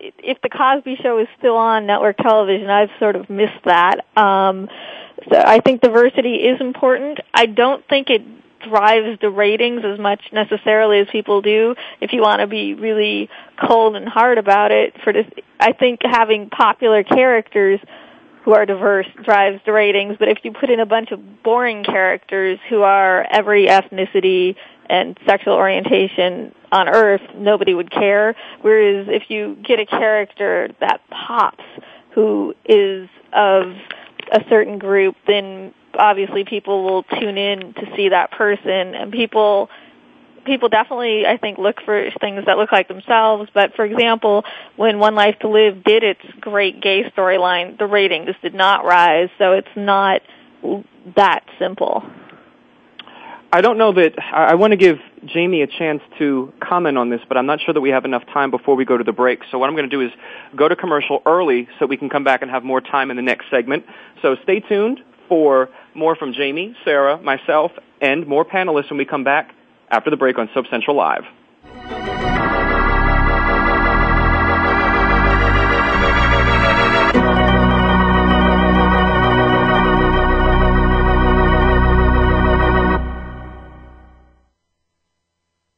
if 0.00 0.40
the 0.42 0.48
Cosby 0.48 0.96
Show 1.02 1.18
is 1.18 1.28
still 1.38 1.56
on 1.56 1.86
network 1.86 2.16
television, 2.16 2.68
I've 2.68 2.90
sort 2.98 3.14
of 3.14 3.30
missed 3.30 3.64
that. 3.64 4.04
Um, 4.16 4.68
so 5.30 5.38
I 5.38 5.60
think 5.60 5.80
diversity 5.80 6.34
is 6.34 6.60
important. 6.60 7.18
I 7.32 7.46
don't 7.46 7.86
think 7.88 8.08
it's 8.10 8.24
drives 8.68 9.18
the 9.20 9.30
ratings 9.30 9.82
as 9.84 9.98
much 9.98 10.20
necessarily 10.32 11.00
as 11.00 11.08
people 11.10 11.42
do. 11.42 11.74
If 12.00 12.12
you 12.12 12.22
want 12.22 12.40
to 12.40 12.46
be 12.46 12.74
really 12.74 13.28
cold 13.66 13.96
and 13.96 14.08
hard 14.08 14.38
about 14.38 14.70
it, 14.70 14.94
for 15.02 15.12
this, 15.12 15.26
I 15.58 15.72
think 15.72 16.00
having 16.02 16.50
popular 16.50 17.02
characters 17.02 17.80
who 18.44 18.52
are 18.52 18.64
diverse 18.64 19.06
drives 19.24 19.60
the 19.66 19.72
ratings. 19.72 20.16
But 20.18 20.28
if 20.28 20.38
you 20.42 20.52
put 20.52 20.70
in 20.70 20.80
a 20.80 20.86
bunch 20.86 21.10
of 21.10 21.42
boring 21.42 21.84
characters 21.84 22.58
who 22.68 22.82
are 22.82 23.26
every 23.30 23.66
ethnicity 23.66 24.56
and 24.88 25.18
sexual 25.26 25.54
orientation 25.54 26.54
on 26.72 26.88
Earth, 26.88 27.20
nobody 27.36 27.74
would 27.74 27.90
care. 27.90 28.34
Whereas 28.62 29.06
if 29.10 29.24
you 29.28 29.56
get 29.66 29.80
a 29.80 29.86
character 29.86 30.70
that 30.80 31.02
pops, 31.10 31.64
who 32.14 32.54
is 32.64 33.08
of 33.32 33.74
a 34.32 34.40
certain 34.48 34.78
group, 34.78 35.14
then 35.26 35.72
obviously 35.94 36.44
people 36.44 36.84
will 36.84 37.02
tune 37.02 37.38
in 37.38 37.74
to 37.74 37.96
see 37.96 38.10
that 38.10 38.30
person 38.32 38.94
and 38.94 39.12
people 39.12 39.70
people 40.44 40.68
definitely 40.68 41.26
I 41.26 41.36
think 41.36 41.58
look 41.58 41.80
for 41.84 42.10
things 42.20 42.46
that 42.46 42.56
look 42.56 42.72
like 42.72 42.88
themselves. 42.88 43.50
But 43.52 43.74
for 43.74 43.84
example, 43.84 44.44
when 44.76 44.98
One 44.98 45.14
Life 45.14 45.38
to 45.40 45.48
Live 45.48 45.84
did 45.84 46.02
its 46.02 46.22
great 46.40 46.80
gay 46.80 47.10
storyline, 47.10 47.78
the 47.78 47.86
ratings 47.86 48.34
did 48.42 48.54
not 48.54 48.84
rise. 48.84 49.28
So 49.38 49.52
it's 49.52 49.68
not 49.76 50.22
that 51.14 51.44
simple. 51.58 52.02
I 53.50 53.62
don't 53.62 53.78
know 53.78 53.92
that 53.92 54.12
I 54.18 54.56
want 54.56 54.72
to 54.72 54.76
give 54.76 54.98
Jamey 55.24 55.62
a 55.62 55.66
chance 55.66 56.02
to 56.18 56.52
comment 56.60 56.98
on 56.98 57.08
this, 57.08 57.20
but 57.28 57.38
I'm 57.38 57.46
not 57.46 57.60
sure 57.60 57.72
that 57.72 57.80
we 57.80 57.88
have 57.90 58.04
enough 58.04 58.26
time 58.26 58.50
before 58.50 58.74
we 58.74 58.84
go 58.84 58.98
to 58.98 59.04
the 59.04 59.12
break. 59.12 59.40
So 59.50 59.58
what 59.58 59.70
I'm 59.70 59.74
going 59.74 59.88
to 59.88 59.96
do 59.96 60.02
is 60.02 60.12
go 60.54 60.68
to 60.68 60.76
commercial 60.76 61.22
early 61.24 61.66
so 61.78 61.86
we 61.86 61.96
can 61.96 62.10
come 62.10 62.24
back 62.24 62.42
and 62.42 62.50
have 62.50 62.62
more 62.62 62.82
time 62.82 63.10
in 63.10 63.16
the 63.16 63.22
next 63.22 63.46
segment. 63.50 63.86
So 64.20 64.36
stay 64.42 64.60
tuned 64.60 65.00
for 65.28 65.68
more 65.94 66.16
from 66.16 66.32
Jamey, 66.32 66.74
Sarah, 66.84 67.18
myself, 67.18 67.72
and 68.00 68.26
more 68.26 68.44
panelists 68.44 68.90
when 68.90 68.98
we 68.98 69.04
come 69.04 69.24
back 69.24 69.54
after 69.90 70.10
the 70.10 70.16
break 70.16 70.38
on 70.38 70.48
Soap 70.54 70.66
Central 70.70 70.96
Live. 70.96 71.24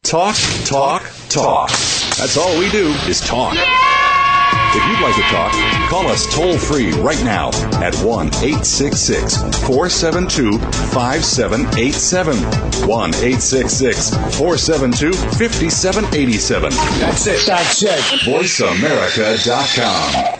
Talk, 0.02 0.34
talk, 0.64 1.02
talk. 1.28 1.68
That's 1.68 2.36
all 2.36 2.58
we 2.58 2.68
do 2.70 2.88
is 3.06 3.20
talk. 3.20 3.54
If 4.72 4.86
you'd 4.86 5.00
like 5.00 5.16
to 5.16 5.22
talk, 5.22 5.50
call 5.88 6.06
us 6.06 6.32
toll 6.32 6.56
free 6.56 6.92
right 6.92 7.20
now 7.24 7.48
at 7.82 7.92
1 7.96 8.26
866 8.28 9.38
472 9.66 10.56
5787. 10.58 12.36
1 12.88 13.08
866 13.10 14.10
472 14.38 15.12
5787. 15.12 16.70
That's 17.00 17.26
it. 17.26 17.44
That's 17.46 17.82
it. 17.82 17.98
VoiceAmerica.com. 18.20 20.36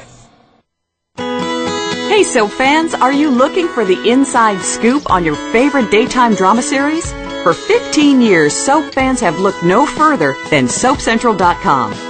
Hey, 2.08 2.22
soap 2.22 2.52
fans, 2.52 2.94
are 2.94 3.12
you 3.12 3.30
looking 3.30 3.66
for 3.66 3.84
the 3.84 4.00
inside 4.08 4.60
scoop 4.60 5.10
on 5.10 5.24
your 5.24 5.34
favorite 5.52 5.90
daytime 5.90 6.34
drama 6.34 6.62
series? 6.62 7.10
For 7.42 7.52
15 7.54 8.20
years, 8.20 8.52
soap 8.52 8.92
fans 8.92 9.18
have 9.20 9.40
looked 9.40 9.64
no 9.64 9.86
further 9.86 10.36
than 10.50 10.66
SoapCentral.com. 10.66 12.09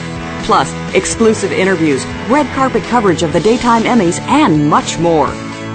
Plus, 0.43 0.73
exclusive 0.95 1.51
interviews, 1.51 2.05
red 2.29 2.47
carpet 2.55 2.83
coverage 2.83 3.23
of 3.23 3.33
the 3.33 3.39
daytime 3.39 3.83
Emmys, 3.83 4.19
and 4.21 4.69
much 4.69 4.97
more. 4.99 5.27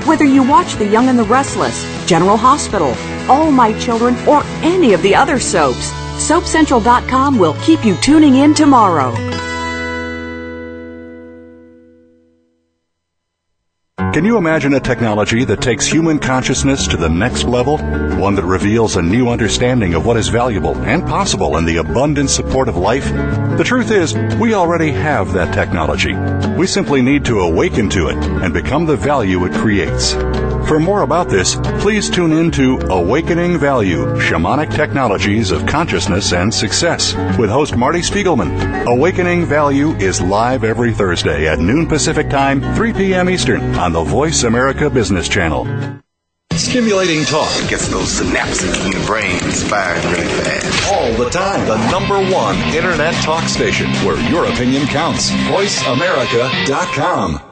Whether 0.07 0.25
you 0.25 0.43
watch 0.43 0.75
The 0.75 0.87
Young 0.87 1.09
and 1.09 1.19
the 1.19 1.25
Restless, 1.25 1.85
General 2.07 2.37
Hospital, 2.37 2.95
All 3.29 3.51
My 3.51 3.77
Children, 3.79 4.17
or 4.29 4.43
any 4.63 4.93
of 4.93 5.03
the 5.03 5.15
other 5.15 5.41
soaps, 5.41 5.91
SoapCentral.com 6.19 7.39
will 7.39 7.55
keep 7.63 7.85
you 7.85 7.97
tuning 7.97 8.37
in 8.37 8.55
tomorrow. 8.55 9.15
Can 14.17 14.25
you 14.25 14.39
imagine 14.39 14.73
a 14.73 14.81
technology 14.81 15.45
that 15.45 15.61
takes 15.61 15.87
human 15.87 16.19
consciousness 16.19 16.89
to 16.89 16.97
the 16.97 17.07
next 17.07 17.45
level? 17.45 17.77
One 18.17 18.35
that 18.37 18.47
reveals 18.47 18.97
a 18.97 19.03
new 19.03 19.29
understanding 19.29 19.93
of 19.93 20.07
what 20.07 20.17
is 20.17 20.29
valuable 20.29 20.75
and 20.85 21.07
possible 21.07 21.59
in 21.59 21.67
the 21.67 21.77
abundant 21.77 22.31
support 22.31 22.71
of 22.71 22.79
life? 22.79 23.05
The 23.59 23.63
truth 23.63 23.91
is, 23.91 24.15
we 24.41 24.55
already 24.55 24.91
have 24.91 25.35
that 25.35 25.53
technology. 25.53 26.15
We 26.57 26.67
simply 26.67 27.03
need 27.03 27.27
to 27.27 27.41
awaken 27.41 27.91
to 27.91 28.09
it 28.09 28.17
and 28.17 28.55
become 28.55 28.87
the 28.87 28.97
value 28.97 29.45
it 29.45 29.53
creates. 29.53 30.15
For 30.67 30.81
more 30.81 31.03
about 31.03 31.29
this, 31.29 31.55
please 31.81 32.11
tune 32.11 32.33
in 32.33 32.51
to 32.53 32.79
Awakening 32.91 33.57
Value 33.57 34.05
Shamanic 34.17 34.75
Technologies 34.75 35.53
of 35.53 35.65
Consciousness 35.65 36.33
and 36.33 36.53
Success 36.53 37.15
with 37.39 37.51
host 37.51 37.77
Marty 37.77 38.01
Spiegelman. 38.01 38.85
Awakening 38.85 39.45
Value 39.45 39.93
is 39.99 40.21
live 40.21 40.65
every 40.65 40.93
Thursday 40.93 41.47
at 41.47 41.61
noon 41.61 41.87
Pacific 41.87 42.29
Time, 42.29 42.61
3 42.75 42.93
p.m. 42.95 43.31
Eastern 43.31 43.77
on 43.77 43.93
the 43.93 44.03
Voice 44.07 44.45
America 44.45 44.89
Business 44.89 45.29
Channel. 45.29 45.67
Stimulating 46.53 47.25
talk 47.25 47.51
Gets 47.69 47.89
those 47.89 48.21
synapses 48.21 48.85
in 48.87 48.93
the 48.93 49.05
brain 49.05 49.41
firing 49.69 50.01
really 50.13 50.29
fast. 50.43 50.93
all 50.93 51.13
the 51.23 51.29
time. 51.29 51.67
The 51.67 51.77
number 51.91 52.15
one 52.33 52.57
internet 52.75 53.15
talk 53.25 53.49
station 53.49 53.91
where 54.07 54.17
your 54.31 54.45
opinion 54.47 54.87
counts. 54.87 55.31
VoiceAmerica.com. 55.31 57.43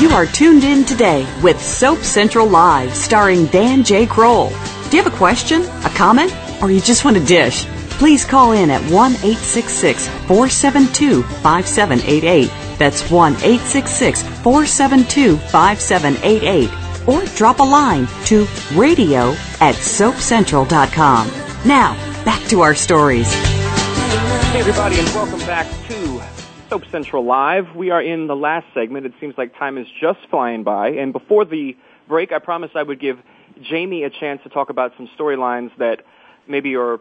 You 0.00 0.08
are 0.16 0.24
tuned 0.24 0.64
in 0.64 0.84
today 0.84 1.26
with 1.42 1.60
Soap 1.62 1.98
Central 1.98 2.46
Live, 2.46 2.94
starring 2.96 3.46
Dan 3.46 3.84
J. 3.84 4.06
Kroll. 4.06 4.48
Do 4.90 4.96
you 4.96 5.04
have 5.04 5.12
a 5.12 5.16
question, 5.16 5.62
a 5.62 5.90
comment, 5.90 6.34
or 6.60 6.68
you 6.68 6.80
just 6.80 7.04
want 7.04 7.16
a 7.16 7.24
dish? 7.24 7.64
Please 7.90 8.24
call 8.24 8.50
in 8.50 8.70
at 8.70 8.82
1 8.90 9.12
866 9.12 10.08
472 10.08 11.22
5788. 11.22 12.50
That's 12.76 13.08
1 13.08 13.34
866 13.34 14.22
472 14.42 15.36
5788. 15.36 16.68
Or 17.06 17.24
drop 17.36 17.60
a 17.60 17.62
line 17.62 18.08
to 18.24 18.48
radio 18.74 19.30
at 19.60 19.76
soapcentral.com. 19.76 21.28
Now, 21.64 21.94
back 22.24 22.42
to 22.48 22.62
our 22.62 22.74
stories. 22.74 23.32
Hey, 23.32 24.58
everybody, 24.58 24.98
and 24.98 25.06
welcome 25.10 25.38
back 25.46 25.68
to 25.86 26.20
Soap 26.68 26.82
Central 26.90 27.24
Live. 27.24 27.76
We 27.76 27.90
are 27.90 28.02
in 28.02 28.26
the 28.26 28.34
last 28.34 28.66
segment. 28.74 29.06
It 29.06 29.12
seems 29.20 29.38
like 29.38 29.56
time 29.56 29.78
is 29.78 29.86
just 30.00 30.18
flying 30.30 30.64
by. 30.64 30.88
And 30.88 31.12
before 31.12 31.44
the 31.44 31.76
break, 32.08 32.32
I 32.32 32.40
promised 32.40 32.74
I 32.74 32.82
would 32.82 32.98
give 32.98 33.20
Jamey 33.62 34.04
a 34.04 34.10
chance 34.10 34.40
to 34.44 34.48
talk 34.48 34.70
about 34.70 34.92
some 34.96 35.08
storylines 35.18 35.70
that 35.78 36.02
maybe 36.48 36.76
are 36.76 36.98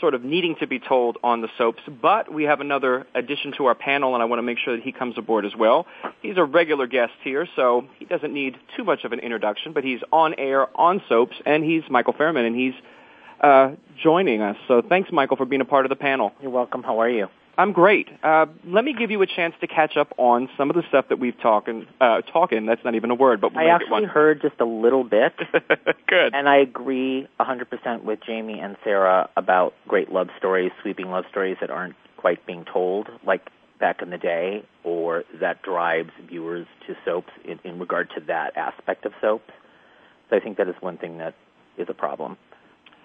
sort 0.00 0.14
of 0.14 0.24
needing 0.24 0.56
to 0.56 0.66
be 0.66 0.78
told 0.78 1.18
on 1.22 1.42
the 1.42 1.48
soaps. 1.58 1.82
But 2.00 2.32
we 2.32 2.44
have 2.44 2.60
another 2.60 3.06
addition 3.14 3.52
to 3.58 3.66
our 3.66 3.74
panel, 3.74 4.14
and 4.14 4.22
I 4.22 4.26
want 4.26 4.38
to 4.38 4.42
make 4.42 4.58
sure 4.58 4.74
that 4.74 4.82
he 4.82 4.92
comes 4.92 5.18
aboard 5.18 5.44
as 5.44 5.54
well. 5.56 5.86
He's 6.22 6.38
a 6.38 6.44
regular 6.44 6.86
guest 6.86 7.12
here, 7.22 7.46
so 7.56 7.86
he 7.98 8.06
doesn't 8.06 8.32
need 8.32 8.56
too 8.76 8.84
much 8.84 9.04
of 9.04 9.12
an 9.12 9.20
introduction, 9.20 9.72
but 9.72 9.84
he's 9.84 10.00
on 10.12 10.34
air 10.38 10.66
on 10.78 11.02
soaps, 11.08 11.36
and 11.44 11.62
he's 11.62 11.82
Michael 11.90 12.14
Fairman, 12.14 12.46
and 12.46 12.56
he's 12.56 12.74
uh, 13.40 13.72
joining 14.02 14.40
us. 14.40 14.56
So 14.68 14.82
thanks, 14.86 15.10
Michael, 15.12 15.36
for 15.36 15.46
being 15.46 15.62
a 15.62 15.66
part 15.66 15.84
of 15.84 15.90
the 15.90 15.96
panel. 15.96 16.32
You're 16.40 16.50
welcome. 16.50 16.82
How 16.82 17.00
are 17.00 17.08
you? 17.10 17.28
I'm 17.58 17.72
great. 17.72 18.08
Uh, 18.22 18.46
let 18.64 18.84
me 18.84 18.94
give 18.94 19.10
you 19.10 19.20
a 19.20 19.26
chance 19.26 19.54
to 19.60 19.66
catch 19.66 19.96
up 19.96 20.14
on 20.16 20.48
some 20.56 20.70
of 20.70 20.76
the 20.76 20.82
stuff 20.88 21.06
that 21.10 21.18
we've 21.18 21.38
talking. 21.42 21.86
Uh, 22.00 22.22
talking. 22.22 22.64
That's 22.64 22.82
not 22.84 22.94
even 22.94 23.10
a 23.10 23.14
word, 23.14 23.40
but 23.40 23.52
we'll 23.52 23.66
I 23.66 23.68
actually 23.68 24.04
heard 24.04 24.40
just 24.40 24.60
a 24.60 24.64
little 24.64 25.04
bit, 25.04 25.34
Good. 26.06 26.34
and 26.34 26.48
I 26.48 26.56
agree 26.56 27.28
100% 27.38 28.04
with 28.04 28.20
Jamey 28.20 28.64
and 28.64 28.76
Sarah 28.82 29.28
about 29.36 29.74
great 29.86 30.10
love 30.10 30.28
stories, 30.38 30.72
sweeping 30.80 31.10
love 31.10 31.24
stories 31.28 31.58
that 31.60 31.70
aren't 31.70 31.96
quite 32.16 32.46
being 32.46 32.64
told, 32.64 33.08
like 33.26 33.50
back 33.78 34.00
in 34.00 34.10
the 34.10 34.18
day, 34.18 34.64
or 34.84 35.24
that 35.40 35.62
drives 35.62 36.10
viewers 36.28 36.66
to 36.86 36.94
soaps 37.04 37.32
in, 37.44 37.58
in 37.64 37.78
regard 37.78 38.08
to 38.14 38.20
that 38.26 38.56
aspect 38.56 39.04
of 39.04 39.12
soaps. 39.20 39.52
So 40.30 40.36
I 40.36 40.40
think 40.40 40.56
that 40.58 40.68
is 40.68 40.76
one 40.80 40.96
thing 40.96 41.18
that 41.18 41.34
is 41.76 41.88
a 41.90 41.94
problem. 41.94 42.38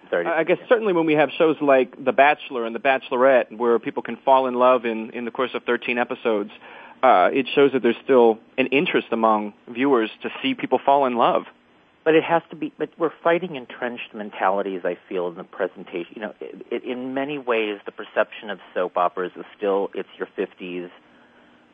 Sorry. 0.09 0.25
I 0.25 0.43
guess 0.43 0.57
certainly 0.69 0.93
when 0.93 1.05
we 1.05 1.13
have 1.13 1.29
shows 1.37 1.57
like 1.61 2.03
The 2.03 2.11
Bachelor 2.11 2.65
and 2.65 2.75
The 2.75 2.79
Bachelorette, 2.79 3.55
where 3.55 3.79
people 3.79 4.03
can 4.03 4.17
fall 4.17 4.47
in 4.47 4.55
love 4.55 4.85
in 4.85 5.11
in 5.11 5.25
the 5.25 5.31
course 5.31 5.51
of 5.53 5.63
13 5.63 5.97
episodes, 5.97 6.51
uh, 7.03 7.29
it 7.31 7.47
shows 7.53 7.71
that 7.73 7.83
there's 7.83 7.97
still 8.03 8.39
an 8.57 8.67
interest 8.67 9.07
among 9.11 9.53
viewers 9.67 10.09
to 10.23 10.29
see 10.41 10.53
people 10.53 10.79
fall 10.83 11.05
in 11.05 11.15
love. 11.15 11.43
But 12.03 12.15
it 12.15 12.23
has 12.23 12.43
to 12.51 12.55
be. 12.55 12.71
But 12.77 12.89
we're 12.97 13.13
fighting 13.23 13.55
entrenched 13.55 14.13
mentalities. 14.13 14.81
I 14.83 14.97
feel 15.09 15.27
in 15.27 15.35
the 15.35 15.43
presentation. 15.43 16.13
You 16.15 16.21
know, 16.21 16.33
it, 16.39 16.65
it, 16.71 16.83
in 16.83 17.13
many 17.13 17.37
ways, 17.39 17.79
the 17.85 17.91
perception 17.91 18.49
of 18.51 18.59
soap 18.73 18.95
operas 18.95 19.31
is 19.35 19.45
still 19.57 19.89
it's 19.93 20.09
your 20.17 20.27
50s 20.37 20.89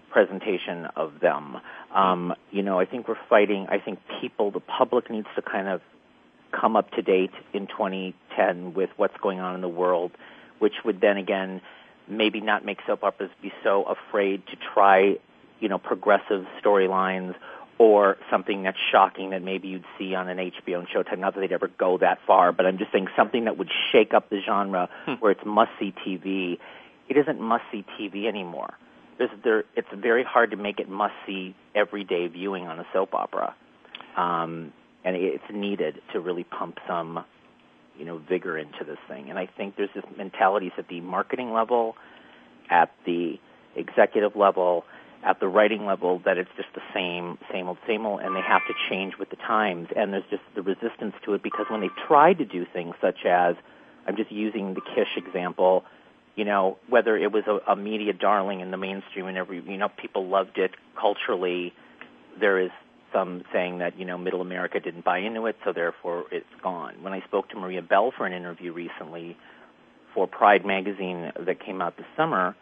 presentation 0.10 0.86
of 0.96 1.20
them. 1.22 1.58
Um, 1.94 2.34
you 2.52 2.62
know, 2.62 2.80
I 2.80 2.86
think 2.86 3.08
we're 3.08 3.16
fighting. 3.30 3.68
I 3.70 3.80
think 3.80 4.00
people, 4.22 4.52
the 4.52 4.60
public, 4.60 5.10
needs 5.10 5.28
to 5.36 5.42
kind 5.42 5.68
of 5.68 5.82
come 6.52 6.76
up 6.76 6.92
to 6.92 7.02
date 7.02 7.32
in 7.54 7.68
2010 7.68 8.74
with 8.74 8.90
what's 8.98 9.18
going 9.22 9.40
on 9.40 9.56
in 9.56 9.62
the 9.62 9.70
world, 9.70 10.12
which 10.60 10.74
would 10.86 11.02
then 11.02 11.18
again 11.18 11.62
maybe 12.08 12.42
not 12.42 12.66
make 12.66 12.80
soap 12.86 13.04
operas 13.04 13.30
be 13.42 13.54
so 13.64 13.84
afraid 13.84 14.46
to 14.48 14.58
try, 14.74 15.16
you 15.60 15.70
know, 15.70 15.78
progressive 15.78 16.46
storylines 16.64 17.36
or 17.78 18.18
something 18.30 18.64
that's 18.64 18.78
shocking 18.92 19.32
that 19.32 19.42
maybe 19.42 19.68
you'd 19.70 19.86
see 19.98 20.14
on 20.14 20.30
an 20.30 20.38
HBO 20.38 20.80
and 20.80 20.88
Showtime. 20.88 21.20
Not 21.20 21.34
that 21.34 21.40
they'd 21.40 21.52
ever 21.52 21.68
go 21.68 21.98
that 21.98 22.20
far, 22.28 22.52
but 22.52 22.66
I'm 22.68 22.78
just 22.78 22.92
saying 22.92 23.08
something 23.16 23.46
that 23.46 23.58
would 23.58 23.70
shake 23.92 24.14
up 24.14 24.30
the 24.30 24.40
genre 24.42 24.90
Hmm. 25.06 25.14
where 25.14 25.32
it's 25.32 25.46
must 25.46 25.72
see 25.80 25.94
TV. 26.06 26.60
It 27.10 27.18
isn't 27.18 27.40
must 27.40 27.64
see 27.72 27.84
TV 28.00 28.28
anymore. 28.28 28.74
There's, 29.18 29.32
there, 29.44 29.64
it's 29.76 29.88
very 29.96 30.24
hard 30.24 30.52
to 30.52 30.58
make 30.58 30.80
it 30.80 30.90
must 30.90 31.14
see 31.26 31.56
everyday 31.74 32.28
viewing 32.28 32.68
on 32.68 32.80
a 32.80 32.86
soap 32.94 33.16
opera. 33.16 33.56
Um, 34.16 34.74
and 35.04 35.16
it's 35.16 35.44
needed 35.52 36.02
to 36.14 36.20
really 36.20 36.44
pump 36.44 36.78
some, 36.88 37.24
you 37.98 38.06
know, 38.06 38.18
vigor 38.18 38.58
into 38.58 38.84
this 38.86 39.00
thing. 39.08 39.30
And 39.30 39.40
I 39.40 39.48
think 39.48 39.76
there's 39.76 39.90
this 39.96 40.04
mentalities 40.18 40.72
at 40.78 40.88
the 40.88 41.02
marketing 41.02 41.52
level, 41.54 41.96
at 42.70 42.92
the 43.06 43.40
executive 43.76 44.36
level, 44.36 44.86
at 45.24 45.40
the 45.40 45.48
writing 45.48 45.86
level 45.86 46.22
that 46.26 46.38
it's 46.38 46.50
just 46.56 46.70
the 46.74 46.82
same, 46.94 47.38
same 47.52 47.68
old, 47.68 47.78
same 47.88 48.06
old, 48.06 48.22
and 48.22 48.36
they 48.36 48.42
have 48.42 48.62
to 48.68 48.74
change 48.90 49.18
with 49.20 49.30
the 49.30 49.36
times. 49.36 49.88
And 49.96 50.14
there's 50.14 50.24
just 50.30 50.44
the 50.56 50.62
resistance 50.62 51.14
to 51.26 51.34
it 51.34 51.44
because 51.44 51.66
when 51.70 51.82
they 51.82 51.90
tried 52.08 52.40
to 52.40 52.46
do 52.46 52.66
things 52.72 52.96
such 53.02 53.26
as, 53.26 53.56
I'm 54.08 54.16
just 54.16 54.32
using 54.32 54.74
the 54.74 54.82
Kish 54.82 55.16
example, 55.16 55.84
you 56.36 56.46
know, 56.46 56.78
whether 56.90 57.18
it 57.18 57.32
was 57.32 57.44
a, 57.46 57.72
a 57.72 57.76
media 57.76 58.14
darling 58.14 58.62
in 58.62 58.72
the 58.72 58.78
mainstream 58.78 59.28
and 59.28 59.38
every, 59.38 59.62
you 59.62 59.78
know, 59.78 59.90
people 59.90 60.28
loved 60.28 60.58
it 60.58 60.72
culturally, 61.00 61.74
there 62.40 62.60
is 62.60 62.72
some 63.14 63.44
saying 63.54 63.80
that, 63.80 63.98
you 64.00 64.06
know, 64.06 64.18
middle 64.18 64.42
America 64.42 64.80
didn't 64.80 65.04
buy 65.04 65.20
into 65.20 65.46
it, 65.46 65.56
so 65.64 65.74
therefore 65.74 66.26
it's 66.32 66.46
gone. 66.64 66.96
When 67.02 67.14
I 67.14 67.22
spoke 67.22 67.50
to 67.50 67.56
Maria 67.56 67.82
Bell 67.82 68.12
for 68.16 68.26
an 68.26 68.34
interview 68.34 68.74
recently 68.74 69.38
for 70.14 70.28
Pride 70.28 70.66
magazine 70.66 71.32
that 71.40 71.64
came 71.64 71.82
out 71.82 71.98
this 71.98 72.06
summer, 72.16 72.56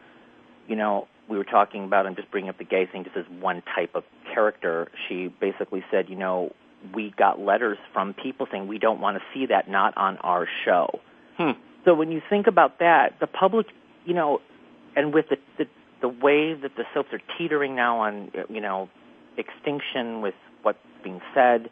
you 0.67 0.75
know, 0.75 1.07
we 1.27 1.37
were 1.37 1.43
talking 1.43 1.83
about, 1.83 2.05
I'm 2.05 2.15
just 2.15 2.31
bringing 2.31 2.49
up 2.49 2.57
the 2.57 2.63
gay 2.63 2.85
thing 2.85 3.03
just 3.03 3.15
as 3.15 3.25
one 3.39 3.61
type 3.75 3.91
of 3.95 4.03
character. 4.33 4.89
She 5.07 5.27
basically 5.27 5.83
said, 5.91 6.09
you 6.09 6.15
know, 6.15 6.53
we 6.93 7.13
got 7.17 7.39
letters 7.39 7.77
from 7.93 8.13
people 8.13 8.47
saying 8.51 8.67
we 8.67 8.79
don't 8.79 8.99
want 8.99 9.17
to 9.17 9.23
see 9.33 9.45
that, 9.47 9.69
not 9.69 9.95
on 9.97 10.17
our 10.17 10.47
show. 10.65 10.99
Hmm. 11.37 11.51
So 11.85 11.93
when 11.93 12.11
you 12.11 12.21
think 12.29 12.47
about 12.47 12.79
that, 12.79 13.19
the 13.19 13.27
public, 13.27 13.67
you 14.05 14.13
know, 14.13 14.41
and 14.95 15.13
with 15.13 15.25
the, 15.29 15.37
the 15.57 15.67
the 16.01 16.07
way 16.07 16.53
that 16.53 16.75
the 16.77 16.83
soaps 16.93 17.09
are 17.11 17.21
teetering 17.37 17.75
now 17.75 17.99
on, 17.99 18.31
you 18.49 18.61
know, 18.61 18.89
extinction 19.39 20.21
with 20.21 20.35
what's 20.61 20.79
being 21.03 21.21
said, 21.33 21.69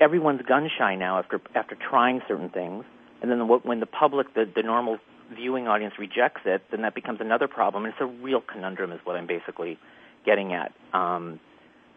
everyone's 0.00 0.42
gun 0.42 0.68
shy 0.76 0.94
now 0.94 1.18
after 1.18 1.40
after 1.54 1.74
trying 1.74 2.20
certain 2.28 2.50
things, 2.50 2.84
and 3.22 3.30
then 3.30 3.38
the, 3.38 3.44
when 3.44 3.80
the 3.80 3.86
public, 3.86 4.34
the 4.34 4.44
the 4.54 4.62
normal 4.62 4.98
viewing 5.34 5.66
audience 5.66 5.94
rejects 5.98 6.42
it, 6.44 6.62
then 6.70 6.82
that 6.82 6.94
becomes 6.94 7.20
another 7.20 7.48
problem. 7.48 7.84
And 7.84 7.92
it's 7.92 8.00
a 8.00 8.06
real 8.06 8.40
conundrum, 8.40 8.92
is 8.92 9.00
what 9.04 9.16
I'm 9.16 9.26
basically 9.26 9.78
getting 10.24 10.52
at. 10.52 10.72
Um, 10.92 11.40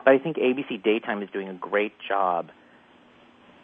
but 0.04 0.14
I 0.14 0.18
think 0.20 0.38
ABC 0.38 0.82
Daytime 0.82 1.22
is 1.22 1.30
doing 1.32 1.50
a 1.50 1.54
great 1.54 1.94
job 2.08 2.50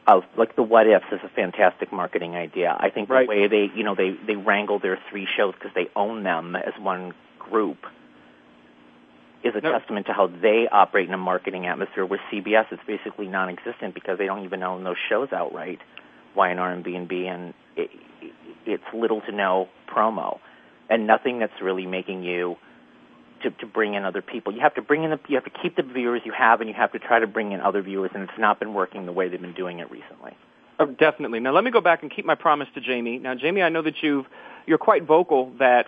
of 0.07 0.23
like 0.37 0.55
the 0.55 0.63
what 0.63 0.87
ifs 0.87 1.05
is 1.11 1.19
a 1.23 1.29
fantastic 1.29 1.91
marketing 1.91 2.35
idea. 2.35 2.75
I 2.77 2.89
think 2.89 3.09
Right. 3.09 3.25
the 3.25 3.29
way 3.29 3.47
they 3.47 3.71
you 3.75 3.83
know 3.83 3.95
they 3.95 4.11
they 4.27 4.35
wrangle 4.35 4.79
their 4.79 4.99
three 5.09 5.27
shows 5.35 5.53
because 5.55 5.71
they 5.73 5.87
own 5.95 6.23
them 6.23 6.55
as 6.55 6.73
one 6.79 7.13
group 7.39 7.77
is 9.43 9.53
a 9.55 9.61
No. 9.61 9.71
testament 9.71 10.07
to 10.07 10.13
how 10.13 10.27
they 10.27 10.67
operate 10.71 11.07
in 11.07 11.13
a 11.13 11.17
marketing 11.17 11.67
atmosphere. 11.67 12.05
With 12.05 12.21
CBS, 12.31 12.65
it's 12.71 12.83
basically 12.85 13.27
non-existent 13.27 13.93
because 13.93 14.17
they 14.17 14.25
don't 14.25 14.43
even 14.43 14.63
own 14.63 14.83
those 14.83 14.97
shows 15.09 15.31
outright, 15.31 15.79
Y&R 16.35 16.71
and 16.71 16.83
B&B, 16.83 17.27
and 17.27 17.53
it, 17.75 17.89
it's 18.65 18.83
little 18.93 19.21
to 19.21 19.31
no 19.31 19.69
promo, 19.87 20.39
and 20.89 21.05
nothing 21.07 21.39
that's 21.39 21.61
really 21.61 21.85
making 21.85 22.23
you 22.23 22.57
to, 23.43 23.51
to 23.51 23.65
bring 23.67 23.93
in 23.93 24.03
other 24.03 24.21
people. 24.21 24.53
You 24.53 24.61
have 24.61 24.75
to 24.75 24.81
bring 24.81 25.03
in 25.03 25.11
the, 25.11 25.19
you 25.27 25.35
have 25.35 25.43
to 25.45 25.51
keep 25.61 25.75
the 25.75 25.83
viewers 25.83 26.21
you 26.25 26.31
have, 26.31 26.61
and 26.61 26.69
you 26.69 26.75
have 26.75 26.91
to 26.93 26.99
try 26.99 27.19
to 27.19 27.27
bring 27.27 27.51
in 27.51 27.61
other 27.61 27.81
viewers, 27.81 28.11
and 28.13 28.23
it's 28.23 28.39
not 28.39 28.59
been 28.59 28.73
working 28.73 29.05
the 29.05 29.11
way 29.11 29.27
they've 29.29 29.41
been 29.41 29.53
doing 29.53 29.79
it 29.79 29.91
recently. 29.91 30.35
Oh, 30.79 30.87
definitely. 30.87 31.39
Now 31.39 31.53
let 31.53 31.63
me 31.63 31.71
go 31.71 31.81
back 31.81 32.01
and 32.01 32.11
keep 32.13 32.25
my 32.25 32.35
promise 32.35 32.67
to 32.75 32.81
Jamey. 32.81 33.21
Now, 33.21 33.33
Jamey, 33.35 33.63
I 33.63 33.69
know 33.69 33.81
that 33.81 34.01
you've 34.01 34.25
you're 34.65 34.77
quite 34.77 35.03
vocal 35.03 35.51
that 35.59 35.85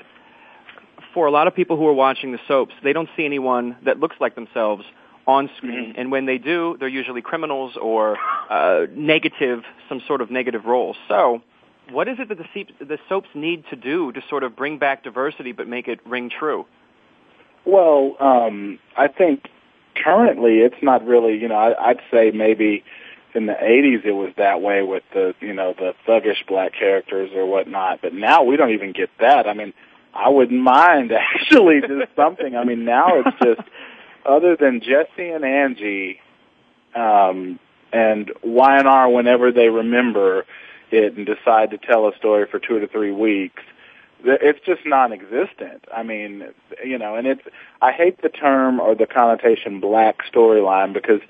for 1.18 1.26
a 1.26 1.32
lot 1.32 1.48
of 1.48 1.56
people 1.56 1.78
who 1.78 1.88
are 1.88 1.94
watching 1.94 2.32
the 2.32 2.38
soaps, 2.48 2.76
they 2.84 2.94
don't 2.94 3.10
see 3.18 3.26
anyone 3.26 3.76
that 3.84 4.00
looks 4.00 4.16
like 4.20 4.36
themselves 4.36 4.84
on 5.26 5.50
screen, 5.58 5.96
and 5.98 6.12
when 6.12 6.28
they 6.28 6.38
do, 6.38 6.78
they're 6.80 6.88
usually 6.88 7.24
criminals 7.24 7.76
or 7.76 8.20
uh, 8.52 8.86
negative, 8.92 9.64
some 9.90 10.00
sort 10.06 10.22
of 10.22 10.30
negative 10.30 10.66
roles. 10.66 10.96
So, 11.08 11.42
what 11.90 12.08
is 12.08 12.18
it 12.20 12.30
that 12.30 12.38
the, 12.38 13.00
soaps 13.10 13.30
need 13.34 13.64
to 13.72 13.76
do 13.76 14.12
to 14.12 14.22
sort 14.30 14.44
of 14.44 14.56
bring 14.56 14.78
back 14.78 15.04
diversity 15.04 15.54
but 15.54 15.68
make 15.68 15.88
it 15.88 16.06
ring 16.06 16.30
true? 16.30 16.68
Well, 17.66 18.16
um, 18.20 18.78
I 18.96 19.08
think 19.08 19.50
currently 19.96 20.60
it's 20.60 20.84
not 20.84 21.04
really, 21.04 21.40
you 21.40 21.48
know, 21.48 21.56
I, 21.56 21.90
I'd 21.90 22.02
say 22.12 22.30
maybe 22.30 22.84
in 23.34 23.48
the 23.48 23.54
80s 23.54 24.06
it 24.06 24.12
was 24.12 24.34
that 24.38 24.62
way 24.62 24.84
with 24.84 25.02
the, 25.16 25.34
you 25.40 25.54
know, 25.54 25.74
the 25.74 25.96
thuggish 26.08 26.46
black 26.48 26.74
characters 26.74 27.32
or 27.34 27.48
whatnot, 27.48 28.04
but 28.04 28.14
now 28.14 28.44
we 28.44 28.56
don't 28.56 28.72
even 28.72 28.92
get 28.92 29.10
that. 29.20 29.48
I 29.48 29.56
mean, 29.56 29.74
I 30.18 30.30
wouldn't 30.30 30.62
mind 30.62 31.12
actually 31.36 31.82
just 31.82 32.16
something. 32.16 32.56
I 32.56 32.64
mean, 32.64 32.86
now 32.86 33.20
it's 33.20 33.38
just, 33.44 33.68
other 34.26 34.56
than 34.56 34.82
Jesse 34.82 35.30
and 35.30 35.46
Angie, 35.46 36.20
um, 36.96 37.60
and 37.94 38.32
Y&R 38.44 39.10
whenever 39.10 39.52
they 39.52 39.70
remember 39.70 40.46
it 40.92 41.16
and 41.16 41.26
decide 41.26 41.72
to 41.72 41.78
tell 41.78 42.08
a 42.08 42.16
story 42.18 42.46
for 42.50 42.60
two 42.60 42.80
to 42.80 42.88
three 42.88 43.12
weeks, 43.12 43.64
it's 44.24 44.60
just 44.66 44.82
non-existent. 44.86 45.86
I 45.94 46.04
mean, 46.04 46.48
you 46.84 46.98
know, 46.98 47.16
and 47.16 47.28
it's 47.28 47.42
I 47.82 47.92
hate 47.92 48.22
the 48.22 48.30
term 48.30 48.80
or 48.80 48.96
the 48.96 49.06
connotation 49.06 49.80
black 49.80 50.20
storyline 50.32 50.94
because 50.94 51.22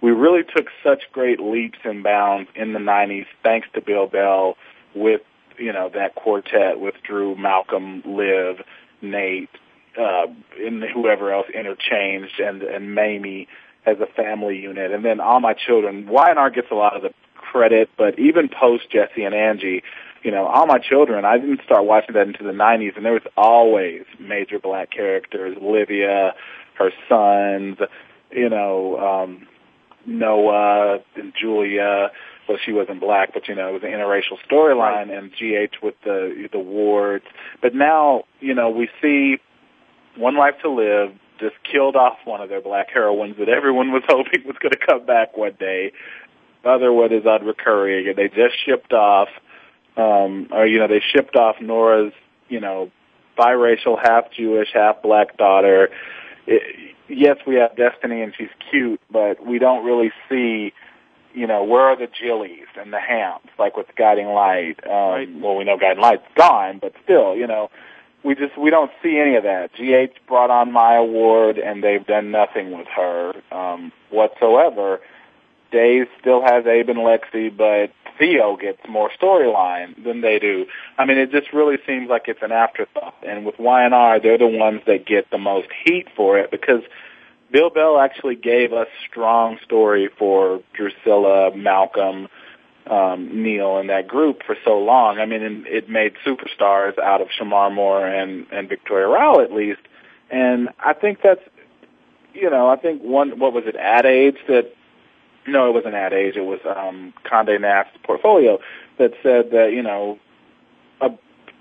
we 0.00 0.10
really 0.12 0.42
took 0.44 0.68
such 0.82 1.10
great 1.12 1.40
leaps 1.40 1.78
and 1.84 2.02
bounds 2.02 2.48
in 2.54 2.72
the 2.72 2.78
90s 2.78 3.26
thanks 3.42 3.66
to 3.74 3.80
Bill 3.80 4.06
Bell 4.06 4.56
with, 4.94 5.22
you 5.58 5.72
know, 5.72 5.90
that 5.94 6.14
quartet 6.14 6.80
with 6.80 6.94
Drew, 7.02 7.36
Malcolm, 7.36 8.02
Liv, 8.04 8.62
Nate, 9.02 9.50
uh, 9.98 10.26
and 10.58 10.82
whoever 10.82 11.32
else 11.32 11.46
interchanged 11.52 12.38
and, 12.40 12.62
and 12.62 12.94
Mamie 12.94 13.48
as 13.84 13.96
a 14.00 14.06
family 14.06 14.58
unit. 14.58 14.92
And 14.92 15.04
then 15.04 15.20
All 15.20 15.40
My 15.40 15.54
Children, 15.54 16.06
Y&R 16.08 16.50
gets 16.50 16.70
a 16.70 16.74
lot 16.74 16.96
of 16.96 17.02
the 17.02 17.14
credit, 17.34 17.88
but 17.96 18.18
even 18.18 18.48
post 18.48 18.90
Jesse 18.90 19.24
and 19.24 19.34
Angie, 19.34 19.82
you 20.22 20.30
know, 20.30 20.46
All 20.46 20.66
My 20.66 20.78
Children, 20.78 21.24
I 21.24 21.38
didn't 21.38 21.60
start 21.64 21.84
watching 21.84 22.14
that 22.14 22.26
into 22.26 22.42
the 22.42 22.50
90s, 22.50 22.96
and 22.96 23.04
there 23.04 23.12
was 23.12 23.22
always 23.36 24.02
major 24.18 24.58
black 24.58 24.90
characters, 24.90 25.56
Olivia, 25.60 26.34
her 26.74 26.90
sons, 27.08 27.78
you 28.30 28.48
know, 28.48 28.98
um, 28.98 29.46
Noah 30.04 30.98
and 31.14 31.32
Julia. 31.40 32.10
Well, 32.48 32.58
she 32.64 32.72
wasn't 32.72 33.00
black, 33.00 33.34
but 33.34 33.48
you 33.48 33.54
know, 33.54 33.68
it 33.68 33.72
was 33.72 33.82
an 33.82 33.90
interracial 33.90 34.38
storyline, 34.48 35.16
and 35.16 35.32
GH 35.32 35.82
with 35.82 35.94
the 36.04 36.48
the 36.52 36.58
wards. 36.58 37.24
But 37.60 37.74
now, 37.74 38.24
you 38.40 38.54
know, 38.54 38.70
we 38.70 38.88
see 39.02 39.38
One 40.16 40.36
Life 40.36 40.54
to 40.62 40.70
Live 40.70 41.12
just 41.38 41.56
killed 41.70 41.96
off 41.96 42.18
one 42.24 42.40
of 42.40 42.48
their 42.48 42.60
black 42.60 42.88
heroines 42.92 43.36
that 43.38 43.48
everyone 43.48 43.92
was 43.92 44.02
hoping 44.08 44.46
was 44.46 44.56
going 44.60 44.72
to 44.72 44.86
come 44.86 45.04
back 45.04 45.36
one 45.36 45.56
day. 45.58 45.92
Other 46.64 46.92
one 46.92 47.12
is 47.12 47.24
unrecurring, 47.24 48.08
and 48.08 48.16
they 48.16 48.28
just 48.28 48.56
shipped 48.64 48.92
off, 48.92 49.28
um, 49.96 50.48
or 50.50 50.66
you 50.66 50.78
know, 50.78 50.88
they 50.88 51.00
shipped 51.14 51.36
off 51.36 51.56
Nora's, 51.60 52.12
you 52.48 52.60
know, 52.60 52.90
biracial, 53.38 53.98
half 54.00 54.32
Jewish, 54.32 54.68
half 54.72 55.02
black 55.02 55.36
daughter. 55.36 55.90
It, 56.46 56.94
yes, 57.08 57.36
we 57.46 57.56
have 57.56 57.76
Destiny, 57.76 58.22
and 58.22 58.34
she's 58.36 58.48
cute, 58.70 59.00
but 59.10 59.44
we 59.44 59.58
don't 59.58 59.84
really 59.84 60.10
see, 60.28 60.72
you 61.36 61.46
know, 61.46 61.62
where 61.62 61.82
are 61.82 61.96
the 61.96 62.08
Jillies 62.08 62.66
and 62.80 62.92
the 62.92 62.98
Hams, 62.98 63.50
like 63.58 63.76
with 63.76 63.86
Guiding 63.96 64.28
Light. 64.28 64.80
Um, 64.84 64.92
Right. 65.16 65.28
Well, 65.40 65.56
we 65.56 65.64
know 65.64 65.76
Guiding 65.78 66.02
Light's 66.02 66.26
gone, 66.34 66.78
but 66.80 66.92
still, 67.04 67.36
you 67.36 67.46
know, 67.46 67.70
we 68.24 68.34
just 68.34 68.58
we 68.58 68.70
don't 68.70 68.90
see 69.02 69.18
any 69.18 69.36
of 69.36 69.44
that. 69.44 69.70
GH 69.74 70.26
brought 70.26 70.50
on 70.50 70.72
Maya 70.72 71.04
Ward, 71.04 71.58
and 71.58 71.84
they've 71.84 72.04
done 72.04 72.30
nothing 72.30 72.76
with 72.76 72.88
her 72.88 73.34
um, 73.52 73.92
whatsoever. 74.10 75.00
Days 75.70 76.06
still 76.20 76.42
has 76.42 76.66
Abe 76.66 76.88
and 76.88 76.98
Lexi, 76.98 77.54
but 77.56 77.92
Theo 78.18 78.56
gets 78.56 78.80
more 78.88 79.10
storyline 79.20 80.02
than 80.02 80.22
they 80.22 80.38
do. 80.38 80.66
I 80.98 81.04
mean, 81.04 81.18
it 81.18 81.30
just 81.30 81.52
really 81.52 81.76
seems 81.86 82.08
like 82.08 82.24
it's 82.26 82.42
an 82.42 82.52
afterthought. 82.52 83.14
And 83.26 83.44
with 83.44 83.58
Y&R, 83.58 84.20
they're 84.20 84.38
the 84.38 84.46
ones 84.46 84.80
that 84.86 85.06
get 85.06 85.30
the 85.30 85.38
most 85.38 85.68
heat 85.84 86.06
for 86.16 86.38
it 86.38 86.50
because 86.50 86.82
Bill 87.50 87.70
Bell 87.70 87.98
actually 87.98 88.36
gave 88.36 88.72
us 88.72 88.88
strong 89.08 89.58
story 89.64 90.08
for 90.18 90.62
Drucilla, 90.76 91.54
Malcolm, 91.54 92.28
um, 92.86 93.42
Neil, 93.42 93.78
and 93.78 93.88
that 93.90 94.08
group 94.08 94.42
for 94.44 94.56
so 94.64 94.78
long. 94.78 95.18
I 95.18 95.26
mean, 95.26 95.64
it 95.66 95.88
made 95.88 96.14
superstars 96.24 96.98
out 96.98 97.20
of 97.20 97.28
Shemar 97.28 97.72
Moore 97.72 98.06
and 98.06 98.46
and 98.52 98.68
Victoria 98.68 99.06
Rowell 99.06 99.40
at 99.40 99.52
least. 99.52 99.80
And 100.30 100.70
I 100.80 100.92
think 100.92 101.20
that's, 101.22 101.42
you 102.34 102.50
know, 102.50 102.68
I 102.68 102.76
think 102.76 103.02
one, 103.02 103.38
what 103.38 103.52
was 103.52 103.64
it, 103.66 103.76
Ad 103.76 104.06
Age 104.06 104.38
that 104.48 104.72
no, 105.46 105.68
it 105.68 105.72
wasn't 105.72 105.94
Ad 105.94 106.12
Age. 106.12 106.36
It 106.36 106.44
was 106.44 106.60
um, 106.64 107.14
Condé 107.24 107.60
Nast's 107.60 107.96
portfolio 108.02 108.58
that 108.98 109.12
said 109.22 109.50
that 109.52 109.72
you 109.72 109.82
know 109.82 110.18
a, 111.00 111.10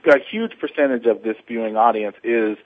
a 0.08 0.20
huge 0.20 0.58
percentage 0.60 1.06
of 1.06 1.24
this 1.24 1.38
viewing 1.48 1.78
audience 1.78 2.16
is 2.24 2.58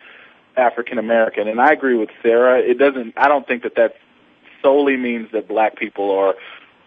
African 0.57 0.97
American, 0.97 1.47
and 1.47 1.59
I 1.59 1.71
agree 1.71 1.97
with 1.97 2.09
Sarah. 2.21 2.59
It 2.59 2.77
doesn't. 2.77 3.13
I 3.17 3.27
don't 3.27 3.47
think 3.47 3.63
that 3.63 3.75
that 3.75 3.95
solely 4.61 4.97
means 4.97 5.31
that 5.31 5.47
black 5.47 5.77
people 5.77 6.05
or 6.05 6.35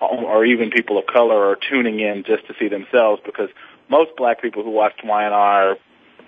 or 0.00 0.44
even 0.44 0.70
people 0.70 0.98
of 0.98 1.06
color 1.06 1.50
are 1.50 1.56
tuning 1.70 2.00
in 2.00 2.24
just 2.24 2.46
to 2.48 2.54
see 2.58 2.68
themselves 2.68 3.22
because 3.24 3.48
most 3.88 4.10
black 4.16 4.42
people 4.42 4.64
who 4.64 4.70
watched 4.70 5.04
Y&R 5.04 5.76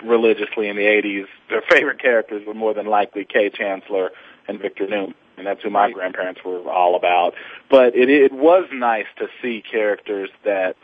religiously 0.05 0.68
in 0.68 0.76
the 0.76 0.82
80s, 0.82 1.26
their 1.51 1.62
favorite 1.70 2.01
characters 2.01 2.47
were 2.47 2.55
more 2.55 2.72
than 2.72 2.87
likely 2.87 3.24
Kay 3.24 3.51
Chancellor 3.51 4.11
and 4.47 4.61
Victor 4.61 4.87
Newman 4.87 5.14
and 5.37 5.47
that's 5.47 5.62
who 5.62 5.70
my 5.70 5.91
grandparents 5.91 6.41
were 6.45 6.70
all 6.70 6.97
about. 6.97 7.35
But 7.70 7.95
it 7.95 8.09
it 8.09 8.32
was 8.32 8.68
nice 8.72 9.07
to 9.18 9.28
see 9.43 9.62
characters 9.68 10.30
that 10.45 10.76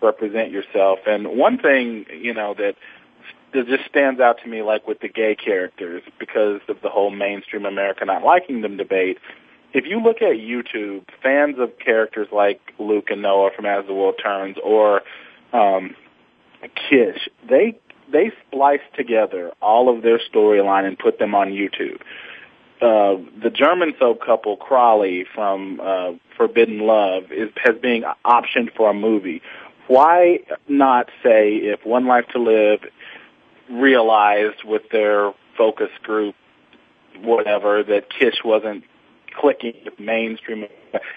represent 0.00 0.50
yourself. 0.50 1.00
And 1.06 1.36
one 1.36 1.58
thing, 1.58 2.06
you 2.12 2.32
know, 2.32 2.54
that 2.54 2.76
that 3.52 3.66
just 3.66 3.84
stands 3.88 4.20
out 4.20 4.38
to 4.42 4.48
me, 4.48 4.62
like 4.62 4.86
with 4.86 5.00
the 5.00 5.08
gay 5.08 5.34
characters, 5.34 6.02
because 6.18 6.60
of 6.68 6.80
the 6.82 6.88
whole 6.88 7.10
mainstream 7.10 7.66
America 7.66 8.04
not 8.04 8.22
liking 8.22 8.60
them 8.60 8.76
debate. 8.76 9.18
If 9.72 9.84
you 9.86 10.00
look 10.00 10.22
at 10.22 10.36
YouTube, 10.36 11.04
fans 11.22 11.58
of 11.58 11.78
characters 11.78 12.28
like 12.32 12.60
Luke 12.78 13.10
and 13.10 13.22
Noah 13.22 13.50
from 13.54 13.66
As 13.66 13.86
the 13.86 13.94
World 13.94 14.20
Turns 14.22 14.56
or 14.62 15.02
um, 15.52 15.94
Kish, 16.88 17.28
they 17.48 17.78
they 18.10 18.32
splice 18.46 18.80
together 18.96 19.52
all 19.60 19.94
of 19.94 20.02
their 20.02 20.18
storyline 20.18 20.86
and 20.86 20.98
put 20.98 21.18
them 21.18 21.34
on 21.34 21.48
YouTube 21.48 22.00
uh, 22.80 23.16
the 23.42 23.50
German 23.50 23.94
soap 23.98 24.20
couple 24.24 24.56
Chrolli 24.56 25.24
from 25.34 25.80
uh, 25.80 26.12
Forbidden 26.36 26.80
Love 26.80 27.32
is 27.32 27.50
has 27.62 27.76
being 27.80 28.04
optioned 28.24 28.74
for 28.76 28.90
a 28.90 28.94
movie. 28.94 29.42
Why 29.88 30.40
not 30.68 31.08
say 31.22 31.54
if 31.54 31.84
One 31.84 32.06
Life 32.06 32.26
to 32.32 32.38
Live 32.38 32.80
realized 33.70 34.64
with 34.64 34.82
their 34.90 35.32
focus 35.56 35.90
group, 36.02 36.34
whatever, 37.20 37.82
that 37.82 38.08
Kish 38.10 38.36
wasn't 38.44 38.84
clicking 39.38 39.74
with 39.84 39.98
mainstream. 39.98 40.66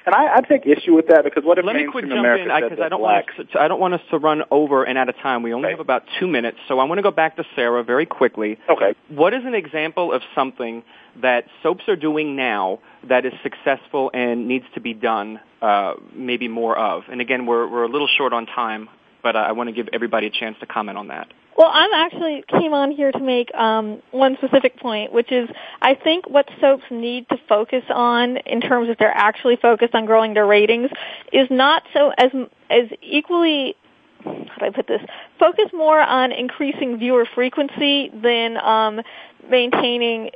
And 0.06 0.16
I, 0.16 0.36
I 0.38 0.42
take 0.42 0.66
issue 0.66 0.94
with 0.94 1.08
that 1.08 1.24
because 1.24 1.44
what 1.44 1.58
if 1.58 1.66
Let 1.66 1.76
me 1.76 1.84
mainstream 1.84 2.10
jump 2.10 2.20
America 2.20 2.44
in 2.56 2.70
because 2.70 2.84
I 2.84 2.90
don't 2.90 3.02
want 3.02 3.26
us 3.40 3.46
I 3.58 3.68
don't 3.68 3.80
want 3.80 3.94
us 3.94 4.02
to 4.12 4.18
run 4.18 4.44
over 4.52 4.84
and 4.84 4.98
out 4.98 5.10
of 5.10 5.16
time. 5.18 5.44
We 5.44 5.54
only 5.54 5.68
Right. 5.68 5.72
have 5.72 5.80
about 5.80 6.04
two 6.20 6.28
minutes, 6.28 6.58
so 6.68 6.80
I 6.80 6.84
want 6.84 7.00
to 7.00 7.04
go 7.04 7.12
back 7.12 7.38
to 7.38 7.46
Sarah 7.56 7.84
very 7.84 8.06
quickly. 8.06 8.58
Okay. 8.70 8.94
What 9.10 9.34
is 9.34 9.46
an 9.46 9.56
example 9.56 10.12
of 10.12 10.22
something 10.36 10.84
that 11.22 11.46
soaps 11.64 11.88
are 11.88 11.96
doing 11.96 12.36
now 12.36 12.80
that 13.08 13.26
is 13.26 13.34
successful 13.44 14.12
and 14.14 14.48
needs 14.48 14.66
to 14.74 14.82
be 14.82 14.94
done 14.94 15.40
uh, 15.62 15.94
maybe 16.14 16.48
more 16.48 16.78
of? 16.78 17.04
And 17.10 17.22
again, 17.22 17.46
we're 17.46 17.68
we're 17.68 17.84
a 17.84 17.90
little 17.90 18.10
short 18.18 18.34
on 18.34 18.46
time, 18.46 18.90
but 19.24 19.36
I 19.36 19.54
want 19.54 19.70
to 19.70 19.74
give 19.74 19.88
everybody 19.94 20.28
a 20.28 20.32
chance 20.32 20.58
to 20.60 20.66
comment 20.66 20.98
on 20.98 21.08
that. 21.08 21.28
Well, 21.58 21.70
I'm 21.72 21.94
actually 21.94 22.44
came 22.48 22.74
on 22.74 22.92
here 22.92 23.12
to 23.12 23.20
make 23.20 23.54
um, 23.54 24.02
one 24.12 24.38
specific 24.38 24.80
point, 24.80 25.12
which 25.12 25.32
is 25.32 25.50
I 25.82 25.96
think 25.96 26.30
what 26.30 26.50
soaps 26.60 26.84
need 26.90 27.28
to 27.30 27.38
focus 27.48 27.84
on 27.90 28.38
in 28.38 28.62
terms 28.62 28.90
of 28.90 28.98
they're 28.98 29.16
actually 29.16 29.58
focused 29.58 29.94
on 29.94 30.06
growing 30.06 30.34
their 30.34 30.48
ratings 30.48 30.90
is 31.32 31.48
not 31.52 31.84
so 31.94 32.12
as 32.18 32.32
as 32.70 32.86
equally 33.02 33.76
how 34.24 34.56
do 34.60 34.66
I 34.66 34.70
put 34.70 34.88
this? 34.88 35.02
Focus 35.40 35.66
more 35.74 36.00
on 36.00 36.32
increasing 36.32 36.98
viewer 36.98 37.28
frequency 37.34 38.10
than 38.14 38.58
um, 38.58 39.02
maintaining 39.50 40.32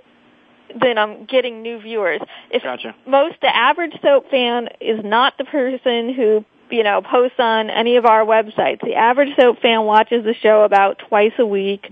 than 0.79 0.97
um, 0.97 1.25
getting 1.25 1.61
new 1.61 1.79
viewers. 1.79 2.21
If 2.49 2.63
Gotcha. 2.63 2.95
most 3.07 3.35
the 3.41 3.55
average 3.55 3.93
soap 4.01 4.29
fan 4.29 4.69
is 4.81 5.03
not 5.03 5.37
the 5.37 5.45
person 5.45 6.13
who 6.13 6.43
you 6.69 6.83
know 6.83 7.01
posts 7.01 7.39
on 7.39 7.69
any 7.69 7.97
of 7.97 8.05
our 8.05 8.25
websites. 8.25 8.81
The 8.81 8.95
average 8.95 9.35
soap 9.37 9.59
fan 9.61 9.83
watches 9.83 10.23
the 10.23 10.33
show 10.33 10.63
about 10.63 10.99
twice 11.07 11.33
a 11.39 11.45
week, 11.45 11.91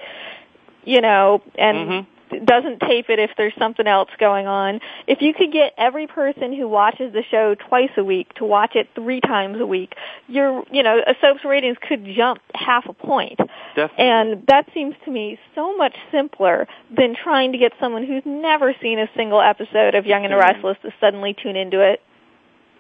you 0.83 1.01
know, 1.01 1.41
and 1.55 2.05
doesn't 2.45 2.79
tape 2.79 3.09
it 3.09 3.19
if 3.19 3.31
there's 3.37 3.53
something 3.59 3.85
else 3.85 4.09
going 4.19 4.47
on. 4.47 4.79
If 5.07 5.21
you 5.21 5.33
could 5.33 5.51
get 5.51 5.73
every 5.77 6.07
person 6.07 6.53
who 6.53 6.67
watches 6.67 7.13
the 7.13 7.23
show 7.29 7.55
twice 7.55 7.91
a 7.97 8.03
week 8.03 8.33
to 8.35 8.45
watch 8.45 8.75
it 8.75 8.89
three 8.95 9.21
times 9.21 9.59
a 9.59 9.65
week, 9.65 9.93
your 10.27 10.63
you 10.71 10.83
know 10.83 10.99
a 11.05 11.13
soap's 11.21 11.45
ratings 11.45 11.77
could 11.87 12.05
jump 12.15 12.41
half 12.55 12.85
a 12.87 12.93
point. 12.93 13.37
Definitely. 13.75 14.05
And 14.05 14.47
that 14.47 14.67
seems 14.73 14.95
to 15.05 15.11
me 15.11 15.39
so 15.55 15.75
much 15.77 15.95
simpler 16.11 16.67
than 16.95 17.15
trying 17.15 17.51
to 17.51 17.57
get 17.57 17.73
someone 17.79 18.05
who's 18.05 18.23
never 18.25 18.73
seen 18.81 18.99
a 18.99 19.07
single 19.15 19.41
episode 19.41 19.95
of 19.95 20.05
Young 20.05 20.25
and 20.25 20.33
the 20.33 20.37
Mhm. 20.37 20.53
Restless 20.53 20.77
to 20.81 20.91
suddenly 20.99 21.33
tune 21.33 21.55
into 21.55 21.81
it. 21.81 22.01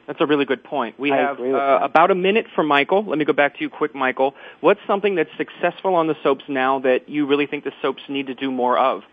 That's 0.07 0.19
a 0.19 0.25
really 0.25 0.45
good 0.45 0.63
point. 0.63 0.99
We 0.99 1.11
I 1.11 1.17
have 1.17 1.39
uh, 1.39 1.79
about 1.81 2.11
a 2.11 2.15
minute 2.15 2.47
for 2.53 2.63
Michael. 2.63 3.05
Let 3.05 3.17
me 3.17 3.25
go 3.25 3.33
back 3.33 3.55
to 3.55 3.61
you 3.61 3.69
quick, 3.69 3.95
Michael. 3.95 4.35
What's 4.59 4.81
something 4.85 5.15
that's 5.15 5.29
successful 5.37 5.95
on 5.95 6.07
the 6.07 6.15
soaps 6.23 6.43
now 6.49 6.79
that 6.79 7.07
you 7.07 7.25
really 7.25 7.47
think 7.47 7.63
the 7.63 7.71
soaps 7.81 8.01
need 8.09 8.27
to 8.27 8.33
do 8.33 8.51
more 8.51 8.77
of? 8.77 9.03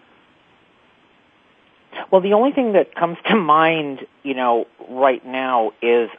Well, 2.10 2.20
the 2.20 2.32
only 2.32 2.52
thing 2.52 2.72
that 2.72 2.94
comes 2.94 3.18
to 3.28 3.36
mind, 3.36 4.06
you 4.22 4.34
know, 4.34 4.66
right 4.88 5.24
now 5.24 5.72
is 5.80 6.10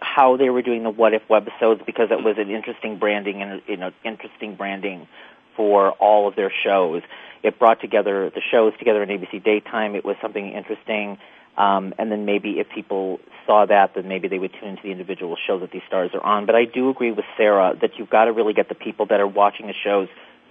how 0.00 0.36
they 0.36 0.50
were 0.50 0.62
doing 0.62 0.82
the 0.82 0.90
what 0.90 1.14
if 1.14 1.22
webisodes 1.28 1.84
because 1.84 2.10
it 2.10 2.22
was 2.22 2.36
an 2.38 2.50
interesting 2.50 2.98
branding 2.98 3.42
and 3.42 3.62
you 3.66 3.76
know 3.76 3.90
interesting 4.04 4.54
branding 4.54 5.08
for 5.56 5.90
all 5.92 6.28
of 6.28 6.36
their 6.36 6.52
shows. 6.62 7.02
It 7.42 7.58
brought 7.58 7.80
together 7.80 8.30
the 8.30 8.40
shows 8.40 8.72
together 8.78 9.02
in 9.02 9.08
ABC 9.08 9.42
daytime. 9.42 9.94
It 9.94 10.04
was 10.04 10.16
something 10.20 10.52
interesting. 10.52 11.18
Um, 11.58 11.92
and 11.98 12.10
then 12.10 12.24
maybe 12.24 12.60
if 12.60 12.68
people 12.72 13.18
saw 13.44 13.66
that, 13.66 13.94
then 13.94 14.06
maybe 14.06 14.28
they 14.28 14.38
would 14.38 14.52
tune 14.52 14.70
into 14.70 14.82
the 14.84 14.92
individual 14.92 15.36
show 15.44 15.58
that 15.58 15.72
these 15.72 15.82
stars 15.88 16.12
are 16.14 16.22
on. 16.22 16.46
But 16.46 16.54
I 16.54 16.64
do 16.64 16.88
agree 16.88 17.10
with 17.10 17.24
Sarah 17.36 17.74
that 17.80 17.98
you've 17.98 18.10
got 18.10 18.26
to 18.26 18.32
really 18.32 18.54
get 18.54 18.68
the 18.68 18.76
people 18.76 19.06
that 19.06 19.18
are 19.18 19.26
watching 19.26 19.66
the 19.66 19.74
shows 19.84 20.08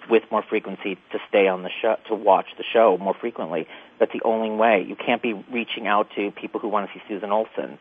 with 0.09 0.23
more 0.31 0.43
frequency 0.47 0.95
to 1.11 1.19
stay 1.29 1.47
on 1.47 1.63
the 1.63 1.69
show, 1.81 1.95
to 2.09 2.15
watch 2.15 2.47
the 2.57 2.63
show 2.73 2.97
more 2.97 3.13
frequently. 3.13 3.67
That's 3.99 4.11
the 4.11 4.21
only 4.23 4.49
way. 4.49 4.85
You 4.87 4.95
can't 4.95 5.21
be 5.21 5.33
reaching 5.33 5.87
out 5.87 6.09
to 6.15 6.31
people 6.31 6.59
who 6.59 6.67
want 6.67 6.89
to 6.89 6.93
see 6.93 7.03
Susan 7.07 7.31
Olsen, 7.31 7.79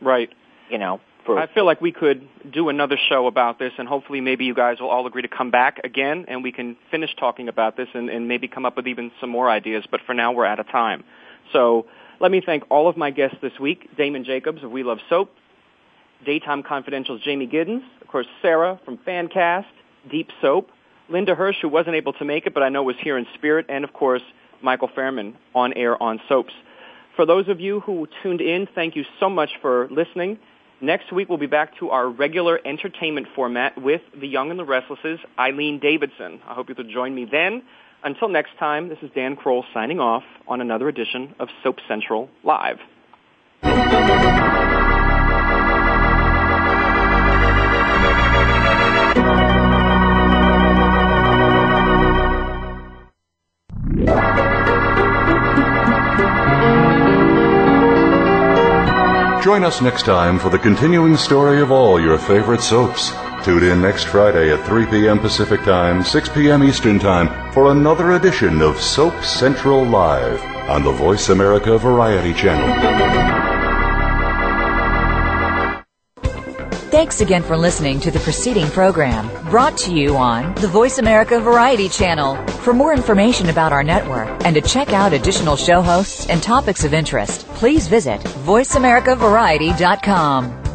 Right. 0.00 0.30
you 0.70 0.78
know, 0.78 1.00
I 1.36 1.46
feel 1.52 1.66
like 1.66 1.82
we 1.82 1.92
could 1.92 2.26
do 2.50 2.70
another 2.70 2.96
show 3.10 3.26
about 3.26 3.58
this, 3.58 3.72
and 3.76 3.86
hopefully, 3.86 4.22
maybe 4.22 4.46
you 4.46 4.54
guys 4.54 4.80
will 4.80 4.88
all 4.88 5.06
agree 5.06 5.20
to 5.20 5.28
come 5.28 5.50
back 5.50 5.78
again, 5.84 6.24
and 6.26 6.42
we 6.42 6.52
can 6.52 6.76
finish 6.90 7.10
talking 7.16 7.48
about 7.48 7.76
this, 7.76 7.88
and, 7.92 8.08
and 8.08 8.28
maybe 8.28 8.48
come 8.48 8.64
up 8.64 8.76
with 8.76 8.86
even 8.86 9.10
some 9.20 9.28
more 9.28 9.50
ideas. 9.50 9.84
But 9.90 10.00
for 10.06 10.14
now, 10.14 10.32
we're 10.32 10.46
out 10.46 10.58
of 10.58 10.68
time. 10.68 11.04
So 11.52 11.86
let 12.20 12.30
me 12.30 12.42
thank 12.44 12.64
all 12.70 12.88
of 12.88 12.96
my 12.96 13.10
guests 13.10 13.36
this 13.40 13.58
week: 13.60 13.88
Damon 13.96 14.24
Jacobs 14.24 14.62
of 14.62 14.70
We 14.70 14.82
Love 14.82 14.98
Soap, 15.08 15.30
Daytime 16.24 16.62
Confidential's 16.62 17.22
Jamey 17.22 17.50
Giddens, 17.52 17.82
of 18.00 18.08
course, 18.08 18.26
Sarah 18.42 18.80
from 18.84 18.98
Fancast, 18.98 19.66
Deep 20.10 20.28
Soap, 20.40 20.70
Linda 21.08 21.34
Hirsch, 21.34 21.56
who 21.62 21.68
wasn't 21.68 21.96
able 21.96 22.12
to 22.14 22.24
make 22.24 22.46
it, 22.46 22.54
but 22.54 22.62
I 22.62 22.68
know 22.68 22.82
was 22.82 22.96
here 23.00 23.16
in 23.16 23.26
spirit, 23.34 23.66
and 23.68 23.84
of 23.84 23.92
course, 23.92 24.22
Michael 24.62 24.88
Fairman 24.88 25.34
on 25.54 25.72
air 25.74 26.00
on 26.02 26.20
Soaps. 26.28 26.52
For 27.16 27.26
those 27.26 27.48
of 27.48 27.60
you 27.60 27.80
who 27.80 28.06
tuned 28.22 28.40
in, 28.40 28.68
thank 28.74 28.96
you 28.96 29.04
so 29.20 29.28
much 29.28 29.50
for 29.60 29.88
listening. 29.90 30.38
Next 30.80 31.12
week, 31.12 31.28
we'll 31.28 31.38
be 31.38 31.46
back 31.46 31.76
to 31.78 31.90
our 31.90 32.08
regular 32.08 32.60
entertainment 32.64 33.26
format 33.34 33.80
with 33.80 34.00
The 34.18 34.28
Young 34.28 34.50
and 34.50 34.58
the 34.58 34.64
Restless's 34.64 35.18
Eileen 35.36 35.80
Davidson. 35.80 36.40
I 36.46 36.54
hope 36.54 36.68
you'll 36.68 36.88
join 36.88 37.14
me 37.14 37.24
then. 37.24 37.62
Until 38.04 38.28
next 38.28 38.56
time, 38.58 38.88
this 38.88 38.98
is 39.02 39.10
Dan 39.14 39.34
Kroll 39.34 39.64
signing 39.74 39.98
off 39.98 40.22
on 40.46 40.60
another 40.60 40.88
edition 40.88 41.34
of 41.40 41.48
Soap 41.62 41.78
Central 41.88 42.30
Live. 42.44 42.78
Join 59.42 59.64
us 59.64 59.80
next 59.80 60.04
time 60.04 60.38
for 60.38 60.50
the 60.50 60.58
continuing 60.58 61.16
story 61.16 61.60
of 61.60 61.72
all 61.72 62.00
your 62.00 62.18
favorite 62.18 62.60
soaps. 62.60 63.12
Tune 63.44 63.64
in 63.64 63.80
next 63.80 64.04
Friday 64.04 64.52
at 64.52 64.64
3 64.66 64.86
p.m. 64.86 65.18
Pacific 65.18 65.62
Time, 65.62 66.04
6 66.04 66.28
p.m. 66.30 66.62
Eastern 66.62 66.98
Time 66.98 67.47
for 67.58 67.72
another 67.72 68.12
edition 68.12 68.62
of 68.62 68.80
Soap 68.80 69.24
Central 69.24 69.84
Live 69.84 70.40
on 70.70 70.84
the 70.84 70.92
Voice 70.92 71.28
America 71.28 71.76
Variety 71.76 72.32
Channel. 72.32 72.68
Thanks 76.92 77.20
again 77.20 77.42
for 77.42 77.56
listening 77.56 77.98
to 77.98 78.12
the 78.12 78.20
preceding 78.20 78.68
program 78.68 79.28
brought 79.50 79.76
to 79.78 79.92
you 79.92 80.16
on 80.16 80.54
the 80.54 80.68
Voice 80.68 80.98
America 80.98 81.40
Variety 81.40 81.88
Channel. 81.88 82.36
For 82.62 82.72
more 82.72 82.94
information 82.94 83.48
about 83.48 83.72
our 83.72 83.82
network 83.82 84.28
and 84.44 84.54
to 84.54 84.60
check 84.60 84.92
out 84.92 85.12
additional 85.12 85.56
show 85.56 85.82
hosts 85.82 86.28
and 86.28 86.40
topics 86.40 86.84
of 86.84 86.94
interest, 86.94 87.44
please 87.48 87.88
visit 87.88 88.20
VoiceAmericaVariety.com. 88.20 90.67